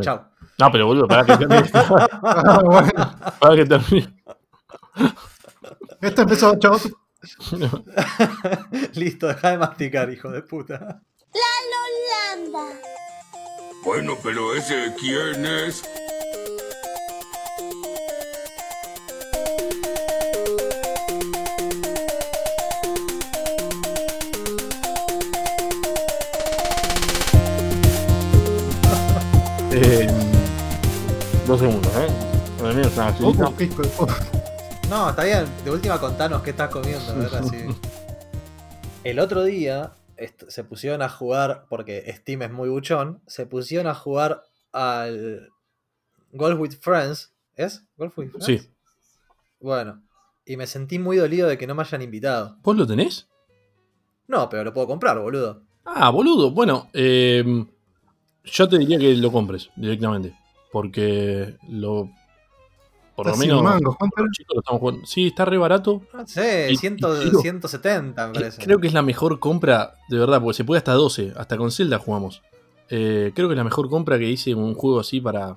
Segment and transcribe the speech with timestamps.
[0.00, 0.28] Chao.
[0.58, 1.70] No, pero boludo, para que termine.
[1.72, 2.92] Ah, bueno.
[3.38, 4.22] para que termine.
[6.00, 6.76] Esto empezó, chao.
[8.94, 11.00] Listo, deja de masticar, hijo de puta.
[12.34, 12.64] Holanda.
[13.84, 15.84] Bueno, pero ese quién es?
[31.52, 32.08] Dos segundos, ¿eh?
[32.62, 33.52] Una.
[34.88, 35.44] No, está bien.
[35.64, 37.44] De última contanos qué estás comiendo, ¿verdad?
[37.44, 37.66] Sí.
[39.04, 39.92] El otro día
[40.48, 45.50] se pusieron a jugar, porque Steam es muy buchón, se pusieron a jugar al
[46.32, 47.34] Golf with Friends.
[47.54, 47.84] ¿Es?
[47.98, 48.46] ¿Golf with Friends?
[48.46, 48.70] Sí.
[49.60, 50.02] Bueno,
[50.46, 52.56] y me sentí muy dolido de que no me hayan invitado.
[52.62, 53.28] ¿Vos lo tenés?
[54.26, 55.60] No, pero lo puedo comprar, boludo.
[55.84, 56.50] Ah, boludo.
[56.52, 57.44] Bueno, eh,
[58.42, 60.34] yo te diría que lo compres directamente.
[60.72, 62.10] Porque lo.
[63.14, 63.62] Por lo menos.
[63.62, 65.06] mangos, ¿cuánto los chicos lo estamos jugando.
[65.06, 66.02] Sí, está re barato.
[66.14, 68.62] No sé, Y- 100 y digo, 170 me parece.
[68.64, 71.34] Creo que es la mejor compra, de verdad, porque se puede hasta 12.
[71.36, 72.42] Hasta con Zelda jugamos.
[72.88, 75.56] Eh, creo que es la mejor compra que hice en un juego así para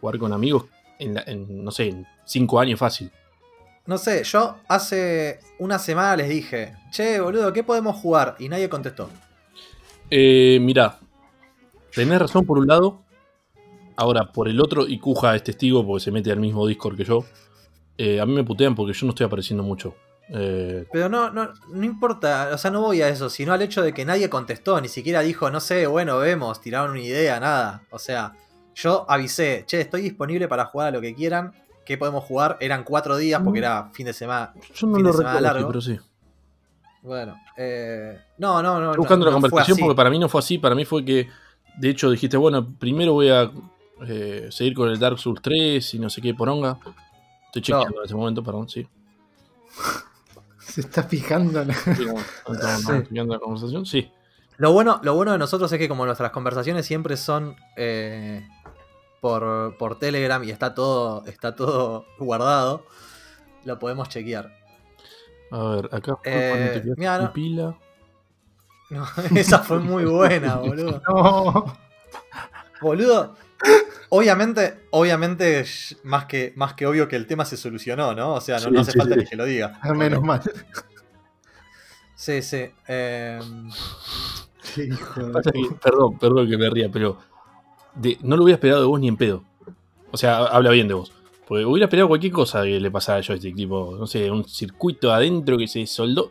[0.00, 0.66] jugar con amigos.
[0.98, 3.10] En, la- en, no sé, en 5 años fácil.
[3.86, 8.36] No sé, yo hace una semana les dije, che, boludo, ¿qué podemos jugar?
[8.38, 9.08] Y nadie contestó.
[10.10, 10.98] Eh, mirá,
[11.94, 13.00] tenés razón por un lado.
[13.96, 17.04] Ahora, por el otro, y Kuja es testigo porque se mete al mismo Discord que
[17.04, 17.24] yo.
[17.98, 19.94] eh, a mí me putean porque yo no estoy apareciendo mucho.
[20.34, 23.82] Eh, Pero no, no, no importa, o sea, no voy a eso, sino al hecho
[23.82, 27.82] de que nadie contestó, ni siquiera dijo, no sé, bueno, vemos, tiraron una idea, nada.
[27.90, 28.32] O sea,
[28.74, 31.52] yo avisé, che, estoy disponible para jugar a lo que quieran.
[31.84, 32.56] ¿Qué podemos jugar?
[32.60, 34.54] Eran cuatro días porque era fin de semana.
[34.74, 35.68] yo no Fin lo de semana recuerdo, largo.
[35.68, 35.98] pero sí.
[37.02, 38.90] Bueno, eh, no, no, no.
[38.90, 40.58] Estoy buscando no, la no conversación porque para mí no fue así.
[40.58, 41.28] Para mí fue que,
[41.76, 43.50] de hecho, dijiste, bueno, primero voy a
[44.06, 46.78] eh, seguir con el Dark Souls 3 y no sé qué poronga.
[47.46, 48.86] Estoy chequeando en ese momento, perdón, sí.
[50.58, 51.62] Se está fijando.
[51.62, 52.06] en- Sí,
[53.10, 54.10] la conversación, sí.
[54.58, 58.46] Lo bueno, lo bueno de nosotros es que como nuestras conversaciones siempre son eh,
[59.20, 62.86] por, por Telegram y está todo, está todo guardado,
[63.64, 64.50] lo podemos chequear.
[65.50, 67.76] A ver, acá Eh, no- pila.
[68.90, 71.00] No, esa fue muy buena, boludo.
[71.08, 71.64] No.
[72.82, 73.34] Boludo.
[74.14, 75.64] Obviamente, obviamente,
[76.04, 78.34] más que, más que obvio que el tema se solucionó, ¿no?
[78.34, 79.20] O sea, no, Sí, no hace sí, falta sí.
[79.20, 79.78] ni que lo diga.
[79.80, 80.42] Ah, Menos mal.
[82.14, 82.66] Sí, sí.
[82.88, 83.40] eh,
[84.74, 85.80] Qué hijo de Pasa que- puta.
[85.80, 87.18] perdón, perdón que me ría, pero
[87.94, 89.44] de- no lo hubiera esperado de vos ni en pedo.
[90.10, 91.10] O sea, habla bien de vos.
[91.48, 95.12] Porque hubiera esperado cualquier cosa que le pasara a joystick, tipo, no sé, un circuito
[95.12, 96.30] adentro que se soldó.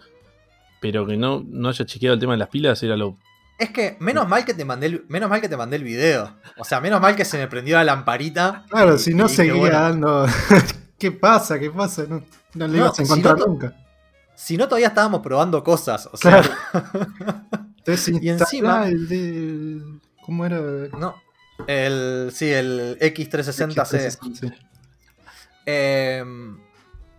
[0.80, 3.18] Pero que no, no haya chequeado el tema de las pilas era lo.
[3.60, 6.36] Es que menos mal que te mandé el, menos mal que te mandé el video.
[6.58, 8.66] O sea, menos mal que se me prendió la lamparita.
[8.70, 10.26] Claro, y- si no seguía bueno, dando.
[10.98, 11.60] ¿Qué pasa?
[11.60, 12.04] ¿Qué pasa?
[12.10, 12.24] No,
[12.56, 13.76] no le No, ibas a si encontrar no- nunca.
[14.36, 16.10] Si no, todavía estábamos probando cosas.
[16.12, 16.42] O sea,
[17.78, 19.82] Entonces Y encima- el de.
[20.26, 20.60] ¿Cómo era?
[21.00, 21.16] no.
[21.68, 24.34] El, sí, el X360C.
[24.34, 24.52] Sí.
[25.66, 26.24] Eh,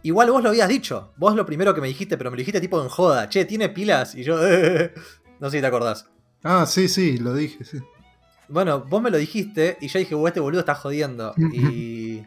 [0.03, 1.13] igual vos lo habías dicho.
[1.17, 3.29] Vos lo primero que me dijiste, pero me lo dijiste tipo en joda.
[3.29, 4.15] Che, ¿tiene pilas?
[4.15, 4.37] Y yo.
[5.41, 6.09] no sé si te acordás.
[6.43, 7.79] Ah, sí, sí, lo dije, sí.
[8.49, 11.33] Bueno, vos me lo dijiste y yo dije, "Uh, este boludo está jodiendo.
[11.53, 12.23] Y.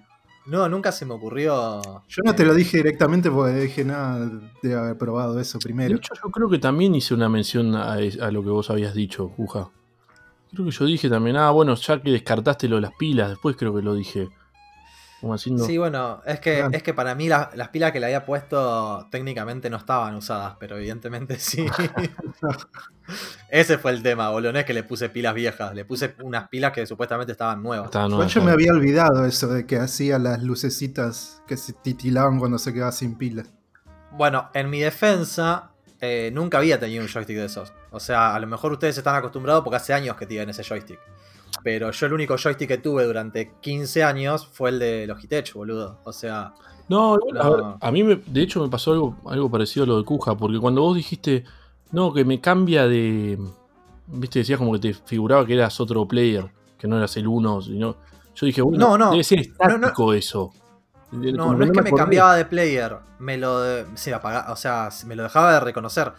[0.47, 1.81] No, nunca se me ocurrió.
[2.07, 4.29] Yo no te eh, lo dije directamente porque dije nada
[4.61, 5.95] de haber probado eso De primero.
[5.97, 9.29] hecho, yo creo que también hice una mención a, a lo que vos habías dicho,
[9.29, 9.71] Juja.
[10.51, 13.55] Creo que yo dije también, ah, bueno, ya que descartaste lo de las pilas, después
[13.57, 14.29] creo que lo dije.
[15.25, 15.65] Como haciendo.
[15.65, 19.07] Sí, bueno, es que, es que para mí la- las pilas que le había puesto
[19.09, 21.65] técnicamente no estaban usadas, pero evidentemente sí.
[23.49, 24.53] Ese fue el tema, boludo.
[24.53, 27.85] No es que le puse pilas viejas, le puse unas pilas que supuestamente estaban nuevas.
[27.87, 32.37] Estaba nueva, yo me había olvidado eso de que hacía las lucecitas que se titilaban
[32.37, 33.51] cuando se quedaba sin pilas.
[34.11, 35.71] Bueno, en mi defensa,
[36.01, 37.73] eh, nunca había tenido un joystick de esos.
[37.89, 40.99] O sea, a lo mejor ustedes están acostumbrados porque hace años que tienen ese joystick.
[41.63, 45.99] Pero yo el único joystick que tuve durante 15 años fue el de Logitech, boludo.
[46.03, 46.53] O sea,
[46.87, 47.51] No, igual, a, No.
[47.55, 50.35] ver, a mí me- de hecho me pasó algo, algo parecido a lo de Cuja,
[50.37, 51.43] porque cuando vos dijiste,
[51.91, 53.39] no, que me cambia de...
[54.07, 56.45] Viste, decías como que te figuraba que eras otro player,
[56.77, 57.95] que no eras el uno, sino...
[58.35, 59.11] Yo dije, bueno, No, no.
[59.11, 59.75] debe ser No, no.
[59.75, 60.53] estático eso.
[61.11, 62.03] No, no es que me acordé.
[62.03, 66.11] cambiaba de player, me lo, de- se apaga- o sea, me lo dejaba de reconocer.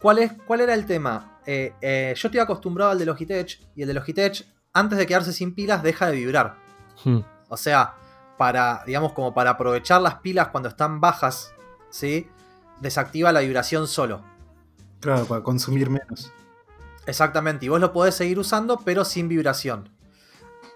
[0.00, 1.38] ¿Cuál, es, cuál era el tema?
[1.46, 5.32] Eh, eh, yo estoy acostumbrado al de Logitech y el de Logitech, antes de quedarse
[5.32, 6.56] sin pilas, deja de vibrar.
[7.04, 7.20] Hmm.
[7.48, 7.94] O sea,
[8.36, 11.54] para, digamos, como para aprovechar las pilas cuando están bajas,
[11.90, 12.28] ¿sí?
[12.80, 14.22] Desactiva la vibración solo.
[15.00, 16.32] Claro, para consumir menos.
[17.06, 19.90] Exactamente, y vos lo podés seguir usando, pero sin vibración.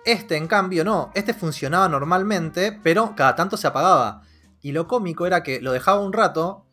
[0.04, 1.10] Este, en cambio, no.
[1.14, 4.22] Este funcionaba normalmente, pero cada tanto se apagaba.
[4.60, 6.66] Y lo cómico era que lo dejaba un rato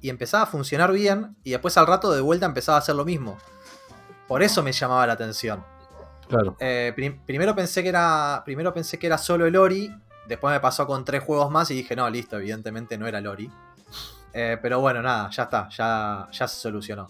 [0.00, 3.04] y empezaba a funcionar bien, y después al rato de vuelta empezaba a hacer lo
[3.04, 3.38] mismo.
[4.26, 5.64] Por eso me llamaba la atención.
[6.28, 6.56] Claro.
[6.60, 9.90] Eh, prim- primero, pensé que era, primero pensé que era solo el Ori.
[10.26, 13.26] Después me pasó con tres juegos más y dije, no, listo, evidentemente no era el
[13.26, 13.50] Ori.
[14.34, 17.08] Eh, pero bueno, nada, ya está, ya, ya se solucionó.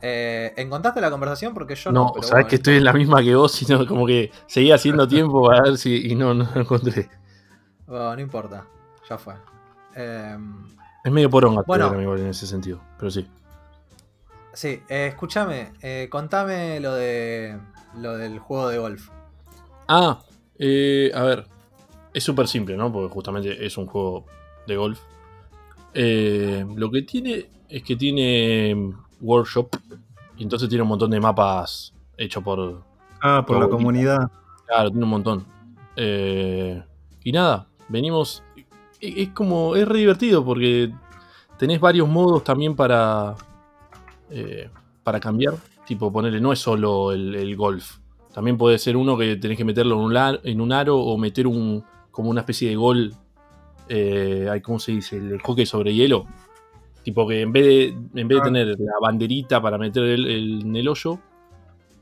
[0.00, 1.52] Eh, ¿Encontraste la conversación?
[1.52, 2.04] Porque yo no.
[2.04, 2.48] No, sabes bueno.
[2.48, 5.76] que estoy en la misma que vos, sino como que seguía haciendo tiempo para ver
[5.76, 6.10] si.
[6.10, 7.08] Y no, no lo encontré.
[7.86, 8.64] Bueno, no importa,
[9.08, 9.34] ya fue.
[9.96, 10.38] Eh,
[11.04, 12.00] Es medio poronga Bueno.
[12.00, 13.28] Igual en ese sentido, pero sí.
[14.52, 17.58] Sí, eh, escúchame, eh, contame lo de
[17.96, 19.08] lo del juego de golf.
[19.88, 20.20] Ah,
[20.58, 21.46] eh, a ver.
[22.12, 22.92] Es súper simple, ¿no?
[22.92, 24.26] Porque justamente es un juego
[24.66, 25.00] de golf.
[25.94, 29.76] Eh, lo que tiene es que tiene mm, workshop.
[30.36, 32.82] Y entonces tiene un montón de mapas hechos por.
[33.20, 34.30] Ah, por la comunidad.
[34.66, 35.46] Claro, tiene un montón.
[35.96, 36.82] Eh,
[37.24, 38.42] y nada, venimos.
[39.00, 39.76] Es como.
[39.76, 40.92] Es re divertido porque
[41.58, 43.34] tenés varios modos también para.
[44.30, 44.68] Eh,
[45.02, 45.54] para cambiar.
[45.86, 47.98] Tipo, ponerle, no es solo el, el golf.
[48.32, 51.18] También puede ser uno que tenés que meterlo en un, lar- en un aro o
[51.18, 51.82] meter un.
[52.10, 53.12] como una especie de gol.
[53.88, 55.16] Eh, ¿Cómo se dice?
[55.16, 56.26] El hockey sobre hielo.
[57.02, 57.84] Tipo que en vez de,
[58.20, 58.44] en vez de Ah.
[58.44, 61.18] tener la banderita para meter el- el- en el hoyo,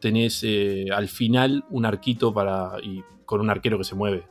[0.01, 2.73] tenés eh, al final un arquito para.
[2.83, 4.25] y con un arquero que se mueve.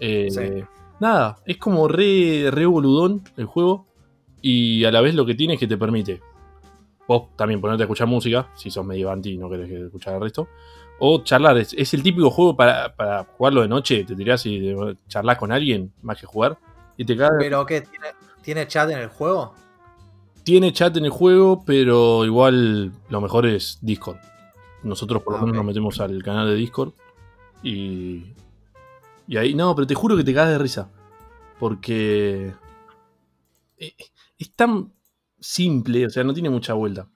[0.00, 0.64] Eh, Sí.
[1.00, 3.86] Nada, es como re, re boludón el juego.
[4.42, 6.20] Y a la vez lo que tiene es que te permite.
[7.08, 10.14] Vos también ponerte a escuchar música, si sos medio anti y no querés que escuchar
[10.14, 10.48] el resto.
[10.98, 14.74] O charlar, es, es el típico juego para, para jugarlo de noche, te tirás y
[15.08, 16.58] charlas con alguien, más que jugar.
[16.96, 17.30] Y te cae.
[17.38, 17.82] ¿Pero qué?
[17.82, 18.06] ¿Tiene,
[18.42, 19.54] ¿Tiene chat en el juego?
[20.42, 24.16] Tiene chat en el juego, pero igual lo mejor es Discord.
[24.82, 26.92] Nosotros por lo Ah, menos nos metemos al canal de Discord.
[27.62, 28.32] Y.
[29.28, 29.54] Y ahí.
[29.54, 30.88] No, pero te juro que te cagas de risa.
[31.58, 32.52] Porque.
[33.78, 33.92] eh,
[34.38, 34.92] Es tan
[35.46, 37.08] simple, o sea, no tiene mucha vuelta.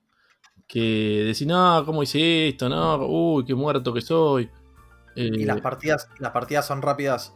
[0.66, 2.68] Que decir, no, ¿cómo hice esto?
[2.68, 4.48] No, uy, qué muerto que soy.
[5.16, 7.34] Y Eh, las partidas, las partidas son rápidas.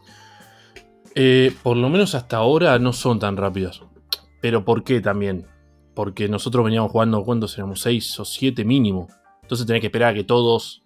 [1.15, 3.81] eh, por lo menos hasta ahora no son tan rápidas.
[4.41, 5.47] Pero ¿por qué también?
[5.93, 7.81] Porque nosotros veníamos jugando, ¿cuántos éramos?
[7.81, 9.07] 6 o 7 mínimo.
[9.41, 10.83] Entonces tenés que esperar a que todos,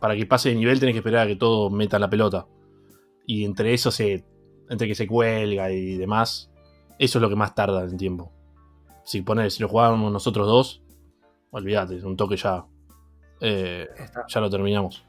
[0.00, 2.46] para que pase de nivel, tenés que esperar a que todos metan la pelota.
[3.26, 4.24] Y entre eso se,
[4.68, 6.50] entre que se cuelga y demás,
[6.98, 8.32] eso es lo que más tarda en tiempo.
[9.04, 10.82] Si si lo jugábamos nosotros dos,
[11.50, 12.64] olvídate, un toque ya,
[13.40, 13.88] eh,
[14.28, 15.04] ya lo terminamos.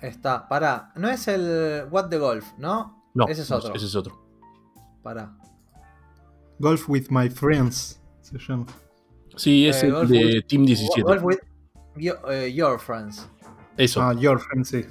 [0.00, 0.48] está.
[0.48, 3.04] Pará, no es el What the Golf, ¿no?
[3.14, 3.74] No, Ese es no, otro.
[3.74, 4.16] ese es otro.
[5.02, 5.36] Pará.
[6.58, 8.66] Golf with my friends se llama.
[9.36, 11.02] Sí, es Eh, el Golf de with- Team 17.
[11.02, 11.38] Golf with
[11.96, 13.28] your, eh, your friends.
[13.76, 14.00] Eso.
[14.02, 14.84] Ah, your friends, sí.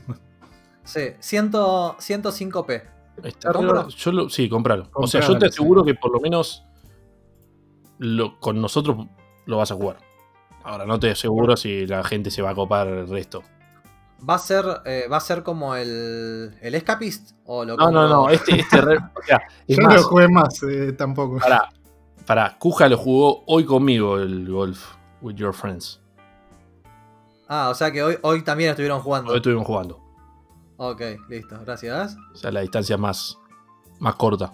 [0.83, 2.83] Sí, 100, 105p.
[3.23, 3.51] Está.
[3.97, 4.89] Yo lo, sí, compralo.
[4.93, 5.55] O sea, yo te sí.
[5.55, 6.65] aseguro que por lo menos
[7.99, 9.07] lo- con nosotros
[9.45, 9.97] lo vas a jugar.
[10.63, 13.43] Ahora, no te aseguro si la gente se va a copar el resto.
[14.27, 17.31] ¿Va a ser, eh, ¿va a ser como el, el Escapist?
[17.45, 18.29] ¿O lo No, no, no.
[18.29, 21.37] Este, este re- o sea, es Yo no más, jugué más eh, tampoco.
[21.37, 21.69] para,
[22.25, 26.01] para, Kuja lo jugó hoy conmigo el golf with your friends.
[27.47, 29.31] Ah, o sea que hoy, hoy también estuvieron jugando.
[29.31, 30.01] Hoy estuvimos jugando.
[30.77, 32.17] Ok, listo, gracias.
[32.33, 33.37] O sea, la distancia más,
[33.99, 34.53] más corta.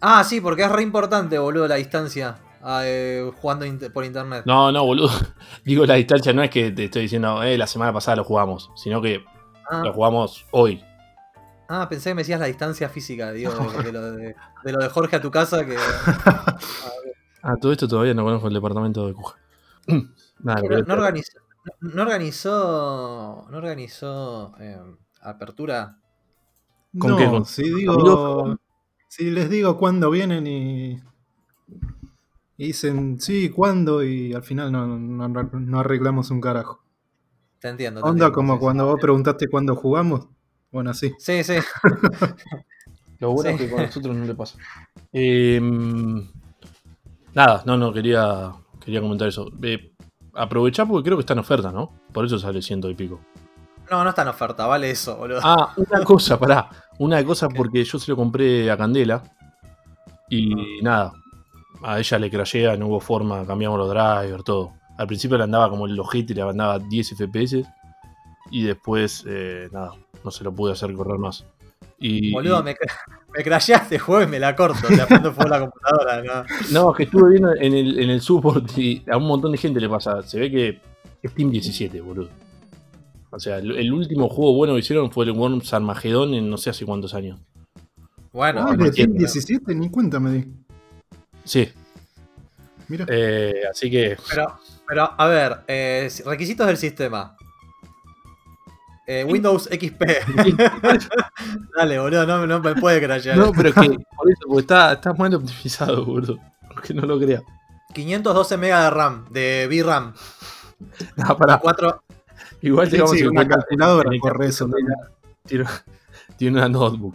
[0.00, 4.42] Ah, sí, porque es re importante, boludo, la distancia ah, eh, jugando por internet.
[4.46, 5.10] No, no, boludo.
[5.64, 8.70] Digo, la distancia no es que te estoy diciendo, eh, la semana pasada lo jugamos,
[8.74, 9.24] sino que
[9.70, 10.82] ah, lo jugamos hoy.
[11.68, 14.34] ah, pensé que me decías la distancia física, digo, de, de lo, de,
[14.64, 15.76] de lo de Jorge a tu casa, que
[17.42, 19.14] Ah, todo esto todavía no conozco el departamento de.
[20.38, 21.38] Nada, no, organizó,
[21.80, 24.78] no, organizó, no organizó eh,
[25.22, 25.98] apertura.
[26.96, 27.24] ¿Con no, qué?
[27.24, 27.56] ¿Con amigos?
[27.56, 28.56] digo.
[29.14, 30.92] Si les digo cuándo vienen y.
[32.56, 36.82] y dicen sí, cuándo, y al final no, no, no arreglamos un carajo.
[37.58, 38.00] Te entiendo.
[38.00, 38.60] te Onda entiendo, como sí, sí.
[38.62, 40.28] cuando vos preguntaste cuándo jugamos.
[40.70, 41.12] Bueno, así.
[41.18, 41.56] Sí, sí.
[43.18, 43.56] Lo bueno Sí.
[43.56, 44.56] es que con nosotros no le pasa.
[45.12, 46.26] Em,
[47.34, 48.50] nada, no, no, quería,
[48.82, 49.52] quería comentar eso.
[49.62, 49.92] Eh,
[50.32, 51.92] aprovechá porque creo que está en oferta, ¿no?
[52.14, 53.20] Por eso sale ciento y pico.
[53.92, 55.40] No, no está en oferta, vale eso, boludo.
[55.42, 56.70] Ah, una cosa, pará.
[56.98, 59.22] Una cosa porque yo se lo compré a Candela.
[60.30, 61.12] Y nada.
[61.82, 64.72] A ella le crashea, no hubo forma, cambiamos los drivers, todo.
[64.96, 67.64] Al principio le andaba como el ojete y le andaba 10 FPS.
[68.50, 69.92] Y después, eh, nada,
[70.24, 71.44] no se lo pude hacer correr más.
[71.98, 72.74] Y, Boludo, me,
[73.36, 74.88] me crasheaste juego y me la corto.
[74.88, 76.44] Te prendo fuego la computadora, ¿no?
[76.72, 79.58] No, es que estuve viendo en el, en el support y a un montón de
[79.58, 80.22] gente le pasa.
[80.22, 80.80] Se ve que
[81.22, 82.30] es Team 17, boludo.
[83.34, 86.56] O sea, el, el último juego bueno que hicieron fue el Worms Armageddon en no
[86.58, 87.40] sé hace cuántos años.
[88.32, 89.18] Bueno, Ah, no de entiendo.
[89.18, 90.46] 17, ni cuenta me di.
[91.44, 91.68] Sí,
[92.88, 93.06] Mira.
[93.08, 94.16] eh, así que.
[94.30, 97.36] pero, pero a ver, eh, requisitos del sistema.
[99.06, 100.02] Eh, Windows XP.
[101.76, 103.36] Dale, boludo, no, no me puede crashear.
[103.36, 106.38] No, pero es que por eso, porque está, está mal optimizado, boludo.
[106.70, 107.42] Aunque no lo crea.
[107.94, 110.14] 512 MB de RAM, de VRAM.
[111.16, 111.58] No, pará.
[111.58, 112.02] 4,
[112.62, 114.68] Igual Sí, tengamos sí, en una calculadora corre eso
[115.44, 115.64] Tiene,
[116.36, 117.14] tiene una notebook.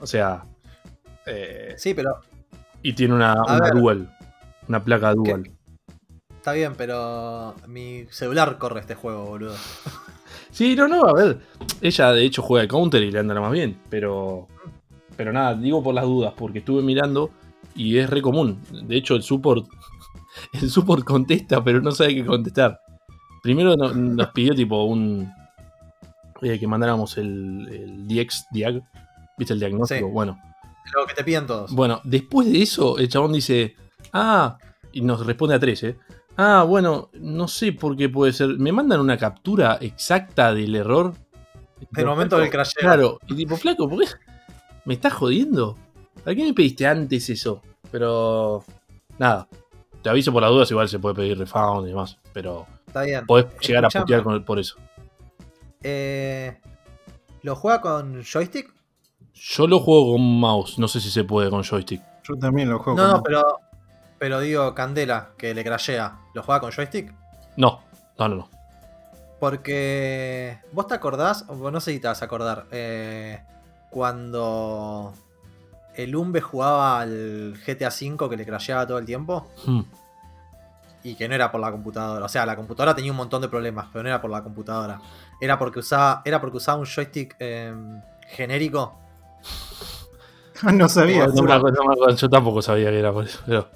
[0.00, 0.44] O sea.
[1.24, 2.20] eh, sí, pero
[2.82, 3.74] y tiene una, una ver.
[3.74, 4.16] dual.
[4.68, 5.50] Una placa dual.
[6.36, 9.54] está bien, pero mi celular corre este juego, boludo.
[10.50, 11.40] Sí, no, no, a ver.
[11.80, 13.78] Ella de hecho juega de counter y le anda más bien.
[13.90, 14.48] Pero.
[15.16, 17.30] Pero nada, digo por las dudas, porque estuve mirando
[17.74, 18.60] y es re común.
[18.70, 19.66] De hecho, el support.
[20.52, 22.78] El support contesta, pero no sabe qué contestar.
[23.46, 25.32] Primero no- nos pidió tipo un.
[26.42, 28.82] eh, que mandáramos el, el DX Diag.
[29.38, 30.08] ¿Viste el diagnóstico?
[30.08, 30.12] Sí.
[30.12, 30.36] Bueno.
[30.92, 31.70] Lo que te piden todos.
[31.72, 33.76] Bueno, después de eso, el chabón dice.
[34.12, 34.58] Ah.
[34.90, 35.96] Y nos responde a tres, ¿eh?
[36.36, 38.48] Ah, bueno, no sé por qué puede ser.
[38.58, 41.14] Me mandan una captura exacta del error.
[41.96, 42.80] El momento del crasheo.
[42.80, 44.08] Claro, y tipo, flaco, ¿por qué?
[44.86, 45.76] ¿Me estás jodiendo?
[46.24, 47.62] ¿Para qué me pediste antes eso?
[47.92, 48.64] Pero.
[49.20, 49.46] Nada.
[50.02, 52.18] Te aviso por las dudas, igual se puede pedir refund y demás.
[52.32, 53.26] Pero Está bien.
[53.26, 54.76] podés llegar a putear con- por eso.
[55.82, 56.58] Eh,
[57.42, 58.72] ¿Lo juega con joystick?
[59.34, 62.02] Yo lo juego con mouse, no sé si se puede con joystick.
[62.24, 62.98] Yo también lo juego.
[62.98, 63.60] No, no, con- pero.
[64.18, 66.18] Pero digo, Candela, que le crashea.
[66.32, 67.12] ¿Lo juega con joystick?
[67.58, 67.82] No,
[68.18, 68.50] no, no, no.
[69.38, 70.58] Porque.
[70.72, 71.44] ¿Vos te acordás?
[71.48, 72.66] O no sé si te vas a acordar.
[72.70, 73.40] eh,
[73.90, 75.12] cuando.
[75.94, 79.48] El Umbe jugaba al GTA V que le crasheaba todo el tiempo.
[79.66, 79.80] Hmm.
[81.02, 82.24] Y que no era por la computadora.
[82.24, 85.00] O sea, la computadora tenía un montón de problemas, pero no era por la computadora.
[85.40, 87.74] Era porque usaba, era porque usaba un joystick eh,
[88.28, 88.98] genérico.
[90.72, 91.26] No sabía.
[91.26, 93.40] No yo tampoco sabía que era por eso.
[93.44, 93.68] Pero...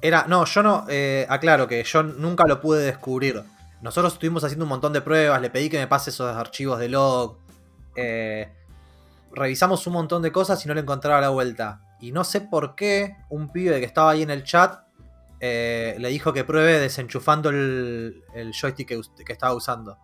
[0.00, 3.42] Era, no, yo no, eh, aclaro que yo nunca lo pude descubrir.
[3.82, 6.88] Nosotros estuvimos haciendo un montón de pruebas, le pedí que me pase esos archivos de
[6.88, 7.36] log.
[7.94, 8.50] eh,
[9.34, 11.80] revisamos un montón de cosas y no le encontraba la vuelta.
[12.00, 14.80] Y no sé por qué un pibe que estaba ahí en el chat
[15.44, 19.98] eh, le dijo que pruebe desenchufando el, el joystick que, estaba usando.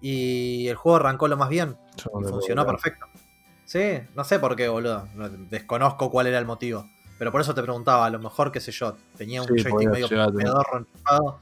[0.00, 1.76] Y el juego arrancó lo más bien.
[1.96, 3.06] Y funcionó perfecto.
[3.66, 5.06] Sí, no sé por qué, boludo.
[5.14, 6.88] No- Desconozco cuál era el motivo.
[7.18, 9.90] Pero por eso te preguntaba, a lo mejor, qué sé yo, tenía un Sí, joystick
[9.90, 11.40] medio pedorro enchufado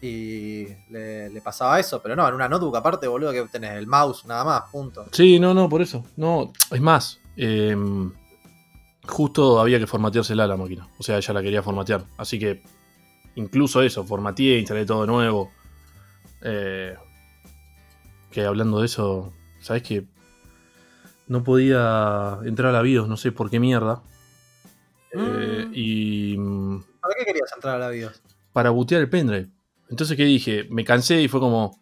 [0.00, 2.00] y le, le pasaba eso.
[2.00, 5.06] Pero no, en una notebook aparte, boludo, que tenés el mouse, nada más, punto.
[5.10, 6.04] Sí, no, no, por eso.
[6.16, 7.74] No, es más, eh,
[9.08, 10.88] justo había que formateársela a la máquina.
[10.98, 12.04] O sea, ella la quería formatear.
[12.16, 12.62] Así que
[13.34, 15.50] incluso eso, formateé, instalé todo de nuevo.
[16.42, 16.94] Eh,
[18.30, 20.04] que hablando de eso, ¿sabes qué?
[21.26, 24.02] No podía entrar a la BIOS, no sé por qué mierda.
[25.12, 25.72] Eh, Mm.
[25.74, 26.36] y
[27.00, 28.22] ¿Para qué querías entrar a la BIOS?
[28.52, 29.48] para bootear el pendrive.
[29.88, 30.66] Entonces, ¿qué dije?
[30.70, 31.80] Me cansé y fue como,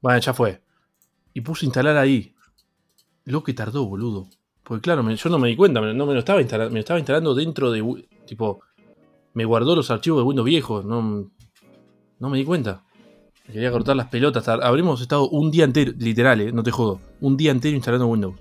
[0.00, 0.62] bueno, ya fue.
[1.34, 2.34] Y puse instalar ahí.
[3.24, 4.28] Lo que tardó, boludo.
[4.70, 6.76] Porque claro, me- yo no me di cuenta, me- no me lo estaba instalando, me
[6.78, 8.60] lo estaba instalando dentro de, tipo,
[9.34, 11.28] me guardó los archivos de Windows viejos, no,
[12.20, 12.84] no me di cuenta.
[13.48, 14.46] Me quería cortar las pelotas.
[14.46, 18.36] Habremos estado un día entero, literal, eh, no te jodo, un día entero instalando Windows.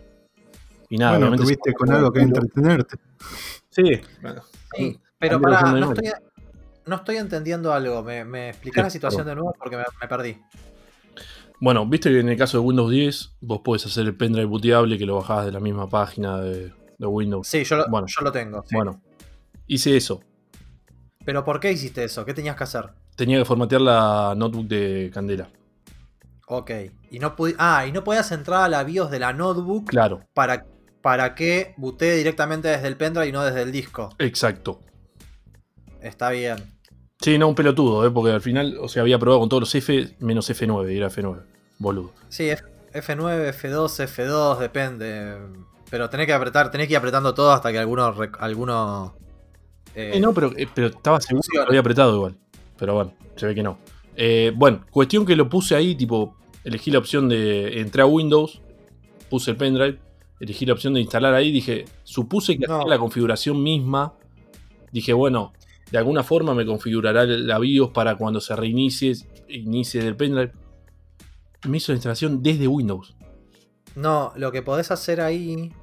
[0.88, 2.98] Y nada, bueno, obviamente tuviste con algo que entretenerte.
[3.72, 3.82] Sí,
[4.22, 4.44] bueno,
[4.78, 6.12] Sí, pero usando no estoy,
[6.86, 8.04] no estoy entendiendo algo.
[8.04, 9.56] ¿Me, me explicás Sí, la situación de nuevo?
[9.58, 10.38] Porque me, me perdí.
[11.62, 14.98] Bueno, viste que en el caso de Windows 10 vos podés hacer el pendrive booteable
[14.98, 17.48] que lo bajás de la misma página de, de Windows.
[17.48, 18.08] Sí, yo lo, Bueno.
[18.08, 18.64] yo lo tengo.
[18.66, 18.76] sí.
[18.76, 19.02] Bueno,
[19.68, 20.22] hice eso.
[21.26, 22.24] Pero ¿por qué hiciste eso?
[22.26, 22.86] ¿Qué tenías que hacer?
[23.16, 25.50] Tenía que formatear la notebook de Candela.
[26.48, 26.72] Ok.
[27.12, 30.66] Y no ah, y no podías entrar a la BIOS de la notebook Claro, para,
[31.02, 34.10] para que bootee directamente desde el pendrive y no desde el disco.
[34.18, 34.80] exacto.
[36.02, 36.56] Está bien.
[37.22, 38.12] Sí, no, un pelotudo, ¿eh?
[38.12, 41.10] porque al final, o sea, había probado con todos los F menos F9 y era
[41.10, 41.42] F9.
[41.78, 42.12] Boludo.
[42.30, 45.36] Sí, F- F9, F2, F2, depende.
[45.90, 48.14] Pero tenés que apretar, tenés que ir apretando todo hasta que alguno.
[48.40, 49.16] alguno
[49.96, 52.36] eh, Eh, no, pero, eh, pero estaba seguro que lo había apretado igual.
[52.78, 53.80] Pero bueno, se ve que no.
[54.16, 57.82] Eh, bueno, cuestión que lo puse ahí, tipo, elegí la opción de.
[57.82, 58.62] Entré a Windows,
[59.30, 60.00] puse el pendrive,
[60.40, 62.78] elegí la opción de instalar ahí, dije, supuse que No.
[62.78, 64.14] hacía la configuración misma.
[64.92, 65.54] Dije, bueno,
[65.92, 69.14] de alguna forma me configurará la BIOS para cuando se reinicie,
[69.48, 70.54] inicie del pendrive.
[71.68, 73.16] Me hizo la instalación desde Windows.
[73.96, 75.74] No, lo que podés hacer ahí.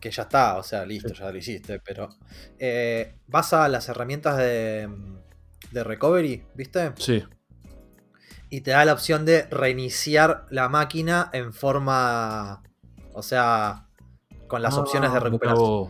[0.00, 1.80] Que ya está, o sea, listo, ya lo hiciste.
[1.80, 2.08] Pero.
[2.58, 4.88] eh, vas a las herramientas de.
[5.72, 6.92] de recovery, ¿viste?
[6.96, 7.22] Sí,
[8.48, 12.62] y te da la opción de reiniciar la máquina en forma.
[13.12, 13.88] O sea,
[14.46, 15.88] con las opciones de Ah, recuperación.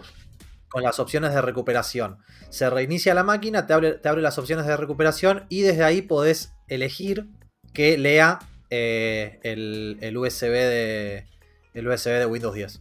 [0.68, 2.18] Con las opciones de recuperación.
[2.50, 6.02] Se reinicia la máquina, te abre, te abre las opciones de recuperación y desde ahí
[6.02, 7.28] podés elegir
[7.72, 11.26] que lea eh, el, el USB de.
[11.74, 12.80] El USB de Windows 10.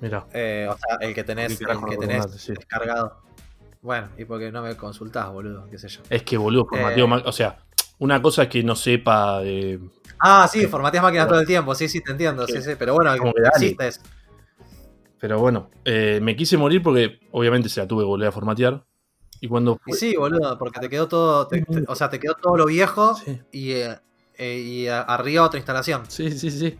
[0.00, 0.26] Mirá.
[0.32, 2.30] Eh, o sea, el que tenés, ¿Qué carajo el que tenés?
[2.36, 2.52] Sí.
[2.52, 3.22] descargado.
[3.82, 6.02] Bueno, y porque no me consultás, boludo, qué sé yo.
[6.10, 7.22] Es que, boludo, formateo Eh.
[7.24, 7.64] O sea,
[7.98, 9.80] una cosa es que no sepa de.
[10.18, 13.16] Ah, sí, formateas máquinas todo el tiempo, sí, sí, te entiendo, sí, sí, pero bueno,
[13.16, 14.00] como que existe eso.
[15.20, 18.84] Pero bueno, eh, me quise morir porque obviamente se la tuve que volver a formatear.
[19.40, 22.34] Y cuando Y sí, boludo, porque te quedó todo, te- te- o sea, te quedó
[22.34, 23.38] todo lo viejo Sí.
[23.52, 23.96] y, eh,
[24.36, 26.02] eh, y arriba otra instalación.
[26.08, 26.76] Sí, sí, sí.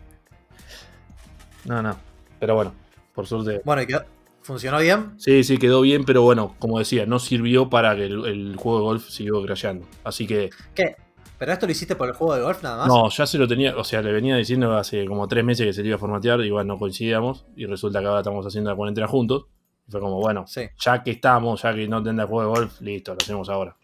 [1.65, 1.95] No, no.
[2.39, 2.73] Pero bueno,
[3.13, 3.61] por suerte.
[3.63, 4.03] Bueno, y quedó,
[4.41, 5.13] funcionó bien.
[5.17, 8.79] Sí, sí, quedó bien, pero bueno, como decía, no sirvió para que el, el juego
[8.79, 9.85] de golf siguió crasheando.
[10.03, 10.95] Así que, ¿Qué?
[11.37, 12.87] ¿Pero esto lo hiciste por el juego de golf nada más?
[12.87, 15.73] no, ya se lo tenía, o sea, le venía diciendo hace como tres meses que
[15.73, 18.75] se le iba a formatear, bueno, no coincidíamos, y resulta que ahora estamos haciendo la
[18.75, 19.45] cuarentena juntos.
[19.87, 20.69] Y fue como, bueno, Sí.
[20.79, 23.75] ya que estamos, ya que no tendrá juego de golf, listo, lo hacemos ahora.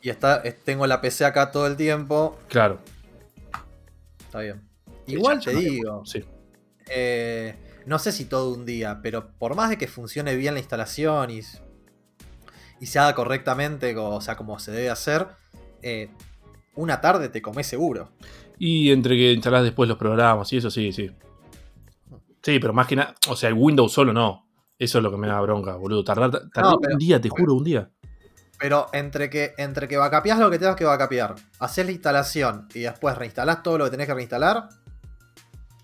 [0.00, 2.38] Y está, es- tengo la PC acá todo el tiempo.
[2.48, 2.78] Claro.
[4.20, 4.62] Está bien.
[5.06, 6.24] Igual ya- te ya no- digo, Sí.
[6.88, 10.60] eh, no sé si todo un día, pero por más de que funcione bien la
[10.60, 11.40] instalación y,
[12.80, 15.26] y se haga correctamente, o sea, como se debe hacer,
[15.82, 16.10] eh,
[16.74, 18.10] una tarde te comés seguro.
[18.58, 21.10] Y entre que instalás después los programas y eso, sí, sí.
[22.42, 24.46] Sí, pero más que nada, o sea, el Windows solo no.
[24.78, 26.02] Eso es lo que me da bronca, boludo.
[26.02, 27.90] Tardar, tardé No, pero- un día, te juro, un día.
[28.58, 32.80] Pero entre que, entre que backupeás lo que tengas que backupear, haces la instalación y
[32.80, 34.68] después reinstalás todo lo que tenés que reinstalar,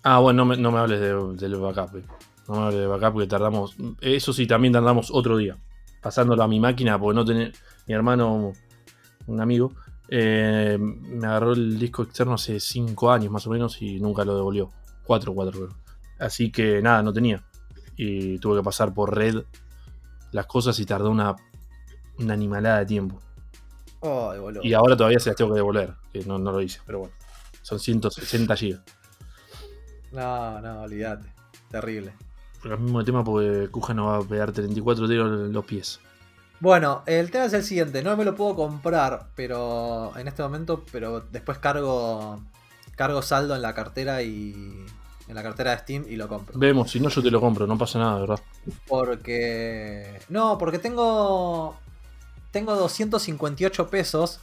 [0.03, 1.97] Ah, bueno, no me, no me hables de- del backup.
[1.97, 2.03] eh.
[2.47, 3.75] No me hables de backup porque tardamos.
[3.99, 5.57] Eso sí, también tardamos otro día.
[6.01, 7.51] Pasándolo a mi máquina porque no tenía.
[7.85, 8.53] Mi hermano,
[9.27, 9.73] un amigo,
[10.11, 14.35] eh, me agarró el disco externo hace 5 años más o menos y nunca lo
[14.35, 14.69] devolvió.
[15.03, 15.77] 4, 4 creo.
[16.19, 17.43] Así que nada, no tenía.
[17.95, 19.43] Y tuve que pasar por red
[20.31, 21.35] las cosas y tardó una,
[22.17, 23.19] una animalada de tiempo.
[24.01, 24.61] Boludo.
[24.63, 25.93] Y ahora todavía se las tengo que devolver.
[26.11, 27.13] Que no, no lo hice, pero bueno.
[27.61, 28.79] Son 160 GB.
[30.11, 31.33] No, no, olvídate.
[31.69, 32.13] Terrible.
[32.63, 35.99] Pero el mismo tema porque Kuja no va a pegar 34 tiros en los pies.
[36.59, 40.83] Bueno, el tema es el siguiente, no me lo puedo comprar, pero en este momento,
[40.91, 42.41] pero después cargo
[42.95, 44.85] cargo saldo en la cartera y
[45.29, 46.59] en la cartera de Steam y lo compro.
[46.59, 48.39] Vemos, si no yo te lo compro, no pasa nada, ¿verdad?
[48.87, 51.77] Porque no, porque tengo
[52.51, 54.41] tengo 258 pesos,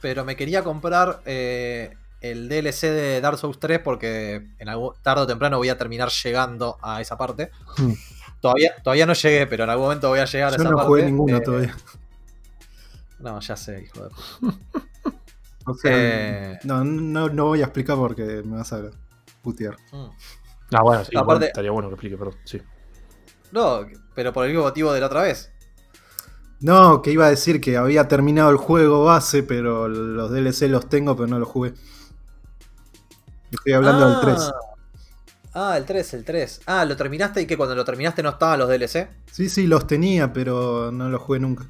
[0.00, 5.22] pero me quería comprar eh, el DLC de Dark Souls 3 porque en algún, tarde
[5.22, 7.50] o temprano voy a terminar llegando a esa parte.
[8.40, 10.76] Todavía, todavía no llegué, pero en algún momento voy a llegar a Yo esa no
[10.76, 10.88] parte.
[10.88, 11.76] jugué ninguno Eh, todavía.
[13.18, 14.58] No, ya sé, hijo de puta.
[15.68, 15.90] O sea,
[16.52, 16.58] eh.
[16.62, 18.82] no, no, no voy a explicar porque me vas a
[19.42, 19.74] putear.
[19.90, 20.04] Mm.
[20.72, 22.34] Ah, bueno, sí, Aparte- bueno, estaría bueno que explique, perdón.
[22.44, 22.62] Sí.
[23.50, 25.50] No, pero por el mismo motivo de la otra vez.
[26.60, 30.88] No, que iba a decir que había terminado el juego base, pero los DLC los
[30.88, 31.74] tengo, pero no los jugué.
[33.50, 34.50] Estoy hablando del 3.
[35.58, 36.60] Ah, el 3, el 3.
[36.66, 39.08] Ah, lo terminaste y que cuando lo terminaste no estaban los DLC.
[39.32, 41.64] Sí, sí, los tenía, pero no los jugué nunca.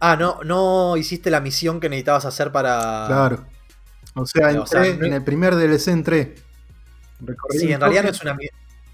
[0.00, 3.04] Ah, no, no hiciste la misión que necesitabas hacer para.
[3.08, 3.46] Claro.
[4.14, 6.34] O sea, O sea, entré, no- en el primer DLC entré.
[7.20, 8.36] Recorrí Sí, en realidad no es una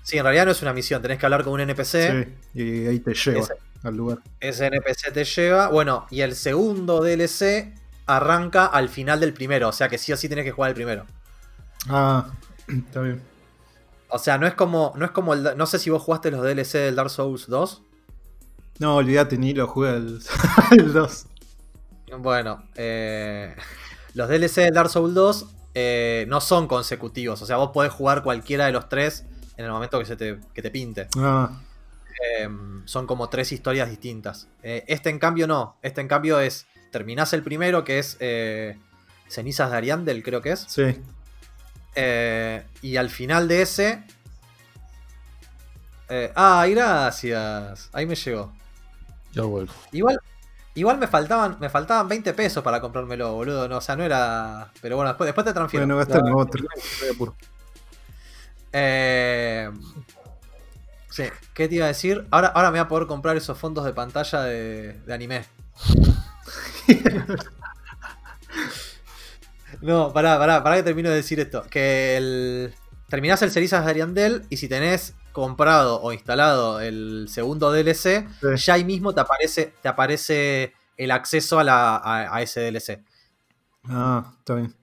[0.02, 2.10] Sí, en realidad no es una misión, tenés que hablar con un NPC,
[2.52, 4.18] Sí, y ahí te lleva Ese- al lugar.
[4.40, 7.74] ese NPC te lleva, bueno, y el segundo DLC
[8.06, 10.74] arranca al final del primero, o sea que sí o sí tenés que jugar el
[10.74, 11.06] primero.
[11.88, 12.26] Ah,
[12.68, 13.22] está bien.
[14.08, 16.42] O sea, no es como, no es como el, no sé si vos jugaste los
[16.42, 17.82] DLC del Dark Souls 2.
[18.78, 20.20] No, olvídate, ni lo jugué al,
[20.70, 21.26] al 2.
[22.18, 23.54] Bueno, eh,
[24.14, 27.42] los DLC del Dark Souls 2 eh, no son consecutivos.
[27.42, 29.24] O sea, vos podés jugar cualquiera de los tres
[29.56, 31.08] en el momento que, se te, que te pinte.
[31.16, 31.50] Ah,
[32.38, 32.48] Eh,
[32.84, 34.48] son como tres historias distintas.
[34.62, 35.76] Eh, este en cambio no.
[35.82, 38.16] Este en cambio es, terminás el primero que es
[39.28, 40.64] Cenizas de Ariandel, creo que es.
[40.68, 40.96] sí.
[41.94, 44.04] Eh, y al final de ese...
[46.08, 47.88] eh, ¡Ay, gracias!
[47.92, 48.52] Ahí me llegó.
[49.32, 49.72] Ya vuelvo.
[49.92, 50.18] Igual,
[50.74, 53.68] igual me faltaban, me faltaban 20 pesos para comprármelo, boludo.
[53.68, 54.70] No, o sea, no era.
[54.80, 55.86] Pero bueno, después, después te transfiero.
[55.86, 56.64] Bueno, gastar en otro.
[58.72, 59.70] Eh,
[61.10, 62.26] sí, ¿qué te iba a decir?
[62.30, 65.44] Ahora, ahora me voy a poder comprar esos fondos de pantalla de, de anime.
[69.84, 71.62] no, pará, pará, pará que termino de decir esto.
[71.70, 72.74] Que el,
[73.08, 78.64] terminás el Cerizas de Ariandel y si tenés comprado o instalado el segundo DLC, Sí.
[78.66, 83.02] ya ahí mismo te aparece, te aparece el acceso a, la, a, a ese DLC.
[83.88, 84.74] Ah, está bien.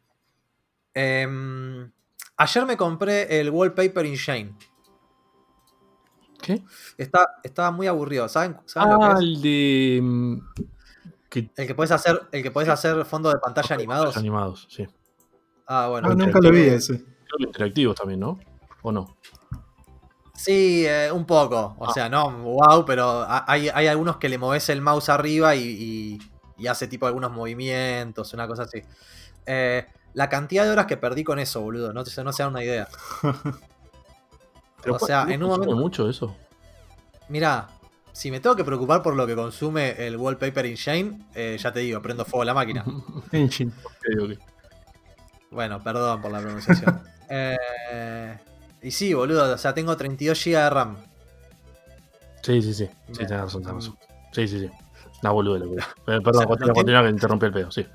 [0.94, 1.92] Em,
[2.38, 4.56] ayer me compré el Wallpaper in Shane.
[6.42, 6.62] ¿Qué?
[6.98, 8.28] Está, estaba muy aburrido.
[8.28, 9.20] ¿Saben, saben lo que Ah, es?
[9.20, 10.42] el de.
[11.32, 14.17] Que, El que puedes hacer, el que puedes hacer fondo de pantalla animados.
[14.17, 14.86] Animados, sí.
[15.65, 16.10] Ah, bueno.
[16.12, 16.98] Ah, nunca lo vi ese.
[16.98, 18.38] Creo que interactivos también, ¿no?
[18.82, 19.15] ¿O no?
[20.36, 21.76] Sí, eh, un poco.
[21.80, 21.94] O Ah.
[21.94, 25.62] sea, no, wow, pero ha- hay, hay algunos que le moves el mouse arriba y,
[25.63, 26.20] y-
[26.58, 28.82] y hace tipo algunos movimientos, una cosa así.
[29.46, 32.52] Eh, la cantidad de horas que perdí con eso, boludo, no, te- no se dan
[32.52, 32.89] una idea.
[34.84, 36.36] Pero O sea, ¿no en un momento- mucho eso?
[37.30, 37.70] Mirá,
[38.13, 41.71] si me tengo que preocupar por lo que consume el wallpaper in Shane, eh, ya
[41.71, 42.84] te digo, prendo fuego a la máquina.
[43.32, 43.71] Engine.
[43.84, 44.32] Ok, ok.
[45.52, 47.02] Bueno, perdón por la pronunciación.
[47.34, 48.38] Eh,
[48.82, 50.97] y sí, boludo, o sea, tengo 32 GB de RAM.
[52.43, 52.89] Sí, sí, sí.
[53.08, 53.97] Sí, tenés razón, tenés razón.
[54.34, 54.69] Sí, sí, sí.
[55.21, 57.71] Una boluda, lo que- Eh, Perdón, O sea, continúa, no continúa que interrumpí el pedo,
[57.71, 57.88] sí.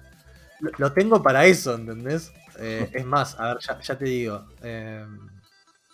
[0.61, 2.33] Lo- Lo tengo para eso, ¿entendés?
[2.59, 4.47] Eh, es más, a ver, ya, ya te digo.
[4.63, 5.05] eh,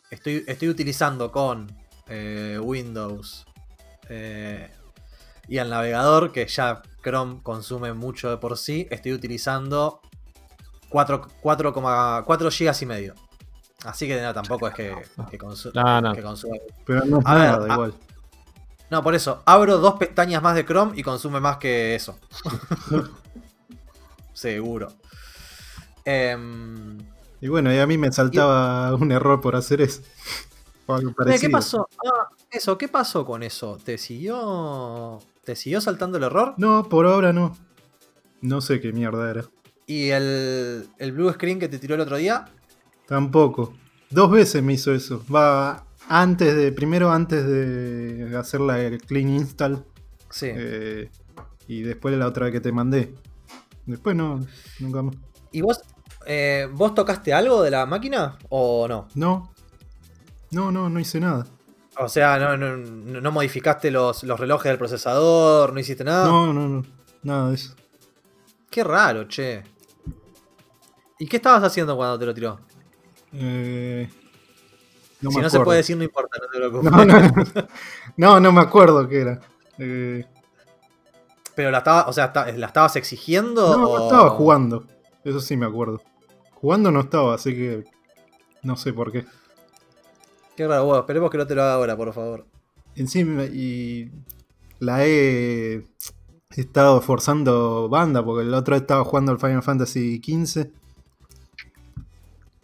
[0.09, 1.67] estoy, estoy utilizando con
[2.07, 3.45] eh, Windows
[4.15, 4.71] eh,
[5.49, 8.87] y el navegador, que ya Chrome consume mucho de por sí.
[8.91, 10.01] Estoy utilizando
[10.91, 13.15] 4, 4,4 GB y medio.
[13.85, 14.95] Así que no, tampoco es que,
[15.31, 16.15] que, consu- No, no.
[16.15, 16.57] que consuma.
[16.87, 17.95] Pero no es A nada, igual.
[18.91, 22.19] No, por eso, abro dos pestañas más de Chrome y consume más que eso.
[24.33, 24.89] Seguro.
[26.05, 26.99] Em,
[27.41, 30.03] Y bueno, y a mí me saltaba un error por hacer eso.
[30.93, 31.15] O algo.
[31.41, 31.89] ¿Qué pasó?
[32.05, 33.79] Ah, eso, ¿qué pasó con eso?
[33.83, 35.19] ¿Te siguió.
[35.45, 36.55] ¿Te siguió saltando el error?
[36.59, 37.57] No, por ahora no.
[38.41, 39.45] No sé qué mierda era.
[39.87, 42.47] ¿Y el, el blue screen que te tiró el otro día?
[43.07, 43.75] Tampoco.
[44.11, 45.25] Dos veces me hizo eso.
[45.33, 46.73] Va antes de.
[46.73, 49.85] Primero antes de hacer la clean install.
[50.31, 50.47] Sí.
[50.51, 51.11] eh,
[51.67, 53.15] y después la otra vez que te mandé.
[53.87, 54.41] Después no,
[54.81, 55.17] nunca más.
[55.51, 55.81] ¿Y vos,
[56.27, 59.09] eh, vos tocaste algo de la máquina o no?
[59.15, 59.52] No.
[60.53, 61.47] No, no, no hice nada.
[61.99, 66.27] O sea, no, no, no- no modificaste los, los relojes del procesador, no hiciste nada.
[66.27, 66.83] No, no, no.
[67.23, 67.75] Nada de eso.
[68.71, 69.63] Qué raro, che.
[71.19, 72.61] ¿Y qué estabas haciendo cuando te lo tiró?
[73.35, 74.11] Eh,
[75.21, 76.91] no si me no se puede decir, no importa, no te preocupes.
[76.91, 77.69] No, no, no.
[78.17, 79.41] No, no me acuerdo qué era.
[79.79, 80.25] Eh,
[81.55, 83.71] Pero la estaba, o sea, ¿la estabas exigiendo?
[83.73, 84.85] no, no o- estaba jugando.
[85.25, 86.03] Eso sí me acuerdo.
[86.55, 87.85] Jugando no estaba, así que
[88.63, 89.25] no sé por qué.
[90.57, 92.47] Qué raro, bueno, esperemos que no te lo haga ahora, por favor.
[92.95, 94.11] Encima, y
[94.81, 95.83] la he
[96.51, 100.71] estado forzando banda, porque el otro estaba jugando al Final Fantasy XV.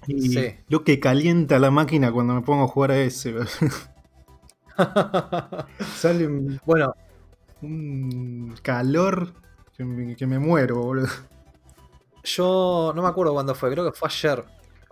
[0.07, 0.55] Y Sí.
[0.69, 3.35] lo que calienta la máquina cuando me pongo a jugar a ese.
[5.97, 6.95] Sale un, bueno,
[7.63, 9.33] un calor
[9.77, 11.09] que me, que me muero, boludo.
[12.25, 14.45] yo no me acuerdo cuándo fue, creo que fue ayer.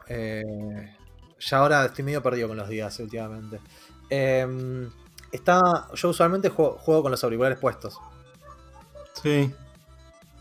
[0.09, 0.95] Eh,
[1.41, 3.61] ya ahora estoy medio perdido con los días últimamente.
[4.11, 4.89] Eh,
[5.33, 7.99] está, yo usualmente juego, juego con los auriculares puestos.
[9.23, 9.53] Sí.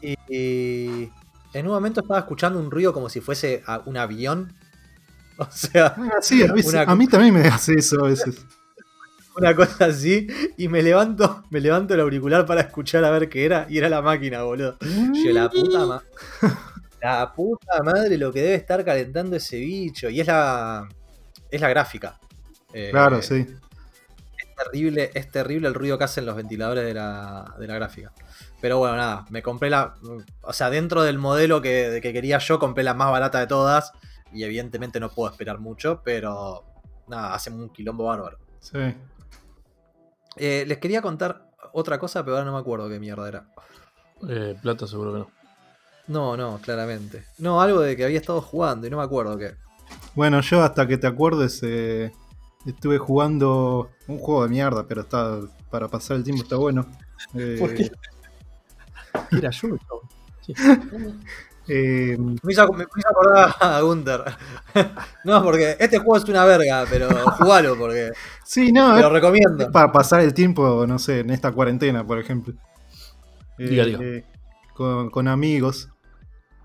[0.01, 1.11] Y, y
[1.53, 4.53] en un momento estaba escuchando un ruido como si fuese a- un avión.
[5.37, 8.45] O sea, Ah, sí, a, veces- Una- a mí también me hace eso a veces.
[9.35, 10.27] una cosa así.
[10.57, 13.67] Y me levanto, me levanto el auricular para escuchar a ver qué era.
[13.69, 14.77] Y era la máquina, boludo.
[14.81, 16.05] Yo, la puta madre.
[17.05, 20.09] La puta madre lo que debe estar calentando ese bicho.
[20.09, 20.89] Y es la.
[21.51, 22.19] Es la gráfica.
[22.73, 23.45] Eh, Claro, sí.
[24.37, 28.11] Es terrible, es terrible el ruido que hacen los ventiladores de la, de la gráfica.
[28.59, 29.93] Pero bueno, nada, me compré la.
[30.41, 33.91] O sea, dentro del modelo que, que quería yo, compré la más barata de todas.
[34.33, 36.63] Y evidentemente no puedo esperar mucho, pero.
[37.07, 38.39] Nada, hacen un quilombo bárbaro.
[38.59, 38.79] Sí.
[40.37, 43.45] Eh, les quería contar otra cosa, pero ahora no me acuerdo qué mierda era.
[44.27, 45.34] Eh, plata seguro que no.
[46.07, 47.23] No, no, claramente.
[47.39, 49.55] No, algo de que había estado jugando y no me acuerdo qué.
[50.13, 52.11] Bueno, yo hasta que te acuerdes eh,
[52.65, 55.39] estuve jugando un juego de mierda, pero está
[55.69, 56.85] para pasar el tiempo está bueno.
[57.33, 57.89] Eh, ¿Por qué?
[59.31, 59.69] Era yo,
[61.67, 64.23] eh, Me hizo, me hizo acordar a Gunther.
[65.23, 68.11] no, porque este juego es una verga, pero jugalo porque
[68.43, 69.71] sí, no, te es lo recomiendo.
[69.71, 72.53] para pasar el tiempo, no sé, en esta cuarentena, por ejemplo.
[73.57, 73.99] Eh, Diga, diga.
[74.01, 74.25] eh,
[74.73, 75.89] con, con amigos.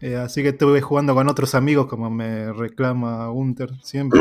[0.01, 4.21] Eh, así que estuve jugando con otros amigos, como me reclama Gunter siempre.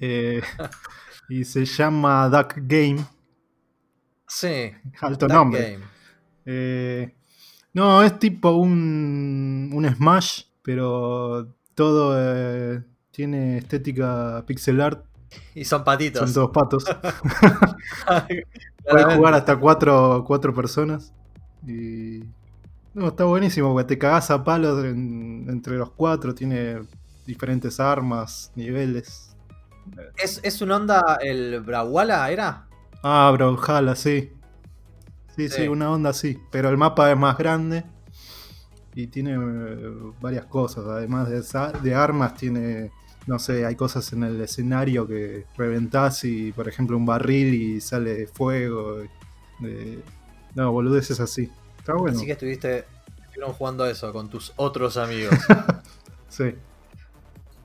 [0.00, 0.42] Eh,
[1.28, 3.04] y se llama Duck Game.
[4.26, 4.70] Sí,
[5.00, 5.72] Alto Duck nombre.
[5.72, 5.84] Game.
[6.44, 7.14] Eh,
[7.72, 15.04] no, es tipo un, un Smash, pero todo tiene estética pixel art.
[15.54, 16.30] Y son patitos.
[16.30, 16.84] Son todos patos.
[18.88, 21.12] Puedes jugar hasta cuatro, cuatro personas.
[21.66, 22.20] Y
[22.98, 26.80] No, está buenísimo, porque te cagás a palos en- entre los cuatro, tiene
[27.26, 29.36] diferentes armas, niveles.
[30.22, 32.66] ¿Es, es una onda el Brawala, era?
[33.02, 34.32] Ah, Brawlhalla, sí.
[35.36, 35.48] sí.
[35.48, 35.68] Sí, Sí.
[35.68, 36.38] una onda así.
[36.50, 37.84] Pero el mapa es más grande
[38.94, 40.84] y tiene eh, varias cosas.
[40.86, 42.90] Además de, esa- de armas, tiene,
[43.28, 47.80] no sé, hay cosas en el escenario que reventás y, por ejemplo, un barril y
[47.80, 49.02] sale fuego.
[49.62, 50.02] eh,
[50.56, 51.48] no, boludeces así.
[51.88, 52.18] Está bueno.
[52.18, 52.84] Así que estuviste
[53.22, 55.34] estuvieron jugando a eso con tus otros amigos.
[56.30, 56.54] Sí.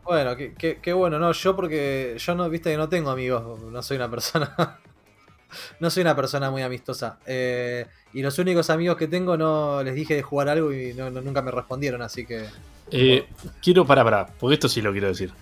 [0.05, 3.97] bueno, qué, bueno, no, yo porque yo no, viste que no tengo amigos, no soy
[3.97, 4.55] una persona.
[5.81, 7.19] no soy una persona muy amistosa.
[7.25, 11.09] Eh, y los únicos amigos que tengo no les dije de jugar algo y no-
[11.11, 12.45] no- nunca me respondieron, así que.
[12.89, 13.27] Eh,
[13.61, 15.33] quiero, para, para, porque esto sí lo quiero decir.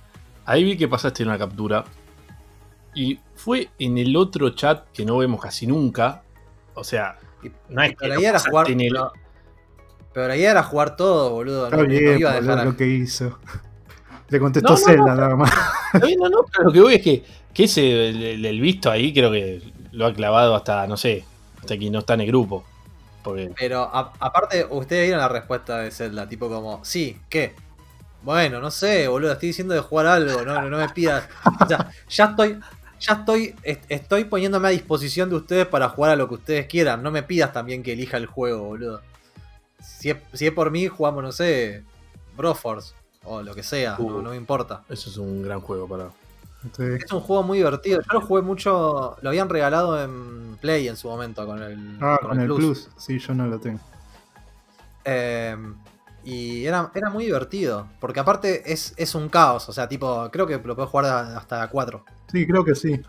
[0.45, 1.85] Ahí vi que pasaste una captura.
[2.95, 6.23] Y fue en el otro chat que no vemos casi nunca.
[6.73, 8.67] O sea, y- no es que pero ahí era jugar.
[8.69, 9.11] no,
[10.13, 11.65] pero era jugar todo, boludo.
[11.65, 13.39] Está No, no bien, iba a boludo, dejar a- lo que hizo.
[14.29, 15.51] Le contestó No, no, Zelda nada más.
[15.93, 17.23] No, no, pero lo que voy es que,
[17.53, 21.25] que ese, el, visto ahí, creo que lo ha clavado hasta, no sé,
[21.59, 22.63] hasta quien no está en el grupo.
[23.23, 27.55] Porque Pero a- aparte, ustedes vieron la respuesta de Zelda, tipo como, sí, ¿qué?
[28.23, 31.27] Bueno, no sé, boludo, estoy diciendo de jugar algo, no, no me pidas.
[31.59, 32.57] O sea, ya estoy,
[33.01, 36.67] ya estoy, est- estoy poniéndome a disposición de ustedes para jugar a lo que ustedes
[36.67, 37.03] quieran.
[37.03, 39.01] No me pidas también que elija el juego, boludo.
[39.83, 41.83] Si es, si es por mí, jugamos, no sé,
[42.37, 44.21] Broforce o lo que sea, no, Uh.
[44.21, 44.83] no me importa.
[44.89, 46.09] eso es un gran juego para.
[46.77, 46.83] Sí.
[47.03, 48.01] Es un juego muy divertido.
[48.01, 52.19] Yo lo jugué mucho, lo habían regalado en Play en su momento con el, Ah,
[52.21, 52.87] con el plus.
[52.97, 53.79] Sí, yo no lo tengo.
[55.03, 55.57] Eh,
[56.23, 57.87] y era, era muy divertido.
[57.99, 59.67] Porque aparte es, es un caos.
[59.69, 62.05] O sea, tipo, creo que lo puedes jugar a- hasta 4.
[62.31, 62.99] Sí, creo que sí.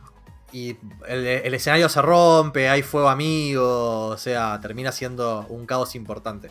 [0.53, 0.77] Y
[1.09, 4.07] el, el escenario se rompe, hay fuego amigo.
[4.09, 6.51] O sea, termina siendo un caos importante.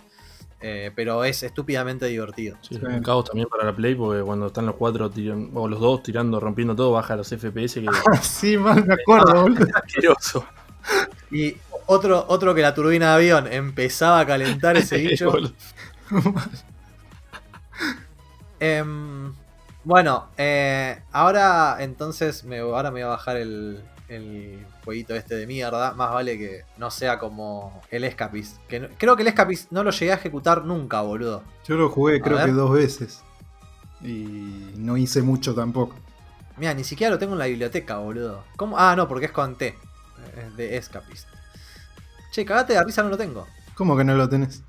[0.63, 2.55] Eh, pero es estúpidamente divertido.
[2.61, 2.85] Sí, Sí.
[2.85, 6.03] Un caos también para la Play, porque cuando están los cuatro tiran- o los dos
[6.03, 7.87] tirando, rompiendo todo, baja los FPS que
[8.21, 9.65] sí, mal me acuerdo, boludo.
[9.73, 10.45] asqueroso.
[11.31, 11.55] Y
[11.87, 15.31] otro, otro que la turbina de avión empezaba a calentar ese bicho.
[18.59, 19.33] Em,
[19.83, 25.47] bueno, eh, ahora entonces me, ahora me voy a bajar el, el jueguito este de
[25.47, 25.93] mierda.
[25.93, 28.57] Más vale que no sea como el Escapist.
[28.67, 31.43] Que no- creo que el Escapist no lo llegué a ejecutar nunca, boludo.
[31.67, 32.45] Yo lo jugué A creo ver.
[32.47, 33.21] que dos veces.
[34.03, 35.95] Y no hice mucho tampoco.
[36.57, 38.43] Mira, ni siquiera lo tengo en la biblioteca, boludo.
[38.57, 38.77] ¿Cómo?
[38.77, 39.75] Ah, no, porque es con T.
[40.37, 41.27] Es de Escapist.
[42.31, 43.47] Che, cagate de risa, no lo tengo.
[43.73, 44.61] ¿Cómo que no lo tenés?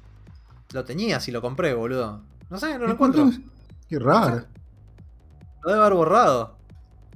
[0.73, 2.23] Lo tenía si lo compré, boludo.
[2.51, 3.31] No sé, no lo ¿Y encuentro.
[3.89, 3.99] qué?
[3.99, 4.45] Raro.
[5.63, 6.57] Lo debe haber borrado.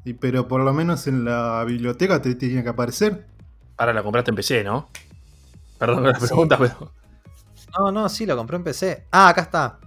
[0.04, 3.26] Y pero por lo menos en la biblioteca te tiene que aparecer.
[3.76, 4.88] Ahora la compraste en PC, ¿no?
[5.78, 6.26] Perdón la Sí.
[6.26, 6.92] pregunta, pero.
[7.78, 9.06] No, no, sí, lo compré en PC.
[9.10, 9.78] Ah, acá está.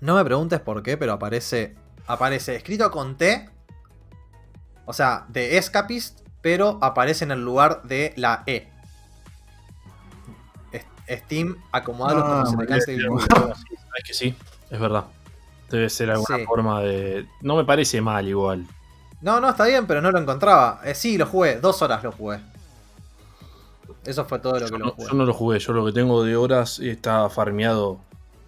[0.00, 1.74] No me preguntes por qué, pero aparece.
[2.06, 3.48] Aparece escrito con T.
[4.84, 8.68] O sea, de Escapist, pero aparece en el lugar de la E.
[11.08, 13.06] Steam, acomodalo Ah, como se te cante el.
[13.98, 14.34] Es que sí,
[14.70, 15.04] es verdad.
[15.70, 16.44] Debe ser alguna Sí.
[16.44, 17.26] forma de.
[17.40, 18.66] No me parece mal igual.
[19.20, 20.80] No, no, está bien, pero no lo encontraba.
[20.84, 21.58] Eh, sí, lo jugué.
[21.60, 22.40] Dos horas lo jugué.
[24.04, 25.08] Eso fue todo lo Yo que lo no, jugué.
[25.08, 28.00] yo no lo jugué, yo lo que tengo de horas está farmeado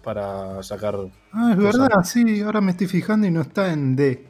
[0.03, 0.95] para sacar.
[1.33, 4.27] Ah, es verdad, sí, ahora me estoy fijando y no está en D.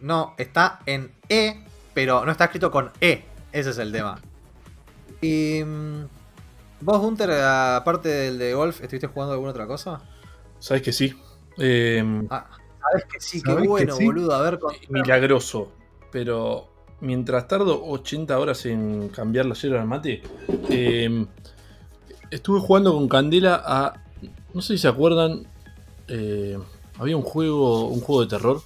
[0.00, 3.24] No, está en E, pero no está escrito con E.
[3.52, 4.18] Ese es el tema.
[5.20, 5.60] Y.
[6.84, 10.02] ¿Vos, Gunter, aparte del de golf, estuviste jugando alguna otra cosa?
[10.58, 11.14] ¿Sabes que sí?
[11.58, 12.46] Eh, Ah,
[12.80, 14.04] sabes que sí, qué ¿Sabés que bueno, sí?
[14.04, 14.34] boludo.
[14.34, 14.74] A ver, con...
[14.88, 15.72] milagroso.
[16.10, 16.68] Pero
[17.00, 20.22] mientras tardo 80 horas en cambiar la yerba al mate,
[20.70, 21.26] eh,
[22.30, 23.94] estuve jugando con Candela a.
[24.52, 25.46] No sé si se acuerdan.
[26.08, 26.58] eh,
[26.98, 28.62] había un juego, un juego de terror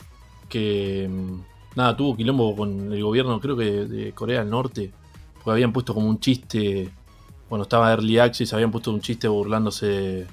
[0.49, 1.09] que.
[1.11, 1.41] mm,
[1.77, 4.93] Nada, tuvo quilombo con el gobierno, creo que de Corea del Norte.
[5.35, 6.91] Porque habían puesto como un chiste.
[7.49, 10.27] Cuando estaba Early Access, habían puesto un chiste burlándose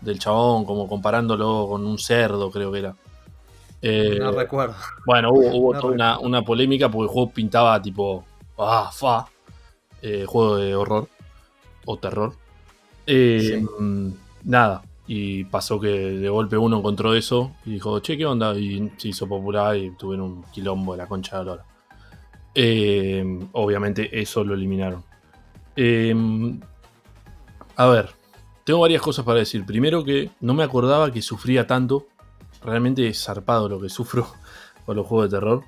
[0.00, 2.94] del chabón, como comparándolo con un cerdo, creo que era.
[3.82, 4.74] Eh, No recuerdo.
[5.06, 8.24] bueno, hubo, hubo No toda una, una polémica porque el juego pintaba tipo.
[8.58, 9.26] Ah, fa.
[10.02, 11.08] eh, juego de horror.
[11.86, 12.34] O terror.
[13.06, 13.64] Eh,
[14.44, 14.82] Nada.
[15.06, 18.54] Y pasó que de golpe uno encontró eso y dijo, che, ¿qué onda?
[18.56, 21.64] Y se hizo popular y tuvieron un quilombo de la concha de la lora.
[23.52, 25.02] Obviamente eso lo eliminaron.
[25.82, 26.14] Eh,
[27.76, 28.10] a ver,
[28.64, 29.64] tengo varias cosas para decir.
[29.64, 32.06] Primero que no me acordaba que sufría tanto.
[32.62, 34.26] Realmente es zarpado lo que sufro
[34.84, 35.62] con los juegos de terror.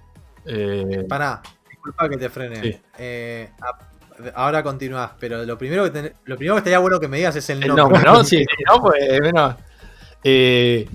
[0.44, 2.62] Eh, Pará, disculpa que te frene.
[2.62, 2.78] Sí.
[2.98, 7.08] Eh, a- ahora continuás, pero lo primero que ten- lo primero que estaría bueno que
[7.08, 7.82] me digas es el El nombre.
[7.84, 8.22] nombre, ¿no?
[8.24, 9.56] Sí, sí, no, pues, bueno.
[10.22, 10.86] Eh,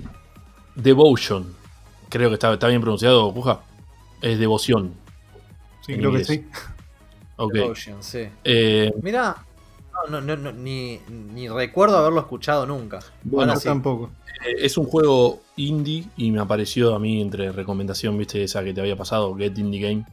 [0.76, 1.56] Devotion.
[2.08, 3.60] Creo que está, está bien pronunciado, Puja.
[4.22, 4.94] Es devoción.
[5.84, 6.46] Sí, creo que sí.
[7.38, 7.54] Ok.
[7.54, 8.28] Devotion, sí.
[8.44, 9.36] Eh, Mirá,
[10.10, 12.98] no, no, no, ni, ni recuerdo haberlo escuchado nunca.
[13.22, 13.64] Bueno, sí.
[13.68, 14.10] tampoco.
[14.44, 18.74] eh, es un juego indie y me apareció a mí entre recomendación, viste, esa que
[18.74, 20.04] te había pasado, Get Indie Game.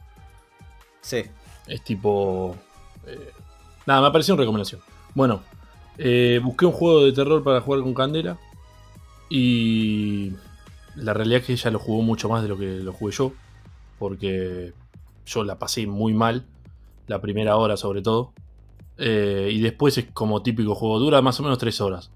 [1.02, 1.24] Sí.
[1.66, 2.56] Es tipo.
[3.06, 3.30] eh,
[3.86, 4.80] nada, me apareció en recomendación.
[5.14, 5.42] Bueno,
[5.98, 8.38] eh, busqué un juego de terror para jugar con Candela.
[9.28, 10.32] Y
[10.94, 13.32] la realidad es que ella lo jugó mucho más de lo que lo jugué yo.
[13.98, 14.72] Porque
[15.26, 16.44] yo la pasé muy mal.
[17.06, 18.32] La primera hora, sobre todo.
[18.98, 20.98] Eh, y después es como típico juego.
[20.98, 22.10] Dura más o menos 3 horas.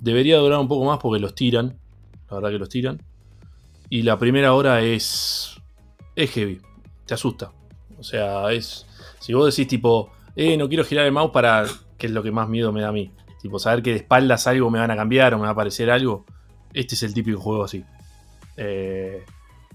[0.00, 1.78] Debería durar un poco más porque los tiran.
[2.28, 3.02] La verdad que los tiran.
[3.88, 5.56] Y la primera hora es.
[6.16, 6.60] Es heavy.
[7.06, 7.52] Te asusta.
[7.98, 8.86] O sea, es.
[9.18, 11.66] Si vos decís tipo, eh, no quiero girar el mouse para.
[11.98, 13.12] que es lo que más miedo me da a mí.
[13.42, 15.90] Tipo, saber que de espaldas algo me van a cambiar o me va a aparecer
[15.90, 16.24] algo.
[16.72, 17.84] Este es el típico juego así.
[18.56, 19.24] Eh,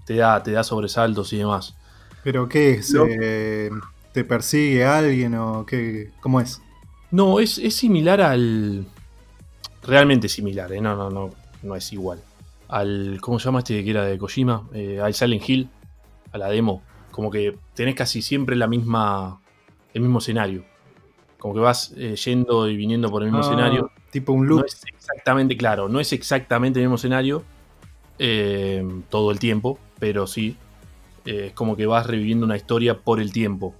[0.04, 1.76] te, da, te da sobresaltos y demás.
[2.22, 2.92] ¿Pero qué es?
[2.92, 3.04] No.
[3.06, 3.70] Eh,
[4.16, 6.08] ¿Te persigue alguien o qué?
[6.22, 6.62] ¿Cómo es?
[7.10, 8.86] No, es, es similar al.
[9.82, 10.80] Realmente similar, ¿eh?
[10.80, 11.34] No, no, no.
[11.62, 12.22] No es igual.
[12.68, 13.18] Al.
[13.20, 14.70] ¿Cómo se llama este que era de Kojima?
[14.72, 15.68] Eh, al Silent Hill.
[16.32, 16.82] A la demo.
[17.10, 19.38] Como que tenés casi siempre la misma.
[19.92, 20.64] El mismo escenario.
[21.36, 23.90] Como que vas eh, yendo y viniendo por el mismo Ah, escenario.
[24.10, 24.60] Tipo un loop.
[24.60, 27.44] No es exactamente, claro, no es exactamente el mismo escenario
[29.10, 30.56] todo el tiempo, pero sí.
[31.26, 33.74] es como que vas reviviendo una historia por el tiempo.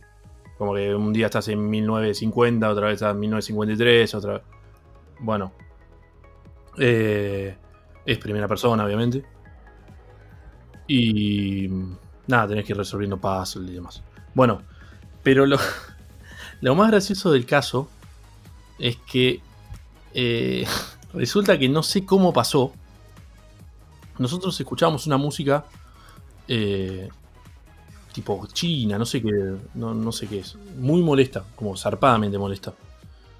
[0.59, 4.43] Como que un día estás en 1950, otra vez estás en 1953, otra.
[5.21, 5.53] Bueno.
[6.79, 7.57] Eh,
[8.05, 9.25] es primera persona, obviamente.
[10.87, 11.69] Y.
[12.27, 14.03] Nada, tenés que ir resolviendo puzzles y demás.
[14.35, 14.63] Bueno,
[15.23, 15.59] pero lo,
[16.61, 17.89] lo más gracioso del caso
[18.79, 19.41] es que
[20.15, 20.67] eh,
[21.13, 22.73] resulta que no sé cómo pasó.
[24.19, 25.67] Nosotros escuchábamos una música
[26.49, 27.09] eh,
[28.17, 29.31] tipo china, no sé qué,
[29.75, 32.73] no, no sé qué es, muy molesta, como zarpadamente molesta.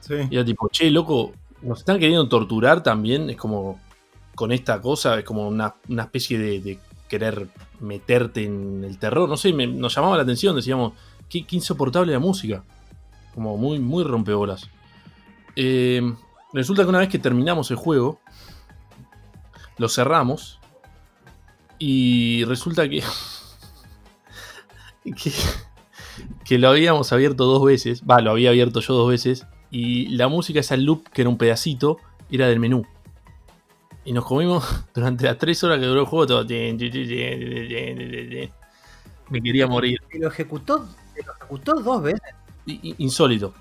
[0.01, 0.15] Sí.
[0.31, 3.81] Y era tipo, che, loco, nos están queriendo torturar también, es como
[4.35, 7.49] con esta cosa, es como una, una especie de, de querer
[7.81, 10.93] meterte en el terror, no sé, me- nos llamaba la atención, decíamos,
[11.31, 12.63] qué, qué insoportable la música,
[13.35, 14.69] como muy, muy rompebolas.
[15.57, 16.03] Eh,
[16.53, 18.21] resulta que una vez que terminamos el juego,
[19.79, 20.59] lo cerramos
[21.79, 23.03] y resulta que,
[25.13, 25.33] que,
[26.45, 30.29] que lo habíamos abierto dos veces, va, lo había abierto yo dos veces y la
[30.29, 31.99] música, esa loop que era un pedacito,
[32.31, 32.85] era del menú.
[34.05, 34.65] Y nos comimos
[34.95, 36.45] durante las tres horas que duró el juego todo.
[39.29, 40.01] Me quería morir.
[40.13, 40.87] Y lo ejecutó,
[41.25, 42.21] lo ejecutó dos veces.
[42.99, 43.55] Insólito.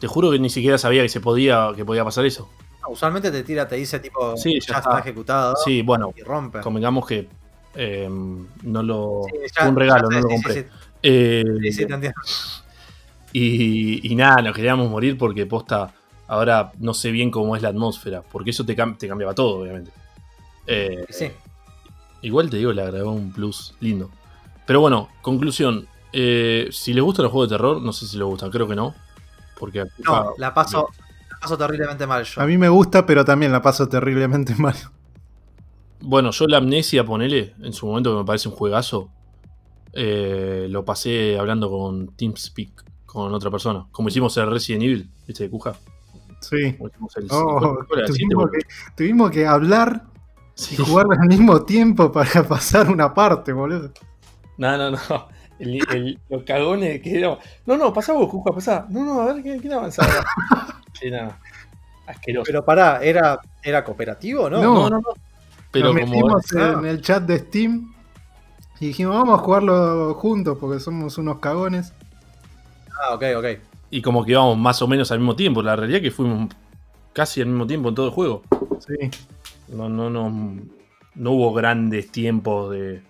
[0.00, 2.48] Te juro que ni siquiera sabía que se podía, que podía pasar eso.
[2.82, 4.90] No, usualmente te tira, te dice tipo, Sí, ya, ya está.
[4.90, 4.98] está.
[5.00, 6.60] ejecutado Sí, bueno, y rompe.
[6.60, 7.28] convengamos que
[7.76, 8.08] eh,
[8.62, 9.22] no lo.
[9.30, 10.54] Sí, fue un regalo, no lo compré.
[10.54, 10.66] sí, sí,
[11.02, 11.44] Eh,
[13.32, 15.92] y, y nada, nos queríamos morir porque posta.
[16.28, 18.22] Ahora no sé bien cómo es la atmósfera.
[18.22, 19.90] Porque eso te, cam- te cambiaba todo, obviamente.
[20.66, 21.30] Eh, Sí.
[22.22, 24.10] Igual te digo, le agregó un plus lindo.
[24.66, 25.86] Pero bueno, conclusión.
[26.12, 28.74] eh, si les gustan los juegos de terror, no sé si les gustan, creo que
[28.74, 28.94] no.
[29.58, 30.88] Porque No, la paso,
[31.30, 32.40] la paso terriblemente mal yo.
[32.40, 34.74] A mí me gusta, pero también la paso terriblemente mal.
[36.06, 39.10] Bueno, yo la amnesia, ponele, en su momento que me parece un juegazo.
[39.98, 43.86] eh, lo pasé hablando con TeamSpeak, con otra persona.
[43.90, 45.44] Como hicimos el Resident Evil, ¿viste?
[45.44, 45.74] De Cuja.
[46.40, 46.74] Sí.
[46.74, 48.08] Como hicimos el Oh, ¿cuál- cuál era?
[48.08, 48.58] ¿Siete, tuvimos, que,
[48.94, 50.02] tuvimos que hablar
[50.54, 50.74] Sí.
[50.74, 53.90] y jugar al mismo tiempo para pasar una parte, boludo.
[54.58, 54.98] No, no, no.
[55.58, 57.38] El, el- los cagones que éramos.
[57.64, 58.86] No, no, pasá vos, Cuja, pasá.
[58.90, 60.12] No, no, a ver quién, quién avanzaba.
[61.00, 61.38] Sí, nada.
[62.06, 62.44] Asqueroso.
[62.46, 64.62] Pero pará, ¿era, era cooperativo no?
[64.62, 64.74] No.
[64.74, 65.08] no, no, no.
[65.70, 66.12] Pero Nos como.
[66.12, 67.92] metimos en el chat de Steam
[68.80, 71.92] y dijimos, vamos a jugarlo juntos porque somos unos cagones.
[72.92, 73.44] Ah, ok, ok.
[73.90, 75.62] Y como que íbamos más o menos al mismo tiempo.
[75.62, 76.48] La realidad es que fuimos
[77.12, 78.42] casi al mismo tiempo en todo el juego.
[78.86, 79.10] Sí.
[79.68, 80.30] No, no, no,
[81.14, 83.02] no hubo grandes tiempos de,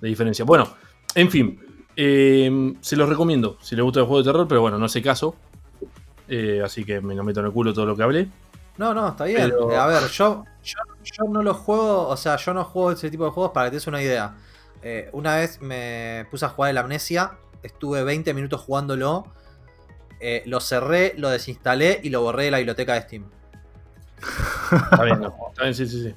[0.00, 0.44] de diferencia.
[0.44, 0.68] Bueno,
[1.14, 1.60] en fin.
[1.96, 5.02] eh, se los recomiendo si les gusta el juego de terror, pero bueno, no hace
[5.02, 5.34] caso.
[6.28, 8.28] Eh, así que me lo meto en el culo todo lo que hablé.
[8.76, 9.42] No, no, está bien.
[9.50, 12.92] Pero- Eh, a ver, yo, yo, yo no lo juego, o sea, yo no juego
[12.92, 14.34] ese tipo de juegos para que te des una idea.
[14.82, 19.26] Eh, una vez me puse a jugar el Amnesia, estuve 20 minutos jugándolo,
[20.20, 23.24] eh, lo cerré, lo desinstalé y lo borré de la biblioteca de Steam.
[24.72, 25.34] Está bien, no.
[25.50, 26.14] Está bien, sí, sí, sí.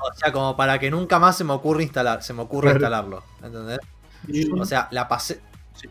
[0.00, 2.76] O sea, como para que nunca más se me ocurra instalar, se me ocurra Claro.
[2.78, 3.22] instalarlo.
[3.42, 3.78] ¿Entendés?
[4.28, 5.40] Y- O sea, la pasé,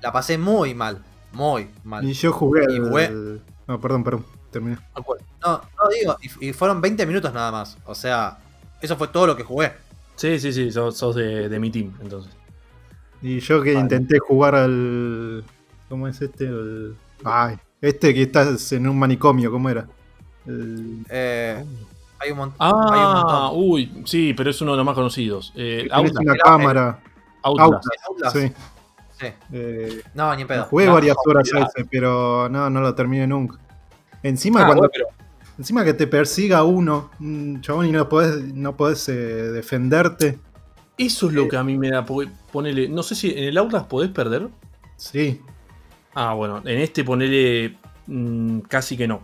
[0.02, 1.02] la pasé muy mal.
[1.32, 2.04] Muy mal.
[2.08, 4.26] Y yo jugué Y el- fue- No, perdón, perdón.
[4.54, 4.78] Terminé.
[4.96, 5.02] No,
[5.44, 7.78] no digo, y, y fueron 20 minutos nada más.
[7.86, 8.38] O sea,
[8.82, 9.74] eso fue todo lo que jugué.
[10.16, 12.32] Sí, sí, sí, sos, sos de, de mi team, entonces.
[13.22, 13.82] Y yo que Vale.
[13.84, 15.44] intenté jugar al.
[15.90, 16.46] ¿Cómo es este?
[16.46, 16.96] El-
[17.26, 19.88] Ay, este que estás en un manicomio, ¿cómo era?
[20.46, 21.06] El...
[21.10, 21.64] Eh,
[22.20, 23.52] hay un, mon- hay un Ah, montón.
[23.64, 25.52] uy, sí, pero es uno de los más conocidos.
[25.56, 26.20] Eh, Outlast.
[26.20, 27.00] una cámara.
[27.42, 27.86] Outlast.
[28.10, 28.38] Outlast.
[28.38, 28.52] Sí.
[29.20, 29.28] Sí.
[29.54, 30.66] Eh, No, ni en pedo.
[30.66, 33.58] jugué No, varias horas a ese, pero no, no lo terminé nunca.
[34.24, 35.08] Encima Ah, cuando bueno, pero
[35.60, 40.40] encima que te persiga uno, un chabón, y no podés, no podés eh, defenderte.
[40.98, 42.06] eso es lo que a mí me da.
[42.52, 44.48] Ponele, no sé si en el Outlast podés perder.
[44.98, 45.42] Sí.
[46.16, 47.76] Ah, bueno, en este ponele
[48.08, 49.24] mm, casi que no.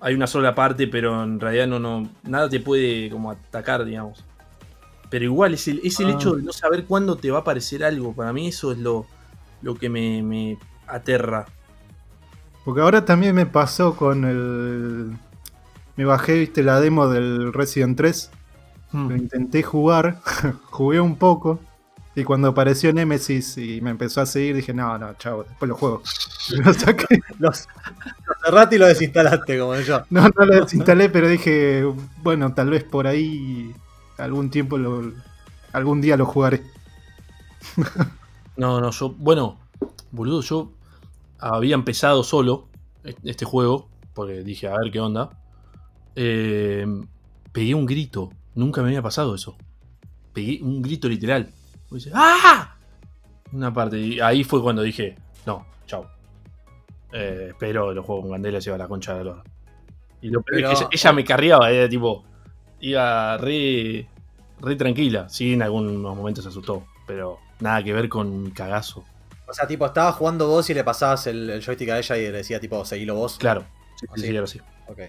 [0.00, 4.24] Hay una sola parte, pero en realidad no, no, nada te puede como atacar, digamos.
[5.08, 6.10] Pero igual es el, es el Ah.
[6.12, 8.12] hecho de no saber cuándo te va a aparecer algo.
[8.12, 9.06] Para mí eso es lo,
[9.62, 11.46] lo que me, me aterra.
[12.66, 15.16] Porque ahora también me pasó con el.
[15.94, 18.30] Me bajé, viste, la demo del Resident 3.
[18.90, 19.08] Hmm.
[19.08, 20.20] Lo intenté jugar,
[20.70, 21.60] jugué un poco.
[22.16, 25.76] Y cuando apareció Nemesis y me empezó a seguir, dije, no, no, chavo, después lo
[25.76, 26.02] juego.
[26.64, 27.20] Lo saqué.
[27.38, 27.68] Los,
[28.26, 30.02] los cerraste y lo desinstalaste, como yo.
[30.10, 31.84] No, no lo desinstalé, pero dije,
[32.22, 33.72] bueno, tal vez por ahí
[34.18, 35.12] algún tiempo lo.
[35.72, 36.64] algún día lo jugaré.
[38.56, 39.10] No, no, yo.
[39.10, 39.58] Bueno,
[40.12, 40.72] boludo, yo
[41.38, 42.68] había empezado solo
[43.24, 43.88] este juego.
[44.14, 45.30] Porque dije, a ver qué onda.
[46.14, 46.86] Eh,
[47.52, 48.30] pegué un grito.
[48.54, 49.56] Nunca me había pasado eso.
[50.32, 51.50] Pegué un grito literal.
[51.90, 52.76] Dice, ¡Ah!
[53.52, 53.98] Una parte.
[53.98, 56.06] Y ahí fue cuando dije, no, chau.
[57.12, 59.42] Eh, espero los juegos con Candela se iba a la concha de la.
[60.22, 62.24] Y lo peor es que Pero- ella, me carriaba, era tipo.
[62.80, 64.08] Iba re.
[64.60, 65.28] re tranquila.
[65.28, 66.84] Sí, en algunos momentos se asustó.
[67.06, 69.04] Pero nada que ver con un cagazo.
[69.48, 72.22] O sea, tipo, estabas jugando vos y le pasabas el, el joystick a ella y
[72.22, 73.38] le decía, tipo, seguilo vos.
[73.38, 73.64] Claro.
[73.98, 74.28] Sí, ¿Ah, sí, sí?
[74.28, 74.60] era así.
[74.88, 75.00] Ok.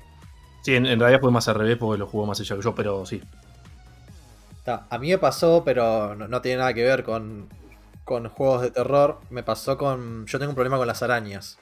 [0.62, 2.76] Sí, en, en realidad fue más al revés porque lo jugó más ella que yo,
[2.76, 3.22] pero sí.
[4.58, 4.86] Está.
[4.90, 7.48] A mí me pasó, pero no, no tiene nada que ver con,
[8.04, 9.20] con juegos de terror.
[9.30, 10.26] Me pasó con.
[10.26, 11.58] Yo tengo un problema con las arañas.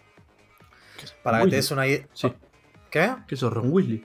[1.24, 2.08] Para que te des una idea.
[2.14, 2.34] Sí.
[2.90, 3.14] ¿Qué?
[3.28, 4.04] ¿Qué sos, Ron Weasley?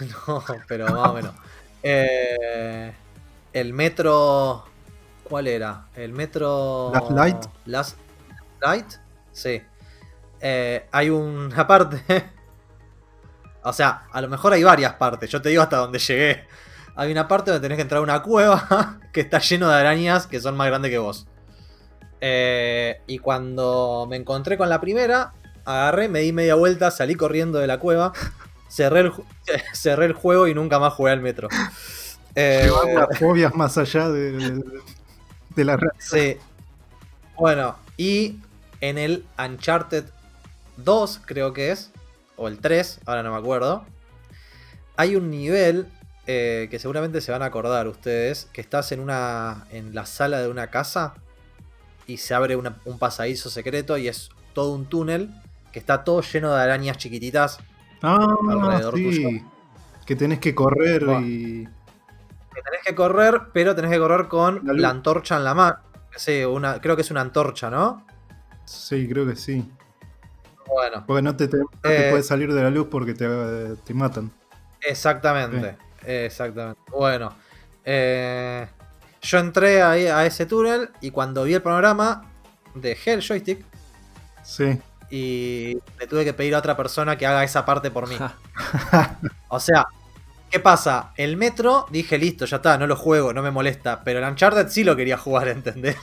[0.26, 1.34] No, pero más o menos.
[1.82, 2.92] Eh,
[3.52, 4.64] el metro.
[5.32, 5.86] ¿Cuál era?
[5.94, 6.90] El metro.
[6.92, 7.36] Last Light.
[7.64, 7.96] Last
[8.60, 8.86] Light.
[9.32, 9.62] Sí.
[10.42, 12.02] Eh, hay una parte.
[13.62, 15.30] o sea, a lo mejor hay varias partes.
[15.30, 16.44] Yo te digo hasta donde llegué.
[16.96, 20.26] Hay una parte donde tenés que entrar a una cueva que está lleno de arañas
[20.26, 21.26] que son más grandes que vos.
[22.20, 25.32] Eh, y cuando me encontré con la primera,
[25.64, 28.12] agarré, me di media vuelta, salí corriendo de la cueva,
[28.68, 29.24] cerré el, ju-
[29.72, 31.48] cerré el juego y nunca más jugué al metro.
[32.34, 34.64] Eh, Las fobias más allá de, de-
[35.54, 35.78] de la.
[35.98, 36.36] Sí.
[37.36, 38.38] Bueno, y
[38.80, 40.04] en el Uncharted
[40.76, 41.90] 2, creo que es,
[42.36, 43.84] o el 3, ahora no me acuerdo,
[44.96, 45.86] hay un nivel
[46.26, 50.40] eh, que seguramente se van a acordar ustedes, que estás en una en la sala
[50.40, 51.14] de una casa
[52.06, 55.30] y se abre una- un pasadizo secreto y es todo un túnel
[55.72, 57.58] que está todo lleno de arañas chiquititas.
[58.02, 59.02] Ah, Alrededor sí.
[59.04, 59.28] tuyo.
[60.06, 61.68] Que tenés que correr y.
[62.64, 65.76] Que tenés que correr, pero tenés que correr con La antorcha en la mano.
[66.16, 68.06] Sí, una, creo que es una antorcha, ¿no?
[68.64, 69.68] Sí, creo que sí.
[70.66, 71.04] Bueno.
[71.06, 72.10] Porque no te, te- no te Eh.
[72.10, 73.28] puedes salir de la luz porque te,
[73.84, 74.30] te matan.
[74.80, 76.80] Exactamente, exactamente.
[76.90, 77.32] Bueno,
[77.84, 78.66] eh,
[79.20, 82.24] yo entré ahí a ese túnel y cuando vi el panorama
[82.74, 83.64] dejé el joystick
[84.42, 84.78] Sí.
[85.10, 88.16] y le tuve que pedir a otra persona que haga esa parte por mí.
[89.48, 89.86] O sea,
[90.52, 91.12] ¿qué pasa?
[91.16, 94.02] El metro, dije listo, ya está, no lo juego, no me molesta.
[94.04, 95.96] Pero el Uncharted sí lo quería jugar, ¿entendés?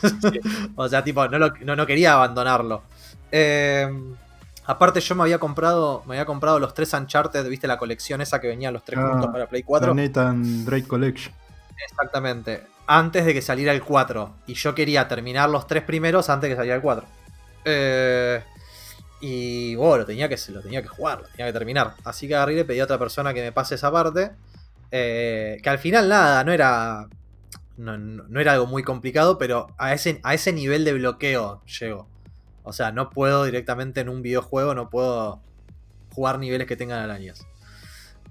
[0.76, 2.82] o sea, tipo, no, lo- no, no quería abandonarlo.
[3.32, 3.88] Eh,
[4.66, 6.04] aparte, yo me había comprado.
[6.08, 9.08] Me había comprado los tres Uncharted, viste la colección esa que venía los tres Ah,
[9.12, 9.93] juntos para Play La 4.
[9.93, 11.34] Nathan Drake Collection.
[11.89, 12.64] Exactamente.
[12.88, 14.34] Antes de que saliera el 4.
[14.47, 17.06] Y yo quería terminar los tres primeros antes de que saliera el 4.
[17.66, 18.43] Eh,
[19.22, 21.93] y bueno, lo tenía, que, lo tenía que jugar, lo tenía que terminar.
[22.03, 24.32] Así que agarré y le pedí a otra persona que me pase esa parte.
[24.91, 27.07] eh, que al final nada, no era.
[27.78, 32.07] No, no- era algo muy complicado, pero a ese, a ese nivel de bloqueo llego.
[32.63, 35.41] O sea, no puedo directamente en un videojuego, no puedo
[36.11, 37.45] jugar niveles que tengan arañas.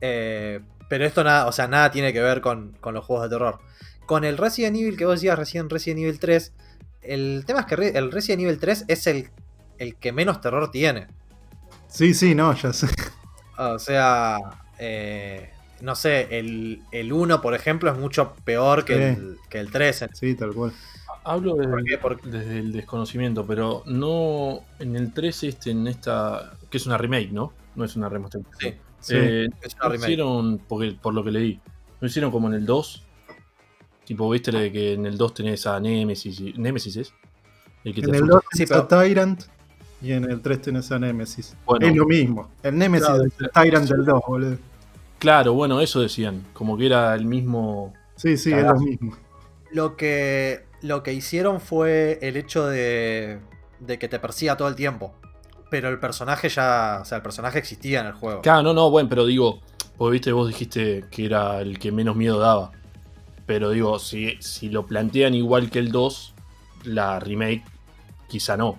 [0.01, 3.37] Eh, pero esto nada, o sea, nada tiene que ver con, con los juegos de
[3.37, 3.59] terror.
[4.07, 6.53] Con el Resident Evil que vos decías recién, Resident Evil 3,
[7.03, 9.31] el tema es que el Resident Evil 3 es el,
[9.79, 11.07] el que menos terror tiene.
[11.89, 12.87] Sí, sí, no, ya sé.
[13.57, 14.39] O sea,
[14.79, 15.51] eh,
[15.81, 19.03] no sé, el, el 1, por ejemplo, es mucho peor que, Sí.
[19.03, 20.07] el, que el 3.
[20.13, 20.73] Sí, tal cual.
[21.25, 21.99] Hablo desde, ¿Por qué?
[21.99, 26.97] Porque- desde el desconocimiento, pero no en el 3 este, en esta, que es una
[26.99, 27.53] remake, ¿no?
[27.75, 28.75] No es una remasterización.
[28.75, 29.15] Sí, Sí.
[29.17, 30.05] Eh, es una no remake.
[30.11, 31.61] hicieron, porque, por lo que leí,
[32.01, 33.05] no hicieron como en el 2.
[34.05, 36.41] Tipo, viste que en el 2 tenés a Nemesis.
[36.41, 37.13] y- Nemesis es.
[37.85, 38.35] El que te en el asusta.
[38.35, 39.43] 2 Sí, a Tyrant
[40.01, 41.57] y en el 3 tenés a Nemesis.
[41.65, 41.87] Bueno.
[41.87, 42.51] es lo mismo.
[42.63, 44.59] El Nemesis Claro, es el Tyrant del 2, boludo.
[45.19, 46.45] Claro, bueno, eso decían.
[46.53, 47.93] Como que era el mismo.
[48.17, 49.17] Sí, sí, es lo mismo.
[49.73, 53.41] Lo que, lo que hicieron fue el hecho de,
[53.81, 55.13] de que te persiga todo el tiempo.
[55.71, 57.01] Pero el personaje ya.
[57.03, 58.43] O sea, el personaje existía en el juego.
[58.43, 59.61] Claro, no, no, bueno, pero digo,
[59.97, 62.71] porque viste, vos dijiste que era el que menos miedo daba.
[63.47, 66.35] Pero digo, si, si lo plantean igual que el 2,
[66.85, 67.65] la remake,
[68.29, 68.79] quizá no.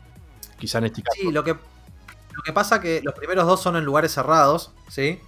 [0.59, 1.17] Quizá en este caso.
[1.19, 5.19] Sí, lo que, lo que pasa que los primeros dos son en lugares cerrados, ¿sí?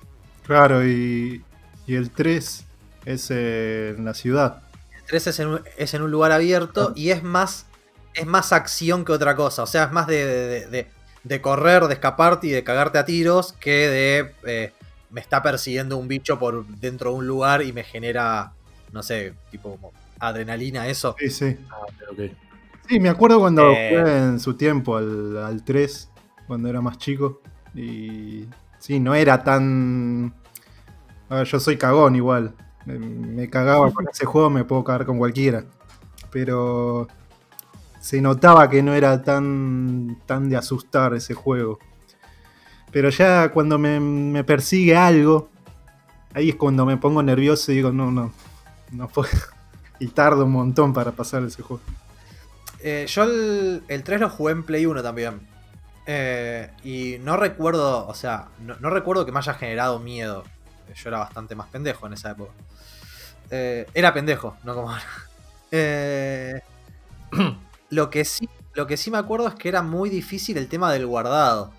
[0.45, 1.43] Claro, y,
[1.87, 2.65] y el 3
[3.05, 4.61] es en la ciudad.
[4.97, 7.65] El 3 es en un, es en un lugar abierto y es más,
[8.13, 9.63] es más acción que otra cosa.
[9.63, 10.87] O sea, es más de, de- de-
[11.23, 14.73] de correr, de escaparte y de cagarte a tiros que de eh,
[15.11, 18.53] me está persiguiendo un bicho por dentro de un lugar y me genera,
[18.91, 21.15] no sé, tipo como adrenalina, eso.
[21.19, 21.57] Sí, sí.
[21.69, 21.75] Ah,
[22.11, 22.31] ok.
[22.91, 23.87] Sí, me acuerdo cuando Eh.
[23.97, 26.09] jugué en su tiempo al, al 3,
[26.45, 27.39] cuando era más chico.
[27.73, 28.47] Y
[28.79, 30.33] sí, no era tan.
[31.29, 32.53] A ver, yo soy cagón igual.
[32.85, 35.63] Me, me cagaba con ese juego, me puedo cagar con cualquiera.
[36.31, 37.07] Pero
[38.01, 41.79] se notaba que no era tan, tan de asustar ese juego.
[42.91, 45.47] Pero ya cuando me, me persigue algo,
[46.33, 48.33] ahí es cuando me pongo nervioso y digo, no, no,
[48.91, 49.29] no puedo.
[49.99, 51.83] Y tardo un montón para pasar ese juego.
[52.83, 55.47] Eh, yo el, el 3 lo jugué en Play 1 también.
[56.07, 60.43] Eh, y no recuerdo, o sea, no, no recuerdo que me haya generado miedo.
[60.95, 62.51] Yo era bastante más pendejo en esa época.
[63.49, 65.03] Eh, era pendejo, no como ahora.
[67.89, 70.91] Lo, que sí, lo que sí me acuerdo es que era muy difícil el tema
[70.91, 71.71] del guardado.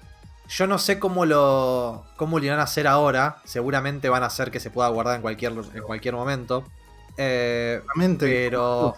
[0.49, 3.39] Yo no sé cómo lo, cómo lo irán a hacer ahora.
[3.45, 6.65] Seguramente van a hacer que se pueda guardar en cualquier, en cualquier momento.
[7.17, 7.81] Eh,
[8.19, 8.95] pero...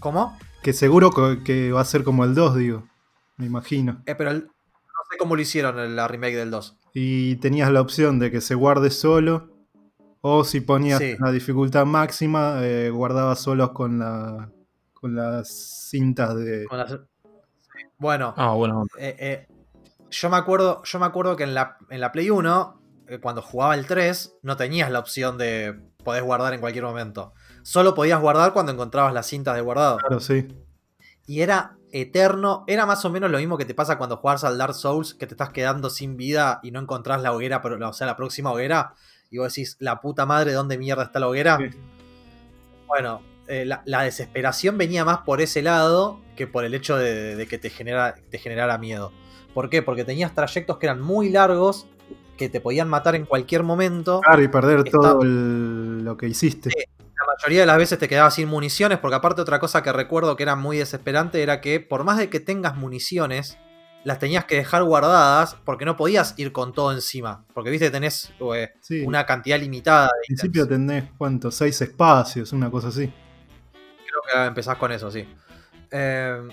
[0.00, 0.38] ¿Cómo?
[0.64, 1.10] Que seguro
[1.44, 2.88] que, va a ser como el 2, digo.
[3.36, 4.02] Me imagino.
[4.06, 6.78] Eh, pero el- no sé cómo lo hicieron en la remake del 2.
[6.94, 9.50] Y tenías la opción de que se guarde solo.
[10.22, 11.16] O si ponías Sí.
[11.20, 14.50] la dificultad máxima, eh, guardabas solos con la.
[14.94, 16.64] con las cintas de.
[16.64, 16.98] Con las-
[17.98, 18.86] Bueno, Ah, bueno.
[18.98, 19.46] eh, eh,
[20.10, 23.42] yo, me acuerdo, yo me acuerdo que en la, en la Play 1, eh, cuando
[23.42, 27.34] jugaba el 3, no tenías la opción de podés guardar en cualquier momento.
[27.64, 29.96] Solo podías guardar cuando encontrabas las cintas de guardado.
[29.96, 30.46] Claro, sí.
[31.26, 32.64] Y era eterno.
[32.66, 35.26] Era más o menos lo mismo que te pasa cuando juegas al Dark Souls, que
[35.26, 38.52] te estás quedando sin vida y no encontrás la hoguera, pero, o sea, la próxima
[38.52, 38.92] hoguera.
[39.30, 41.56] Y vos decís, la puta madre, ¿dónde mierda está la hoguera?
[41.58, 41.76] Sí.
[42.86, 47.34] Bueno, eh, la, la desesperación venía más por ese lado que por el hecho de,
[47.34, 49.10] de que te, genera, te generara miedo.
[49.54, 49.82] ¿Por qué?
[49.82, 51.86] Porque tenías trayectos que eran muy largos,
[52.36, 54.20] que te podían matar en cualquier momento.
[54.20, 56.70] Claro, y perder todo el- lo que hiciste.
[56.70, 57.03] Sí.
[57.34, 60.36] La mayoría de las veces te quedabas sin municiones, porque aparte otra cosa que recuerdo
[60.36, 63.58] que era muy desesperante era que por más de que tengas municiones,
[64.04, 67.44] las tenías que dejar guardadas porque no podías ir con todo encima.
[67.52, 69.02] Porque viste, tenés eh, Sí.
[69.04, 71.50] una cantidad limitada Al principio tenés, ¿cuánto?
[71.50, 73.12] Seis espacios, una cosa así.
[73.72, 75.26] Creo que empezás con eso, sí.
[75.90, 76.48] Eh,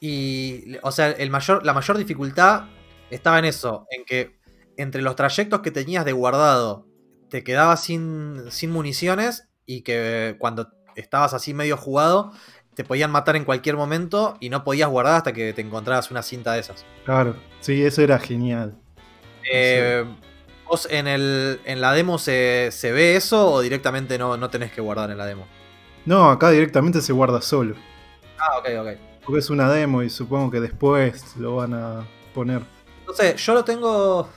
[0.00, 2.64] y, o sea, el mayor, la mayor dificultad
[3.10, 4.38] estaba en eso, en que
[4.78, 6.86] entre los trayectos que tenías de guardado
[7.28, 12.32] te quedabas sin, sin municiones y que cuando estabas así medio jugado
[12.74, 16.22] te podían matar en cualquier momento y no podías guardar hasta que te encontrabas una
[16.22, 16.84] cinta de esas.
[17.04, 18.74] Claro, sí, eso era genial.
[19.50, 20.04] Eh,
[20.66, 24.72] ¿Vos en, el, en la demo se, se ve eso o directamente no, no tenés
[24.72, 25.46] que guardar en la demo?
[26.06, 27.76] No, acá directamente se guarda solo.
[28.38, 28.88] Ah, ok, ok.
[29.24, 32.62] Porque es una demo y supongo que después lo van a poner.
[33.06, 34.28] No sé, yo lo tengo.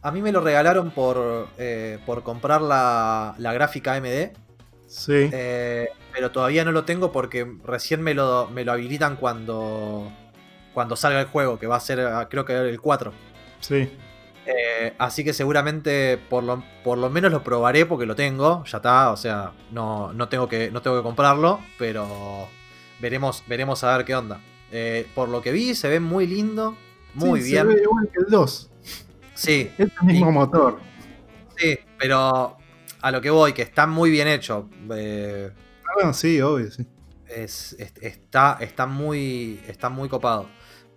[0.00, 4.43] A mí me lo regalaron por, eh, por comprar la, la gráfica AMD.
[4.96, 5.28] Sí.
[5.32, 10.10] eh, pero todavía no lo tengo porque recién me lo, me lo habilitan cuando,
[10.72, 13.12] cuando salga el juego, que va a ser ah, creo que el 4.
[13.60, 13.90] Sí.
[14.46, 18.76] Eh, así que seguramente por lo, por lo menos lo probaré porque lo tengo, ya
[18.78, 22.46] está, o sea, no, no, tengo, que, no tengo que comprarlo, pero
[23.00, 24.40] veremos, veremos a ver qué onda.
[24.70, 26.76] Eh, por lo que vi, se ve muy lindo,
[27.14, 27.68] muy Sí, bien.
[27.68, 28.70] Se ve igual que el 2.
[29.34, 30.78] Sí, Es el mismo Y- motor.
[31.56, 32.56] Sí, pero
[33.06, 34.68] a lo que voy, que está muy bien hecho.
[34.94, 35.50] eh,
[36.02, 36.86] Ah, sí, obvio, sí.
[37.28, 40.48] es- es- está, está, muy, está muy copado.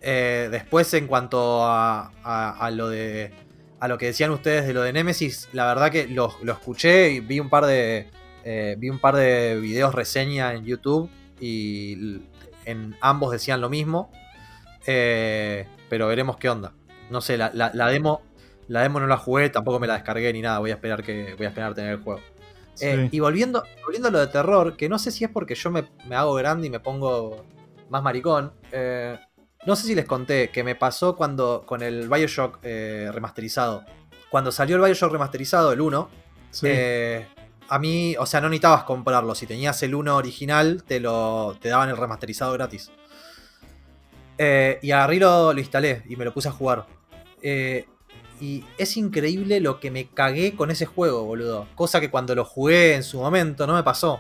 [0.02, 3.32] Eh, después, en cuanto a, a- a lo de.
[3.80, 7.12] A lo que decían ustedes de lo de Nemesis, la verdad que lo, lo escuché
[7.12, 8.10] y vi un par de.
[8.44, 11.10] eh, vi un par de videos reseña en YouTube.
[11.40, 12.22] Y
[12.66, 14.10] en ambos decían lo mismo.
[14.88, 16.74] Eh, pero veremos qué onda.
[17.10, 18.22] No sé, la, la- la demo.
[18.68, 20.60] La demo no la jugué, tampoco me la descargué ni nada.
[20.60, 21.36] Voy a esperar que.
[21.36, 22.22] Voy a esperar tener el juego.
[22.80, 25.72] Eh, y volviendo, volviendo a lo de terror, que no sé si es porque yo
[25.72, 27.44] me, me hago grande y me pongo
[27.90, 28.54] más maricón.
[28.72, 29.18] eh,
[29.66, 33.84] no sé si les conté que me pasó cuando con el Bioshock eh, remasterizado.
[34.30, 36.10] Cuando salió el Bioshock remasterizado, el 1,
[36.52, 36.68] Sí.
[36.70, 37.28] eh,
[37.68, 39.34] a mí, o sea, no necesitabas comprarlo.
[39.36, 42.92] Si tenías el 1 original, te lo te daban el remasterizado gratis.
[44.82, 46.86] Y agarré lo, lo instalé y me lo puse a jugar.
[47.42, 47.88] Eh,
[48.40, 51.68] y es increíble lo que me cagué con ese juego, boludo.
[51.76, 54.20] Cosa que cuando lo jugué en su momento no me pasó.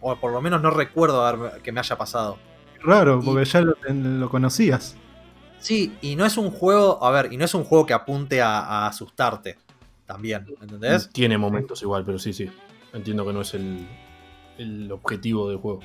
[0.00, 2.38] O por lo menos no recuerdo haberme- que me haya pasado.
[2.82, 4.96] Raro, y- porque ya lo, lo conocías.
[5.58, 8.40] Sí, y no es un juego, a ver, y no es un juego que apunte
[8.42, 9.56] a, a asustarte.
[10.06, 11.08] También, ¿entendés?
[11.10, 12.48] Tiene momentos igual, pero sí, sí.
[12.92, 13.86] Entiendo que no es el,
[14.58, 15.80] el objetivo del juego.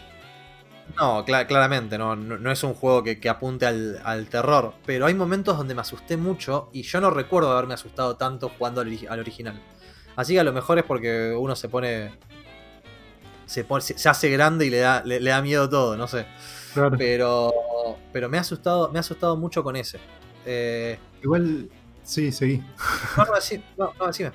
[0.97, 4.73] No, cla- claramente, no, no, no es un juego que, que apunte al, al terror.
[4.85, 8.81] Pero hay momentos donde me asusté mucho y yo no recuerdo haberme asustado tanto jugando
[8.81, 9.59] al, ori- al original.
[10.15, 12.11] Así que a lo mejor es porque uno se pone.
[13.45, 16.25] Se, pone- se, hace grande y le da, le, le da miedo todo, no sé.
[16.73, 16.95] Claro.
[16.97, 17.53] Pero.
[18.13, 19.99] Pero me ha asustado, me ha asustado mucho con ese.
[20.45, 21.69] Eh, Igual,
[22.03, 22.61] sí, seguí.
[23.77, 24.31] no, no.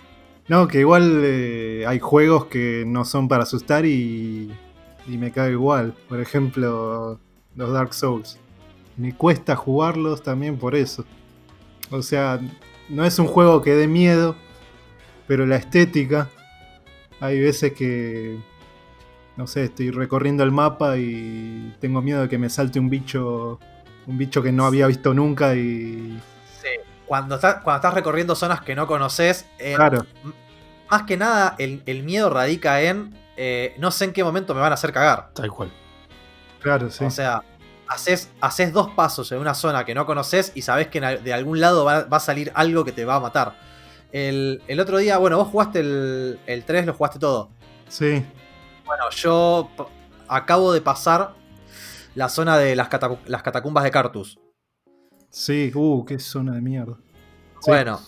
[0.48, 4.54] No, que igual eh, hay juegos que no son para asustar y,
[5.06, 5.94] y me cae igual.
[6.08, 7.18] Por ejemplo,
[7.54, 8.38] los Dark Souls.
[8.96, 11.04] Me cuesta jugarlos también por eso.
[11.90, 12.40] O sea,
[12.88, 14.36] no es un juego que dé miedo,
[15.26, 16.28] pero la estética,
[17.20, 18.38] hay veces que,
[19.36, 23.60] no sé, estoy recorriendo el mapa y tengo miedo de que me salte un bicho,
[24.06, 26.20] un bicho que no había visto nunca y...
[26.60, 26.68] Sí.
[27.06, 30.06] Cuando, estás, cuando estás recorriendo zonas que no conoces, eh, Claro,
[30.90, 34.60] más que nada el, el miedo radica en eh, no sé en qué momento me
[34.60, 35.30] van a hacer cagar.
[35.34, 35.72] Tal cual.
[36.60, 37.04] claro, sí.
[37.04, 37.42] O sea,
[37.88, 41.60] haces, haces dos pasos en una zona que no conoces y sabes que de algún
[41.60, 43.54] lado va, va a salir algo que te va a matar.
[44.12, 47.50] El, el otro día, bueno, vos jugaste el, el 3, lo jugaste todo.
[47.88, 48.24] Sí,
[48.84, 49.68] Bueno, yo
[50.28, 51.34] acabo de pasar
[52.14, 54.38] la zona de las, catacu- las catacumbas de Cartus.
[55.28, 56.96] sí, uh, qué zona de mierda.
[57.60, 57.70] Sí.
[57.70, 58.00] Bueno,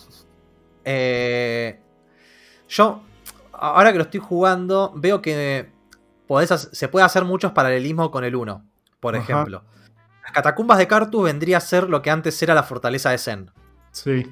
[0.85, 1.79] eh,
[2.67, 3.03] yo,
[3.59, 5.71] ahora que lo estoy jugando, veo que
[6.27, 8.65] podés se puede hacer muchos paralelismos con el 1.
[8.99, 9.23] Por Ajá.
[9.23, 9.63] ejemplo,
[10.23, 13.51] las catacumbas de Cartus vendría a ser lo que antes era la fortaleza de Zen.
[13.91, 14.31] Sí,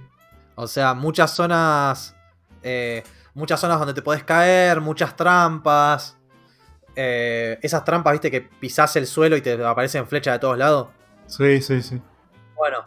[0.56, 2.16] O sea, muchas zonas.
[2.64, 3.04] eh,
[3.34, 6.18] muchas zonas donde te podés caer, muchas trampas.
[6.96, 10.88] eh, esas trampas, viste, que pisás el suelo y te aparecen flechas de todos lados.
[11.28, 12.02] sí, sí, sí.
[12.56, 12.78] Bueno.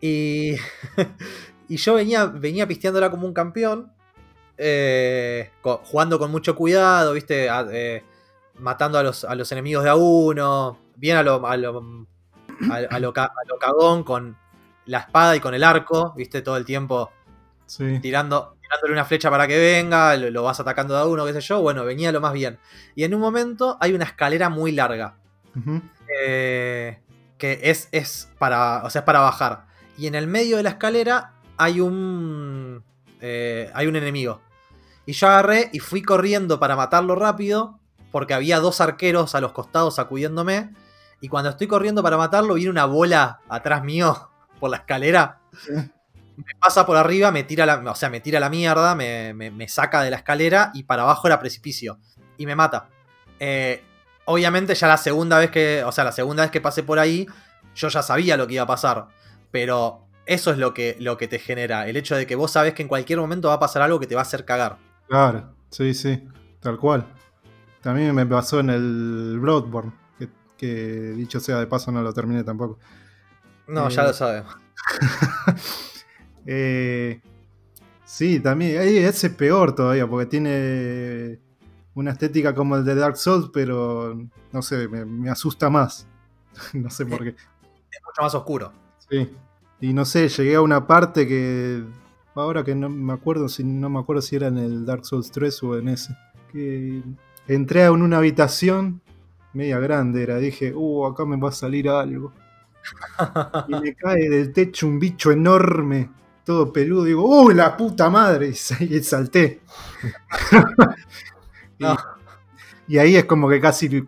[0.00, 0.56] Y.
[1.68, 3.92] y yo venía, venía pisteándola como un campeón.
[4.58, 7.48] Eh, jugando con mucho cuidado, viste.
[7.50, 8.04] a- eh,
[8.58, 10.78] matando a los, a los enemigos de a uno.
[10.96, 11.46] Bien a lo.
[11.46, 12.06] A lo,
[12.70, 14.36] a, a lo ca- a lo cagón con
[14.86, 17.10] la espada y con el arco, viste, todo el tiempo
[17.66, 21.32] Sí, tirando, tirándole una flecha para que venga, lo, vas atacando de a uno, qué
[21.32, 21.60] sé yo.
[21.60, 22.58] Bueno, venía lo más bien.
[22.94, 25.16] Y en un momento hay una escalera muy larga.
[26.22, 26.98] Eh,
[27.38, 28.82] que es, es para.
[28.84, 29.66] O sea, es para bajar.
[29.98, 32.84] Y en el medio de la escalera hay un.
[33.20, 34.40] Eh, hay un enemigo.
[35.06, 37.78] Y yo agarré y fui corriendo para matarlo rápido.
[38.12, 40.70] Porque había dos arqueros a los costados sacudiéndome.
[41.20, 45.40] Y cuando estoy corriendo para matarlo, viene una bola atrás mío por la escalera.
[46.36, 47.76] Me pasa por arriba, me tira la.
[47.90, 51.02] O sea, me tira la mierda, me, me- me saca de la escalera y para
[51.02, 51.98] abajo era precipicio.
[52.38, 52.88] Y me mata.
[53.40, 53.82] Eh,
[54.26, 55.82] obviamente ya la segunda vez que.
[55.84, 57.26] O sea, la segunda vez que pasé por ahí,
[57.74, 59.08] yo ya sabía lo que iba a pasar.
[59.50, 61.88] Pero eso es lo que, lo que te genera.
[61.88, 64.06] El hecho de que vos sabés que en cualquier momento va a pasar algo que
[64.06, 64.78] te va a hacer cagar.
[65.08, 66.28] Claro, sí, sí,
[66.60, 67.06] tal cual.
[67.80, 70.66] También me pasó en el Bloodborne, que, que
[71.16, 72.78] dicho sea de paso no lo terminé tampoco.
[73.68, 74.44] No, Eh, ya lo sabes.
[76.48, 77.20] Eh,
[78.04, 81.40] sí, también, ese es peor todavía, porque tiene
[81.94, 84.16] una estética como el de Dark Souls, pero
[84.52, 86.06] no sé, me, me asusta más.
[86.72, 87.30] no sé por qué.
[87.30, 88.72] Es mucho más oscuro.
[89.10, 89.28] Sí.
[89.80, 91.84] Y no sé, llegué a una parte que.
[92.34, 95.30] Ahora que no me acuerdo si no me acuerdo si era en el Dark Souls
[95.30, 96.14] 3 o en ese.
[96.52, 97.02] Que
[97.48, 99.00] entré en una habitación
[99.54, 102.32] media grande, era, dije, uh, acá me va a salir algo.
[103.68, 106.10] Y me cae del techo un bicho enorme,
[106.44, 108.48] todo peludo, digo, ¡uh, la puta madre!
[108.50, 109.60] Y sa- y salté.
[111.78, 111.84] y,
[112.88, 114.06] y ahí es como que casi,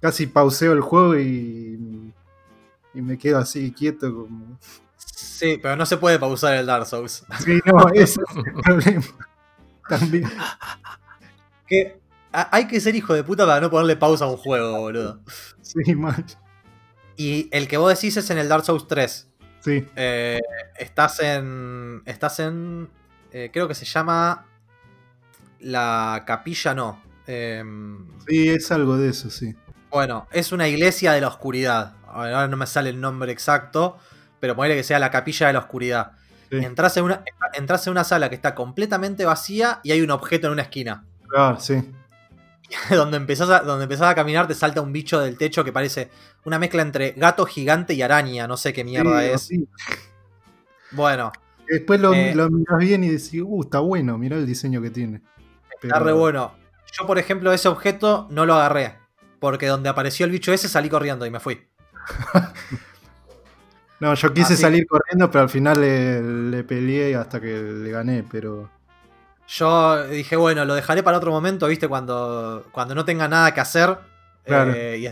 [0.00, 2.12] casi pauseo el juego y,
[2.94, 4.58] y me quedo así quieto como.
[5.38, 7.24] Sí, pero no se puede pausar el Dark Souls.
[7.44, 9.04] Sí, no, ese es el problema.
[9.88, 10.30] También.
[11.66, 11.98] Que
[12.32, 15.20] hay que ser hijo de puta para no ponerle pausa a un juego, boludo.
[15.62, 16.24] Sí, mal.
[17.16, 19.28] Y el que vos decís es en el Dark Souls 3.
[19.60, 20.40] Sí, Eh,
[20.78, 22.02] estás en.
[22.04, 22.88] Estás en.
[23.32, 24.46] eh, creo que se llama.
[25.60, 27.02] La capilla, no.
[27.26, 29.56] Em, sí, es algo de eso, sí.
[29.90, 31.94] bueno, es una iglesia de la oscuridad.
[32.06, 33.98] A ver, Ahora no me sale el nombre exacto.
[34.46, 36.12] Pero ponele que sea la capilla de la oscuridad.
[36.50, 36.58] Sí.
[36.58, 37.24] Entras en, una,
[37.54, 41.04] entras en una sala que está completamente vacía y hay un objeto en una esquina.
[41.28, 41.82] Claro, sí.
[42.90, 46.10] donde empezás, a, donde empezás a caminar te salta un bicho del techo que parece
[46.44, 48.46] una mezcla entre gato gigante y araña.
[48.46, 49.40] No sé qué mierda Sí, es.
[49.42, 49.68] sí.
[50.92, 51.32] Bueno,
[51.68, 54.90] Después lo, Eh, lo mirás bien y decís, uh, está bueno, mirá el diseño que
[54.90, 55.16] tiene.
[55.82, 56.54] Está Pero- re bueno.
[56.96, 58.94] Yo, por ejemplo, ese objeto no lo agarré.
[59.40, 61.66] Porque donde apareció el bicho ese salí corriendo y me fui.
[64.00, 67.90] No, yo quise Así- salir corriendo, pero al final le, le peleé hasta que le
[67.90, 68.68] gané, pero.
[69.48, 71.86] Yo dije, bueno, lo dejaré para otro momento, ¿viste?
[71.88, 73.96] Cuando, cuando no tenga nada que hacer
[74.44, 74.72] Claro.
[74.74, 75.06] eh, y,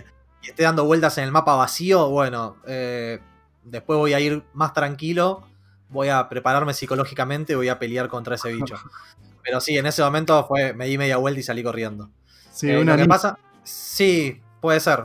[0.47, 3.21] y esté dando vueltas en el mapa vacío, bueno, eh,
[3.63, 5.45] después voy a ir más tranquilo,
[5.89, 8.75] voy a prepararme psicológicamente y voy a pelear contra ese bicho.
[9.45, 12.11] Pero sí, en ese momento fue, me di media vuelta y salí corriendo.
[12.51, 15.05] Sí, Eh, una lo que pasa, sí, puede ser.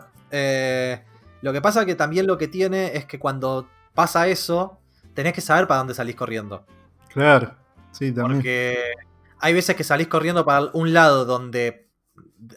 [1.42, 4.80] Lo que pasa que también lo que tiene es que cuando pasa eso,
[5.14, 6.66] tenés que saber para dónde salís corriendo.
[7.10, 7.56] Claro,
[7.92, 8.40] sí, también.
[8.40, 8.92] Porque
[9.40, 11.88] hay veces que salís corriendo para un lado donde.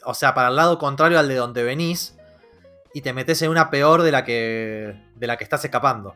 [0.05, 2.17] O sea, para el lado contrario al de donde venís.
[2.93, 5.01] Y te metes en una peor de la que.
[5.15, 6.13] de la que estás escapando.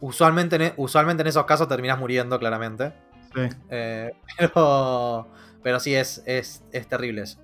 [0.00, 2.92] Usualmente en, e- usualmente en esos casos terminás muriendo, claramente.
[3.34, 3.48] Sí.
[3.70, 5.28] Eh, pero.
[5.62, 7.38] Pero sí, es, es, es terrible eso.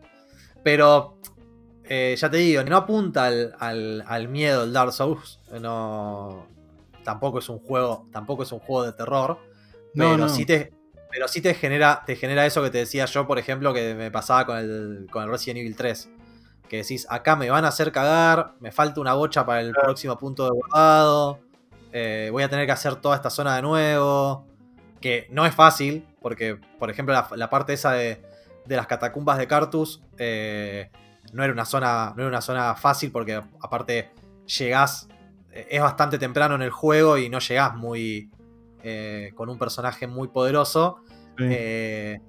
[0.63, 1.19] Pero.
[1.93, 5.41] Eh, ya te digo, no apunta al, al, al miedo el Dark Souls.
[5.61, 6.47] No.
[7.03, 8.07] Tampoco es un juego.
[8.13, 9.39] Tampoco es un juego de terror.
[9.95, 10.29] Pero no.
[10.29, 10.73] sí te.
[11.11, 14.13] Pero sí te genera, te genera eso que te decía yo, por ejemplo, que me
[14.13, 16.09] pasaba con el, con el Resident Evil 3.
[16.69, 20.17] Que decís, acá me van a hacer cagar, me falta una bocha para el próximo
[20.17, 21.41] punto de guardado.
[21.93, 24.47] eh, voy a tener que hacer toda esta zona de nuevo.
[25.01, 28.23] Que no es fácil, porque, por ejemplo, la, la parte esa de,
[28.67, 30.91] de las catacumbas de Cartus eh,
[31.33, 34.11] no, era una zona, no era una zona fácil, porque aparte
[34.59, 35.09] llegás.
[35.53, 38.31] eh, Es bastante temprano en el juego y no llegás muy.
[38.83, 40.97] eh, con un personaje muy poderoso.
[41.37, 41.45] Sí.
[41.49, 42.21] Eh,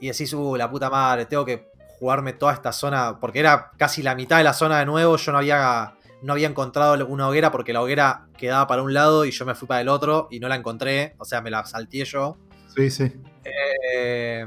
[0.00, 1.68] y decís, uh, la puta madre, tengo que
[1.98, 3.18] jugarme toda esta zona.
[3.20, 5.16] Porque era casi la mitad de la zona de nuevo.
[5.16, 9.24] Yo no había, no había encontrado una hoguera porque la hoguera quedaba para un lado
[9.24, 11.14] y yo me fui para el otro y no la encontré.
[11.18, 12.36] O sea, me la salteé yo.
[12.74, 13.12] Sí, sí.
[13.44, 14.46] Eh,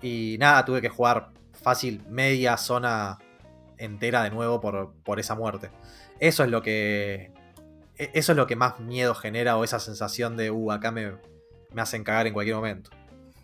[0.00, 1.30] y nada, tuve que jugar
[1.68, 3.18] fácil media zona
[3.76, 5.70] entera de nuevo por, por esa muerte.
[6.18, 7.30] Eso es lo que.
[7.96, 11.12] e- Eso es lo que más miedo genera o esa sensación de, uh, acá me,
[11.74, 12.90] me hacen cagar en cualquier momento.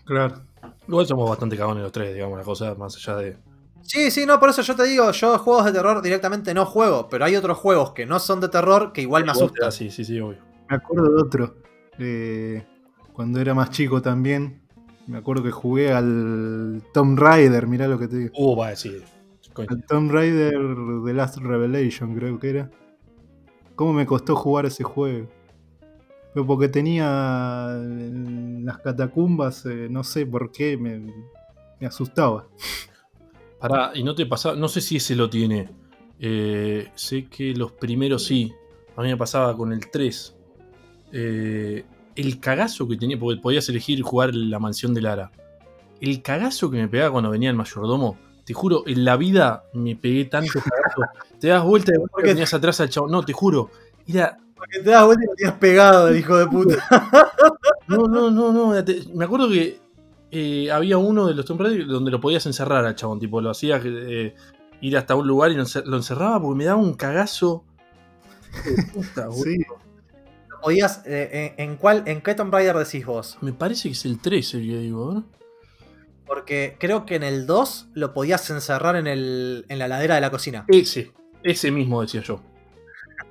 [0.07, 0.43] Claro.
[0.89, 3.37] Igual somos bastante cagones los tres, digamos, la cosa, más allá de.
[3.83, 7.09] Sí, sí, no, por eso yo te digo, yo juegos de terror directamente no juego,
[7.11, 9.71] pero hay otros juegos que no son de terror que igual me asustan.
[9.71, 10.39] Sí, sí, sí, obvio.
[10.71, 11.57] Me acuerdo de otro.
[11.99, 12.67] eh,
[13.13, 14.64] cuando era más chico también.
[15.07, 18.33] Me acuerdo que jugué al Tomb Raider, mirá lo que te digo.
[18.37, 19.03] Uh, va, sí.
[19.53, 19.69] Coño.
[19.71, 20.55] Al Tomb Raider
[21.05, 22.71] The Last Revelation, creo que era.
[23.75, 25.29] ¿Cómo me costó jugar ese juego?
[26.33, 30.99] Pero porque tenía en las catacumbas, eh, no sé por qué, me,
[31.81, 32.49] me asustaba.
[33.61, 35.69] Pará, y no te pasaba, no sé si ese lo tiene.
[36.19, 38.53] Eh, sé que los primeros sí.
[38.97, 40.37] A mí me pasaba con el 3.
[41.13, 41.85] Eh,
[42.17, 45.31] el cagazo que tenía, porque podías elegir jugar la mansión de Lara.
[46.01, 48.19] El cagazo que me pegaba cuando venía el mayordomo.
[48.45, 51.03] Te juro, en la vida me pegué tanto cagazo.
[51.41, 52.29] Te das vuelta y qué?
[52.29, 53.09] tenías atrás al chavo.
[53.09, 53.71] No, te juro.
[54.07, 54.37] Era.
[54.55, 56.77] Porque te das vuelta y lo tienes pegado, el hijo de puta.
[57.87, 58.75] No, no, no, no.
[59.15, 59.79] Me acuerdo que
[60.31, 63.21] eh, había uno de los Tomb Raider donde lo podías encerrar al chabón.
[63.21, 64.35] Tipo, lo hacías eh,
[64.81, 67.65] ir hasta un lugar y lo, encer- lo encerraba porque me daba un cagazo.
[68.65, 69.31] De puta.
[69.33, 69.59] Sí,
[70.65, 73.37] Podías, eh, en, en cuál, ¿En qué Tomb Raider decís vos?
[73.43, 75.25] Me parece que es el 13 el que digo, ¿no?
[76.27, 80.23] Porque creo que en el 2 lo podías encerrar en, el, en la ladera de
[80.23, 80.65] la cocina.
[80.69, 81.13] Ese,
[81.43, 82.41] ese mismo decía yo.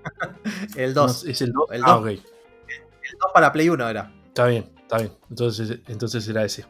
[0.76, 1.26] El No, 2.
[1.26, 1.72] es el 2.
[1.72, 2.02] El Ah, dos.
[2.02, 2.08] ok.
[2.08, 2.20] El
[3.20, 4.12] 2 para Play 1 era.
[4.28, 5.12] Está bien, está bien.
[5.30, 6.66] Entonces, entonces era ese.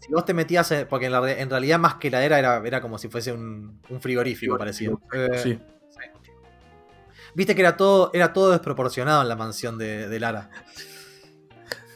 [0.00, 2.80] Si vos te metías, en- porque en, la en realidad más que heladera era, era
[2.80, 4.90] como si fuese un, un frigorífico, parecía.
[5.12, 5.58] Eh, Sí.
[7.36, 10.48] Viste que era todo, era todo desproporcionado en la mansión de, de Lara.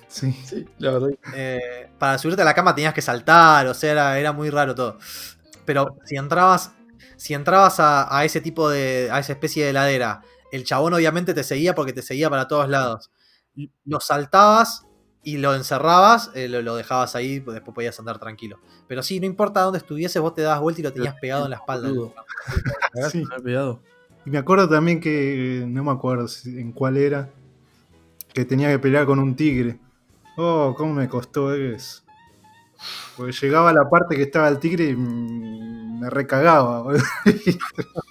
[0.07, 0.33] sí.
[0.45, 1.09] sí, la verdad.
[1.35, 4.75] Eh, para subirte a la cama tenías que saltar, o sea, era, era muy raro
[4.75, 4.99] todo.
[5.65, 6.73] Pero si entrabas,
[7.17, 9.09] si entrabas a, a ese tipo de.
[9.11, 10.21] a esa especie de heladera,
[10.53, 13.11] el chabón obviamente te seguía porque te seguía para todos lados.
[13.87, 14.85] Lo saltabas
[15.23, 18.61] y lo encerrabas, eh, lo, lo dejabas ahí, pues después podías andar tranquilo.
[18.89, 21.51] Pero sí, no importa dónde estuvieses, vos te dabas vuelta y lo tenías pegado en
[21.51, 21.89] la espalda.
[23.11, 23.25] Sí.
[23.43, 23.81] pegado.
[24.27, 27.31] Y me acuerdo también que, no me acuerdo si- en cuál era,
[28.33, 29.79] que tenía que pelear con un tigre.
[30.37, 32.03] Oh, cómo me costó eso.
[33.17, 36.83] Porque llegaba a la parte que estaba el tigre y me recagaba.
[36.83, 37.03] boludo.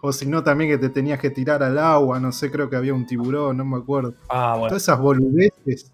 [0.00, 2.76] o si no, también que te tenías que tirar al agua, no sé, creo que
[2.76, 4.14] había un tiburón, no me acuerdo.
[4.28, 4.68] Ah, bueno.
[4.68, 5.92] Todas esas boludeces.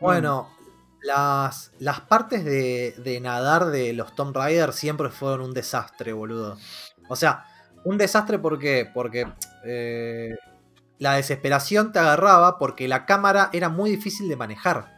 [0.00, 0.48] Bueno,
[1.02, 6.56] las, las partes de, de nadar de los Tomb Raider siempre fueron un desastre, boludo.
[7.08, 7.44] O sea,
[7.84, 8.88] un desastre ¿por qué?
[8.92, 9.26] porque
[9.64, 10.34] eh,
[10.98, 14.92] la desesperación te agarraba porque la cámara era muy difícil de manejar.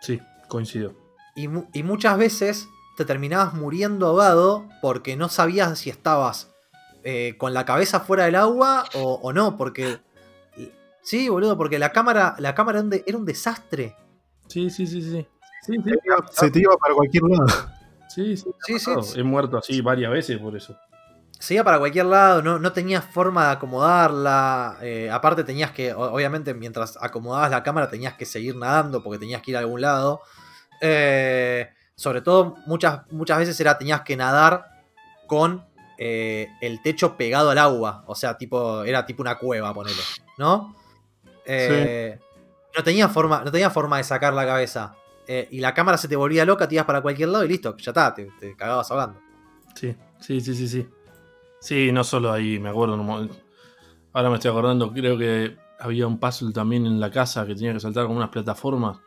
[0.00, 0.94] Sí, coincido.
[1.34, 6.50] Y, y muchas veces te terminabas muriendo ahogado porque no sabías si estabas
[7.04, 9.98] eh, con la cabeza fuera del agua o, o no, porque...
[11.04, 13.96] Sí, boludo, porque la cámara, la cámara era un de- era un desastre.
[14.46, 15.26] Sí, sí, sí, sí.
[15.62, 15.90] Sí, sí.
[16.30, 17.46] Se te iba para cualquier lado.
[18.08, 18.90] Sí, sí, Sí, sí.
[19.16, 20.76] He muerto así varias veces por eso.
[21.42, 24.76] Se iba para cualquier lado, no, no tenías forma de acomodarla.
[24.80, 29.42] eh, aparte tenías que, obviamente, mientras acomodabas la cámara tenías que seguir nadando porque tenías
[29.42, 30.20] que ir a algún lado.
[30.80, 34.66] Eh, sobre todo, muchas, muchas veces era tenías que nadar
[35.26, 35.66] con
[35.98, 38.04] eh, el techo pegado al agua.
[38.06, 40.00] O sea, tipo, era tipo una cueva, ponele.
[40.38, 40.76] ¿No?
[41.44, 42.20] Eh,
[42.78, 44.94] No tenía forma, no tenía forma de sacar la cabeza.
[45.50, 47.90] Y la cámara se te volvía loca, te ibas para cualquier lado y listo, ya
[47.90, 49.18] está, te, te cagabas ahogando.
[49.74, 50.88] Sí, sí, sí, sí, sí.
[51.62, 52.94] Sí, no solo ahí, me acuerdo.
[52.94, 53.36] en un momento-
[54.12, 57.72] Ahora me estoy acordando, creo que había un puzzle también en la casa que tenía
[57.72, 58.98] que saltar con unas plataformas.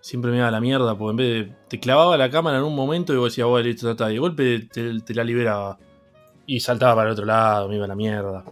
[0.00, 1.56] Siempre me iba a la mierda, porque en vez de.
[1.68, 4.10] Te clavaba la cámara en un momento y vos decías, bueno, listo, está.
[4.10, 5.78] Y de golpe te, te la liberaba.
[6.44, 8.44] Y saltaba para el otro lado, me iba a la mierda.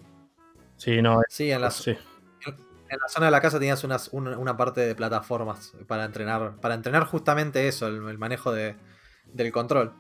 [0.77, 1.91] Sí, no, Sí, en la, sí.
[1.91, 6.57] En la zona de la casa tenías unas- una, una parte de plataformas para entrenar.
[6.61, 8.77] Para entrenar justamente eso, el, el manejo de-
[9.27, 9.93] del control.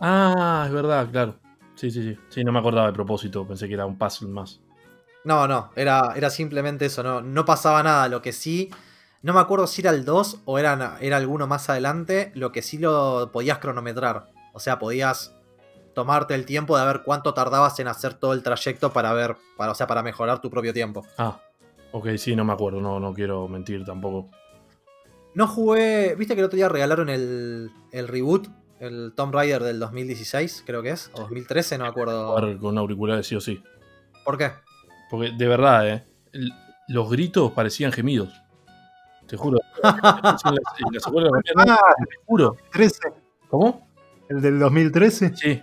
[0.00, 1.34] Ah, es verdad, claro.
[1.78, 2.18] Sí, sí, sí.
[2.28, 4.60] Sí, no me acordaba de propósito, pensé que era un puzzle más.
[5.22, 8.08] No, no, era, era simplemente eso, no, no pasaba nada.
[8.08, 8.68] Lo que sí,
[9.22, 12.62] no me acuerdo si era el 2 o era, era alguno más adelante, lo que
[12.62, 14.26] sí lo podías cronometrar.
[14.54, 15.36] O sea, podías
[15.94, 19.70] tomarte el tiempo de ver cuánto tardabas en hacer todo el trayecto para ver, para,
[19.70, 21.06] o sea, para mejorar tu propio tiempo.
[21.16, 21.40] Ah,
[21.92, 24.28] ok, sí, no me acuerdo, no, no quiero mentir tampoco.
[25.34, 28.48] No jugué, viste que el otro día regalaron el, el reboot,
[28.80, 32.28] el Tomb Raider del 2016, creo que es, o 2013, no me acuerdo.
[32.36, 33.62] Jugar con auriculares sí o sí.
[34.24, 34.50] ¿Por qué?
[35.10, 36.04] Porque de verdad, ¿eh?
[36.88, 38.30] Los gritos parecían gemidos.
[39.26, 39.58] Te juro.
[39.74, 39.80] Sí,
[40.48, 42.56] en la- en la secuela de la Ah, te juro.
[42.72, 43.08] 13.
[43.48, 43.88] ¿Cómo?
[44.28, 45.32] ¿El del 2013?
[45.36, 45.62] Sí.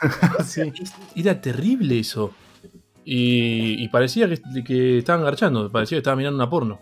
[0.44, 0.72] Sí.
[1.14, 2.32] Era terrible eso.
[3.04, 6.80] Y, y parecía que, que estaban garchando, parecía que estaba mirando una porno.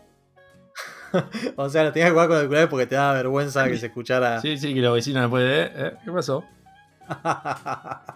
[1.56, 4.40] O sea, lo tenías que jugar con auriculares porque te daba vergüenza que se escuchara.
[4.40, 5.62] Sí, sí, que la vecina después de.
[5.88, 5.92] ¿eh?
[6.04, 6.44] ¿Qué pasó?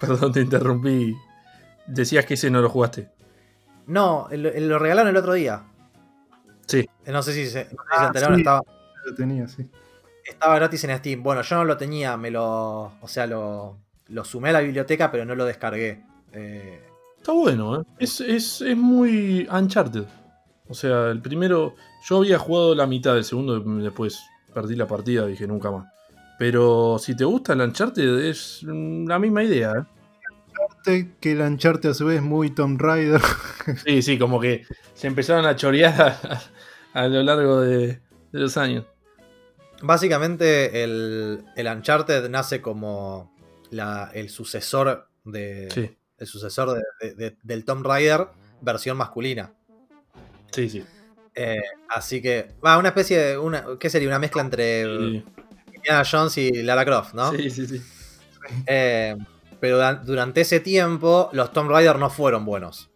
[0.00, 1.16] Perdón, te interrumpí.
[1.86, 3.08] Decías que ese no lo jugaste.
[3.86, 5.62] no, el- el- lo regalaron el otro día.
[6.66, 6.86] Sí.
[7.06, 8.40] Eh, No sé si se, no sé si se Ah, enteraron, sí.
[8.42, 8.62] estaba,
[9.06, 9.66] Lo tenía, sí.
[10.26, 11.22] estaba gratis en Steam.
[11.22, 12.92] Bueno, yo no lo tenía, me lo.
[13.00, 16.04] O sea, lo, lo sumé a la biblioteca, pero no lo descargué.
[16.32, 16.84] Eh,
[17.16, 17.84] Está bueno, ¿eh?
[17.98, 20.04] Es, es, es muy Uncharted.
[20.68, 21.74] O sea, el primero.
[22.08, 24.20] Yo había jugado la mitad del segundo, y después
[24.54, 25.86] perdí la partida, dije nunca más.
[26.38, 29.84] Pero si te gusta el Uncharted, es la misma idea, ¿eh?
[31.20, 33.20] Que el Uncharted a su vez es muy Tomb Raider.
[33.84, 34.64] Sí, sí, como que
[34.94, 36.40] se empezaron a chorear a,
[37.02, 38.00] a lo largo de, de
[38.32, 38.84] los años.
[39.82, 43.32] básicamente, el, el Uncharted nace como
[43.70, 45.68] la- el sucesor de.
[45.72, 48.28] Sí, El sucesor de- de- de- del Tomb Raider,
[48.60, 49.52] versión masculina.
[50.52, 50.84] Sí, sí.
[51.34, 52.54] Eh, así que.
[52.64, 53.38] Va, una especie de.
[53.38, 54.08] Una, ¿Qué sería?
[54.08, 55.24] Una mezcla entre Sí,
[55.74, 57.30] Indiana Jones y Lara Croft, ¿no?
[57.32, 57.80] sí, sí, sí.
[58.66, 59.16] Eh,
[59.60, 62.90] pero durante ese tiempo, los Tomb Raider no fueron buenos.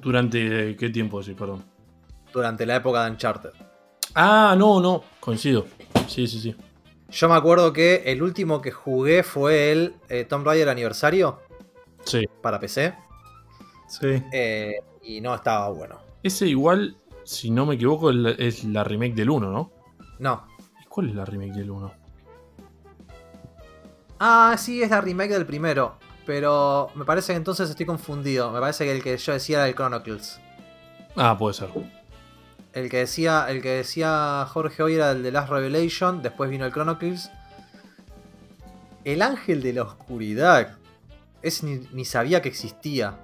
[0.00, 1.22] ¿Durante qué tiempo?
[1.22, 1.64] Sí, perdón.
[2.32, 3.50] Durante la época de Uncharted.
[4.14, 5.66] Ah, no, no, coincido.
[6.08, 6.56] Sí, sí, sí.
[7.10, 11.40] Yo me acuerdo que el último que jugué fue el eh, Tomb Raider Aniversario
[12.04, 12.24] Sí.
[12.42, 12.94] para PC.
[13.88, 14.22] Sí.
[14.32, 16.00] eh, y no estaba bueno.
[16.26, 19.70] Ese igual, si no me equivoco, es la- es la remake del 1, ¿no?
[20.18, 20.44] No.
[20.82, 21.92] ¿Y cuál es la remake del 1?
[24.18, 25.94] Ah, sí, es la remake del primero.
[26.24, 28.50] Pero me parece que entonces estoy confundido.
[28.50, 30.40] Me parece que el que yo decía era el Chronicles.
[31.14, 31.68] Ah, puede ser.
[32.72, 36.22] El que decía, el que decía Jorge hoy era el de Last Revelation.
[36.22, 37.30] Después vino el Chronicles.
[39.04, 40.76] El ángel de la oscuridad.
[41.42, 43.16] Ese ni, ni sabía que existía.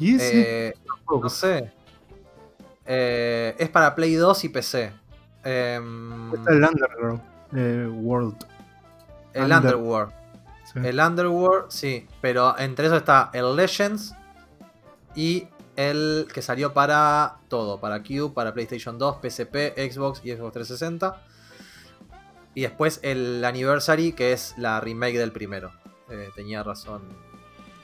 [0.00, 0.68] ¿Y ese?
[0.70, 0.74] Eh,
[1.08, 1.70] no sé.
[2.86, 4.92] Eh, es para Play 2 y PC.
[5.44, 7.20] Em, Está el Underground
[7.54, 8.36] eh, World.
[9.34, 10.12] el Under- Underworld.
[10.72, 10.80] Sí.
[10.84, 12.06] El Underworld, sí.
[12.20, 14.14] Pero entre eso está el Legends
[15.14, 17.78] y el que salió para todo.
[17.80, 21.22] Para Cube, para PlayStation 2, PSP, Xbox y Xbox 360.
[22.54, 25.70] Y después el Anniversary, que es la remake del primero.
[26.10, 27.02] Eh, tenía razón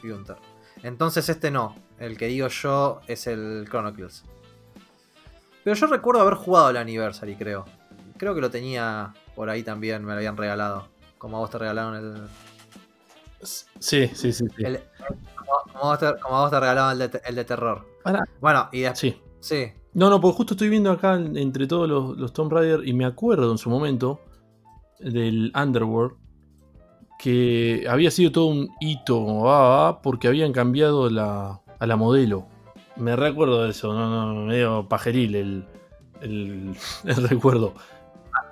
[0.03, 0.37] Gunther.
[0.83, 1.77] Entonces este no.
[1.99, 4.25] El que digo yo es el Chronicles.
[5.65, 7.65] Pero yo recuerdo haber jugado el Anniversary, creo.
[8.17, 10.89] Creo que lo tenía por ahí también, me lo habían regalado.
[11.19, 12.23] Como a vos te regalaron el.
[13.43, 13.67] Sí,
[14.09, 14.33] sí, sí.
[14.33, 14.45] sí.
[14.59, 14.81] el-
[15.37, 17.87] como, como a vos te, como a vos te regalaban el de, el de terror.
[18.41, 18.99] Bueno, y después.
[18.99, 19.17] Sí.
[19.41, 19.73] Sí.
[19.95, 23.05] No, no, porque justo estoy viendo acá entre todos los, los Tomb Raider y me
[23.05, 24.21] acuerdo en su momento
[25.01, 26.17] del Underworld
[27.19, 32.47] que había sido todo un hito ah, ah, porque habían cambiado la, a la modelo.
[32.97, 35.65] Me recuerdo de eso, no, no, medio pajeril el,
[36.21, 37.75] el, el recuerdo.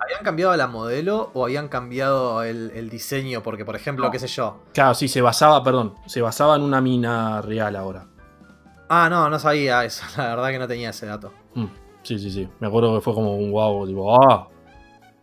[0.03, 3.41] ¿Habían cambiado la modelo o habían cambiado el, el diseño?
[3.43, 4.11] Porque, por ejemplo, No.
[4.11, 4.59] qué sé yo.
[4.73, 8.05] Claro, sí, se basaba, perdón, se basaba en una mina real ahora.
[8.89, 10.03] Ah, no, no sabía eso.
[10.17, 11.31] La verdad que no tenía ese dato.
[11.55, 11.65] Mm,
[12.03, 12.49] sí, sí, sí.
[12.59, 14.47] Me acuerdo que fue como un wow, tipo, ah.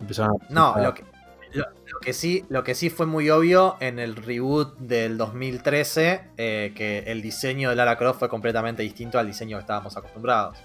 [0.00, 1.04] Empezaron a- No, lo que,
[1.53, 6.20] lo, lo que sí, lo que sí fue muy obvio en el reboot del 2013,
[6.36, 10.57] eh, que el diseño de Lara Croft fue completamente distinto al diseño que estábamos acostumbrados.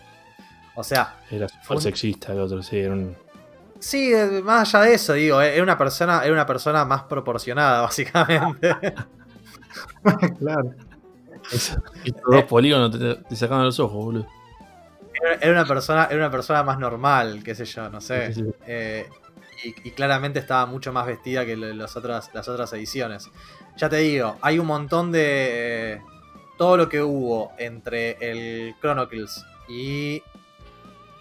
[0.75, 3.15] O sea, Era fue sexista el otro, sí, era un-
[3.79, 7.03] sí, eh, más allá de eso, digo, eh, era una persona, era una persona más
[7.03, 8.75] proporcionada, básicamente.
[10.39, 10.71] claro.
[11.51, 11.77] Estos
[12.25, 14.27] dos polígonos te, te sacaban los ojos, boludo.
[15.21, 18.33] Era, era una persona, era una persona más normal, qué sé yo, no sé.
[18.33, 18.51] Sí, sí.
[18.65, 19.09] Eh,
[19.63, 23.29] y, y claramente estaba mucho más vestida que las otras, las otras ediciones.
[23.77, 26.01] Ya te digo, hay un montón de.
[26.57, 30.21] Todo lo que hubo entre el Chronicles y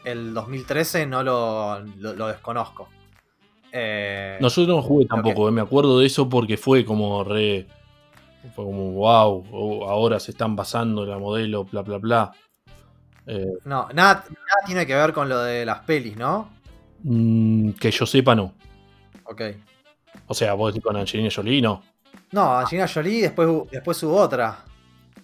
[0.05, 2.89] el 2013 no lo, lo- lo desconozco.
[3.73, 7.67] Eh, No, yo no jugué tampoco, eh, me acuerdo de eso porque fue como re.
[8.55, 12.33] Fue como, wow, ahora se están basando en la modelo, bla, bla, bla.
[13.27, 16.51] Eh, no, nada, nada tiene que ver con lo de las pelis, ¿no?
[17.03, 18.53] Mm, que yo sepa, no.
[19.25, 19.43] Ok.
[20.27, 21.83] O sea, vos decís con Angelina Jolie, no.
[22.33, 24.65] No, Angelina Jolie, después, después hubo otra,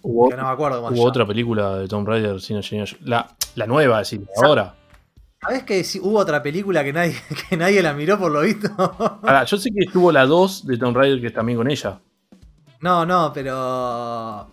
[0.01, 3.05] Hubo, que no me acuerdo se hubo otra película de Tomb Raider sin Angelina Jolie.
[3.05, 4.75] La, la nueva, es decir, ahora.
[5.41, 7.15] ¿Sabés que sí hubo otra película que nadie,
[7.49, 8.69] que nadie la miró por lo visto?
[9.23, 11.99] Ahora, yo sé que estuvo la 2 de Tomb Raider que es también con ella.
[12.81, 14.47] No, no, pero.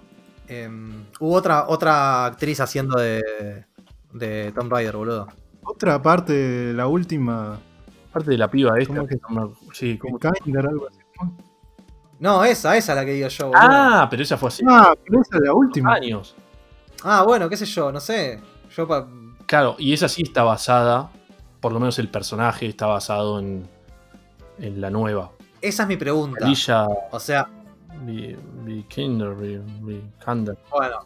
[0.49, 3.65] em, hubo otra, otra actriz haciendo de.
[4.13, 5.29] de Tomb Raider, boludo.
[5.67, 7.59] Otra parte, la última,
[8.11, 8.95] Aparte de la piba esta.
[8.95, 10.99] ¿Cómo que- sí, ¿cómo- Kinder, algo así.
[12.19, 13.61] No, esa, esa es la que digo yo, boludo.
[13.63, 15.93] Ah, pero esa fue hace Ah, pero esa es la última.
[15.93, 16.35] años.
[17.03, 18.41] Ah, bueno, qué sé yo, no sé.
[18.75, 19.07] Yo pa-
[19.45, 21.11] Claro, y esa sí está basada,
[21.61, 23.69] por lo menos el personaje está basado en,
[24.59, 25.33] en la nueva.
[25.61, 26.47] Esa es mi pregunta.
[26.47, 27.49] Alicia O sea,
[28.03, 30.57] Vi- Vikander, Vi- Vikander.
[30.71, 31.01] bueno,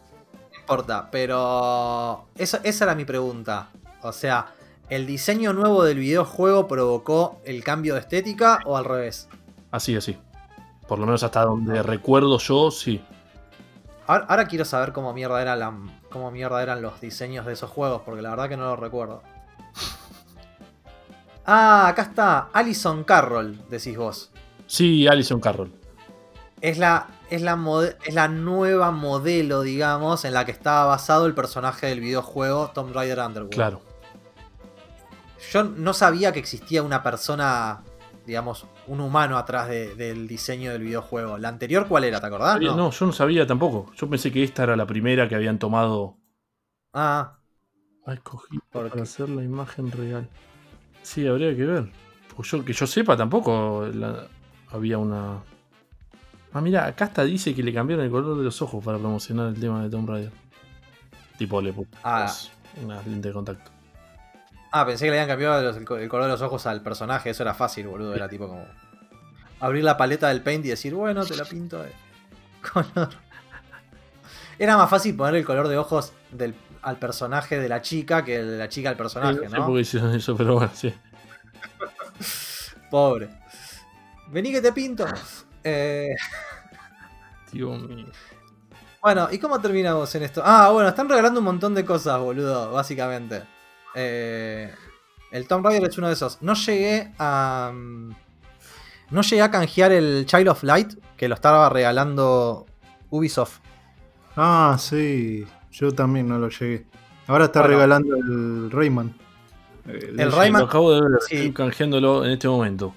[0.53, 2.27] no importa, pero.
[2.37, 3.67] Esa, esa era mi pregunta.
[4.01, 4.47] O sea,
[4.89, 9.27] ¿el diseño nuevo del videojuego provocó el cambio de estética o al revés?
[9.71, 10.17] Así, así.
[10.87, 13.01] Por lo menos hasta donde recuerdo yo, sí.
[14.07, 15.73] Ahora, ahora quiero saber cómo mierda, era la,
[16.09, 19.21] cómo mierda eran los diseños de esos juegos, porque la verdad que no los recuerdo.
[21.45, 22.49] Ah, acá está.
[22.53, 24.31] Alison Carroll, decís vos.
[24.67, 25.71] Sí, Alison Carroll.
[26.61, 31.25] Es la, es, la mode- es la nueva modelo, digamos, en la que estaba basado
[31.25, 33.53] el personaje del videojuego Tomb Raider Underworld.
[33.53, 33.81] Claro.
[35.51, 37.81] Yo no sabía que existía una persona,
[38.25, 41.37] digamos, un humano atrás de- del diseño del videojuego.
[41.37, 42.21] ¿La anterior cuál era?
[42.21, 42.59] ¿Te acordás?
[42.61, 42.75] no.
[42.75, 42.91] No.
[42.91, 43.91] yo no sabía tampoco.
[43.95, 46.17] Yo pensé que esta era la primera que habían tomado.
[46.93, 47.37] Ah,
[48.07, 49.01] escogí ¿Por para qué?
[49.01, 50.27] hacer la imagen real.
[51.01, 51.91] Sí, habría que ver.
[52.35, 54.27] Pues yo, que yo sepa tampoco la-
[54.71, 55.39] había una.
[56.53, 59.47] Ah, mira, acá hasta dice que le cambiaron el color de los ojos para promocionar
[59.47, 60.31] el tema de Tomb Raider.
[61.37, 62.31] Tipo, le puso Ah.
[62.83, 63.71] una lente de contacto.
[64.71, 66.81] Ah, pensé que le habían cambiado los- el, co- el color de los ojos al
[66.81, 67.29] personaje.
[67.29, 68.15] Eso era fácil, boludo.
[68.15, 68.65] Era tipo como.
[69.59, 71.91] Abrir la paleta del paint y decir, bueno, te la pinto de
[72.73, 73.09] color.
[74.57, 78.37] Era más fácil poner el color de ojos del, al personaje de la chica que
[78.37, 79.65] el de la chica al personaje, no sé ¿no?
[79.65, 80.93] por qué hicieron eso, pero bueno, sí.
[82.89, 83.29] Pobre.
[84.29, 85.05] Vení que te pinto.
[85.63, 86.09] Eh,
[87.51, 88.07] Dios mío.
[89.01, 90.41] bueno, ¿y cómo terminamos en esto?
[90.45, 93.43] Ah, bueno, están regalando un montón de cosas, boludo, básicamente.
[93.95, 94.73] Eh,
[95.31, 96.37] el Tomb Raider es uno de esos.
[96.41, 97.71] No llegué a.
[97.73, 98.09] mm,
[99.11, 102.65] No llegué a canjear el Child of Light, que lo estaba regalando
[103.09, 103.59] Ubisoft.
[104.37, 105.45] Ah, sí.
[105.71, 106.85] Yo también no lo llegué.
[107.27, 107.75] Ahora está Bueno.
[107.75, 109.13] regalando el Rayman.
[109.87, 110.31] Eh, El.
[110.31, 111.35] Rayman- Lo acabo de ver, Sí.
[111.35, 112.95] estoy canjeándolo en este momento.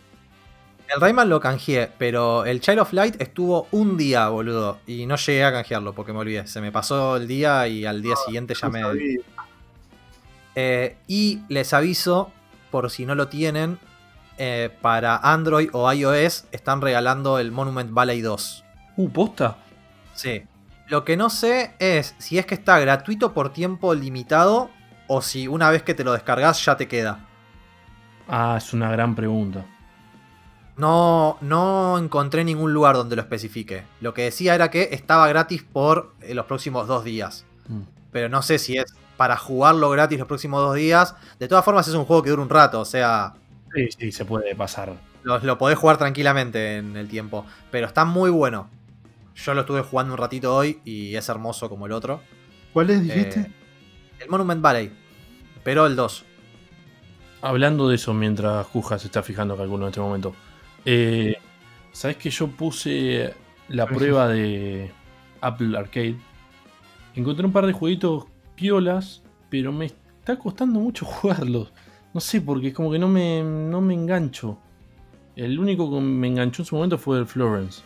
[0.94, 4.78] El Rayman lo canjeé, pero el Child of Light estuvo un día, boludo.
[4.86, 6.46] Y no llegué a canjearlo porque me olvidé.
[6.46, 8.80] Se me pasó el día y al día siguiente ya No me.
[8.82, 9.18] sabía.
[10.54, 12.30] Eh, y les aviso,
[12.70, 13.78] por si no lo tienen,
[14.36, 18.64] eh, para Android o iOS están regalando el Monument Valley 2.
[18.96, 19.58] Uh, posta.
[20.14, 20.42] Sí.
[20.88, 24.70] Lo que no sé es si es que está gratuito por tiempo limitado
[25.06, 27.26] o si una vez que te lo descargas ya te queda.
[28.28, 29.64] Ah, es una gran pregunta.
[30.76, 33.84] No, no encontré ningún lugar donde lo especifique.
[34.00, 37.46] Lo que decía era que estaba gratis por eh, los próximos dos días.
[37.68, 37.82] Mm.
[38.10, 41.14] Pero no sé si es para jugarlo gratis los próximos dos días.
[41.38, 43.34] De todas formas es un juego que dura un rato, o sea,
[43.74, 44.92] Sí, sí, se puede pasar.
[45.24, 47.44] lo, lo podés jugar tranquilamente en el tiempo.
[47.72, 48.68] Pero está muy bueno.
[49.34, 52.20] Yo lo estuve jugando un ratito hoy y es hermoso como el otro.
[52.72, 53.40] ¿Cuál es, dijiste?
[53.40, 53.50] Eh,
[54.20, 54.92] el Monument Valley.
[55.64, 56.24] Pero el 2.
[57.42, 60.34] Hablando de eso, mientras Juja se está fijando calculo en este momento.
[60.84, 61.36] Eh,
[61.90, 63.34] ¿Sabes que yo puse
[63.68, 64.92] la prueba de
[65.40, 66.16] Apple Arcade?
[67.14, 68.24] Encontré un par de jueguitos
[68.54, 71.72] piolas, pero me está costando mucho jugarlos.
[72.12, 74.58] No sé, porque es como que no me, no me engancho.
[75.36, 77.82] El único que me enganchó en su momento fue el Florence.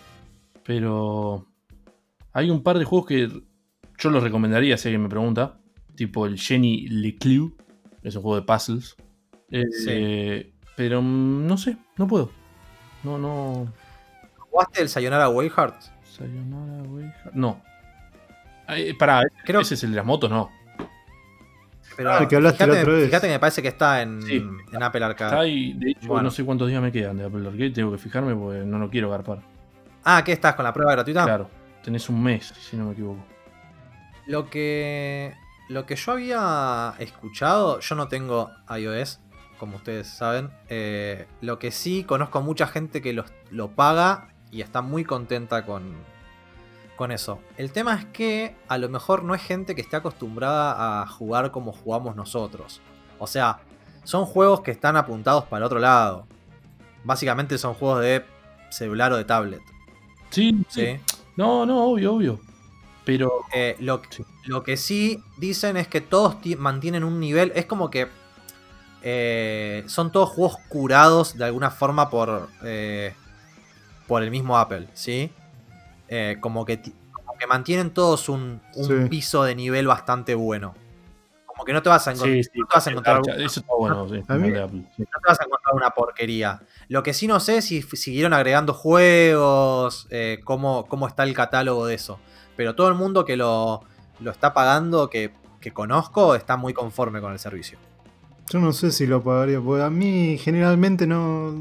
[0.64, 1.46] Pero
[2.32, 3.42] hay un par de juegos que
[3.98, 5.58] yo los recomendaría si alguien me pregunta.
[5.94, 7.56] Tipo el Jenny Leclue,
[8.02, 8.96] que es un juego de puzzles.
[9.50, 12.30] Eh, Pero mm, no sé, no puedo.
[13.02, 13.72] No, no.
[14.36, 15.80] ¿Jugaste el Sayonara Wayheart?
[16.04, 17.62] Sayonara Wayheart- No.
[18.66, 20.50] Ay, pará, Creo- ese es el de las motos, no.
[21.98, 23.06] Pero Ah, el que hablaste la fíjate, otra vez.
[23.06, 24.36] fíjate que me parece que está en, Sí.
[24.72, 25.30] en Apple Arcade.
[25.30, 26.22] Está ahí, de hecho, Bueno.
[26.22, 28.88] no sé cuántos días me quedan de Apple Arcade, tengo que fijarme porque no lo
[28.88, 29.40] quiero garpar.
[30.04, 31.24] Ah, ¿qué estás con la prueba gratuita?
[31.24, 31.50] Claro,
[31.82, 33.18] tenés un mes, si no me equivoco.
[34.26, 35.34] Lo que.
[35.68, 39.20] Lo que yo había escuchado, yo no tengo iOS,
[39.58, 40.50] como ustedes saben.
[40.68, 45.66] eh, lo que sí conozco mucha gente que los- lo paga y está muy contenta
[45.66, 45.94] con,
[46.98, 47.38] con eso.
[47.56, 51.50] El tema es que a lo mejor no es gente que esté acostumbrada a jugar
[51.50, 52.82] como jugamos nosotros.
[53.18, 53.60] O sea,
[54.04, 56.26] son juegos que están apuntados para el otro lado.
[57.04, 58.24] Básicamente son juegos de
[58.70, 59.62] celular o de tablet.
[60.30, 60.84] Sí, sí.
[60.86, 61.00] ¿sí?
[61.36, 62.40] No, no, obvio, obvio.
[63.04, 64.22] Pero Eh, lo, Sí.
[64.44, 67.52] lo que sí dicen es que todos ti- mantienen un nivel.
[67.54, 68.08] Es como que
[69.02, 73.14] eh, son todos juegos curados de alguna forma por, eh,
[74.08, 75.30] por el mismo Apple, ¿sí?
[76.08, 76.80] Eh, como, que,
[77.12, 79.08] como que mantienen todos un, un Sí.
[79.08, 80.74] piso de nivel bastante bueno.
[81.46, 83.34] Como que no te vas a, encon- sí, sí, no te vas a encontrar garcha,
[83.44, 85.02] eso está bueno, sí, A mí- el de Apple, sí.
[85.02, 86.60] no te vas a encontrar una porquería.
[86.88, 91.34] Lo que sí no sé es si siguieron agregando juegos, eh, cómo, cómo está el
[91.34, 92.20] catálogo de eso.
[92.56, 93.82] Pero todo el mundo que lo,
[94.20, 97.78] lo está pagando, que, que conozco, está muy conforme con el servicio.
[98.50, 101.54] Yo no sé si lo pagaría, porque a mí generalmente no.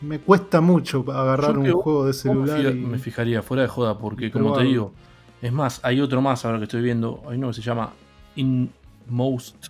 [0.00, 2.58] Me cuesta mucho agarrar Yo un juego de me celular.
[2.58, 4.92] fija- y- Me fijaría, fuera de joda, porque como te digo,
[5.40, 7.92] es más, hay otro más ahora que estoy viendo, hay uno que se llama
[8.36, 9.66] Inmost,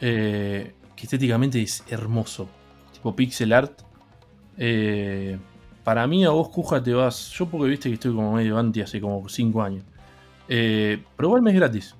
[0.00, 2.48] eh, que estéticamente es hermoso,
[2.92, 3.80] tipo pixel art.
[4.58, 5.38] Eh,
[5.84, 8.80] para mí a vos, Cuja, te vas, yo porque viste que estoy como medio anti
[8.82, 9.84] hace como 5 años,
[10.48, 11.94] eh, pero igual me es gratis,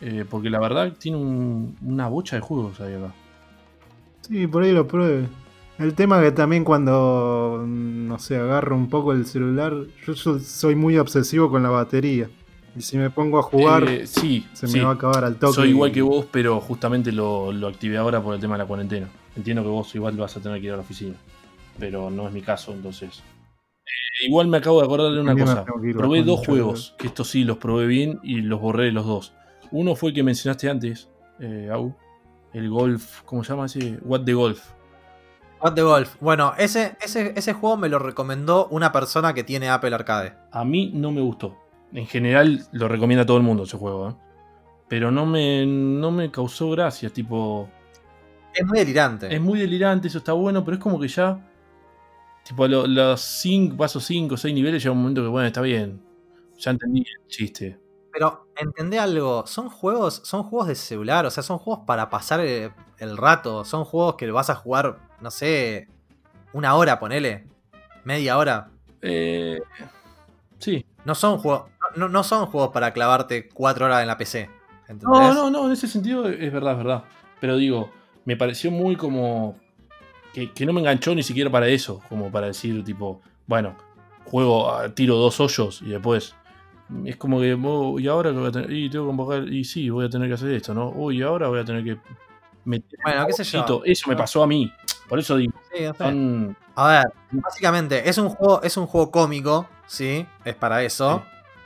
[0.00, 3.12] eh, porque la verdad tiene un- una bocha de juegos ahí acá.
[4.22, 5.28] Sí, por ahí lo pruebe.
[5.78, 9.74] El tema que también cuando, no sé, agarro un poco el celular,
[10.06, 12.28] yo, so- soy muy obsesivo con la batería.
[12.74, 14.78] Y si me pongo a jugar, Eh, sí, se sí.
[14.78, 15.54] me va a acabar al toque.
[15.54, 18.66] Soy igual que vos, pero justamente lo, lo activé ahora por el tema de la
[18.66, 19.08] cuarentena.
[19.36, 21.14] Entiendo que vos igual vas a tener que ir a la oficina,
[21.78, 23.22] pero no es mi caso, entonces.
[23.86, 25.64] Eh, igual me acabo de acordar de una cosa.
[25.94, 29.32] Probé dos juegos, que estos sí los probé bien y los borré los dos.
[29.72, 31.08] Uno fue el que mencionaste antes,
[31.40, 31.94] eh, Au,
[32.52, 33.98] el Golf, ¿cómo se llama ese?
[34.02, 34.72] What the Golf.
[35.60, 36.16] What the Golf.
[36.20, 40.34] Bueno, ese, ese, ese juego me lo recomendó una persona que tiene Apple Arcade.
[40.52, 41.56] A mí no me gustó.
[41.92, 44.14] En general lo recomienda a todo el mundo ese juego, ¿eh?
[44.88, 47.68] Pero no me, no me causó gracia, tipo...
[48.54, 49.34] Es muy delirante.
[49.34, 51.38] Es muy delirante, eso está bueno, pero es como que ya.
[52.44, 55.60] Tipo, lo- los 5, pasos 5 o 6 niveles llega un momento que, bueno, está
[55.60, 56.00] bien.
[56.58, 57.78] Ya entendí el chiste.
[58.16, 62.40] Pero entendé algo, son juegos, son juegos de celular, o sea, son juegos para pasar
[62.40, 65.86] el, el rato, son juegos que vas a jugar, no sé,
[66.54, 67.44] una hora, ponele,
[68.04, 68.70] media hora.
[69.02, 69.60] Eh,
[70.58, 70.86] sí.
[71.04, 71.64] No son juegos,
[71.94, 74.48] no, no son juegos para clavarte cuatro horas en la PC.
[74.88, 75.02] ¿entendés?
[75.04, 77.04] No, no, no, en ese sentido es verdad, es verdad.
[77.38, 77.90] Pero digo,
[78.24, 79.58] me pareció muy como.
[80.32, 82.00] Que, que no me enganchó ni siquiera para eso.
[82.08, 83.76] Como para decir, tipo, bueno,
[84.24, 86.34] juego, a- tiro dos hoyos y después.
[87.04, 88.70] Es como que, oh, y ahora que voy a tener.
[88.72, 89.48] Y tengo que convocar.
[89.48, 90.90] Y sí, voy a tener que hacer esto, ¿no?
[90.90, 91.98] Uy, y ahora voy a tener que
[92.64, 93.60] meter Bueno, qué sé yo.
[93.64, 94.72] Eso eso me pasó a mí.
[95.08, 96.56] Por eso digo, Sí, son.
[96.74, 100.26] A ver, básicamente es un juego, es un juego cómico, ¿sí?
[100.44, 101.22] Es para eso.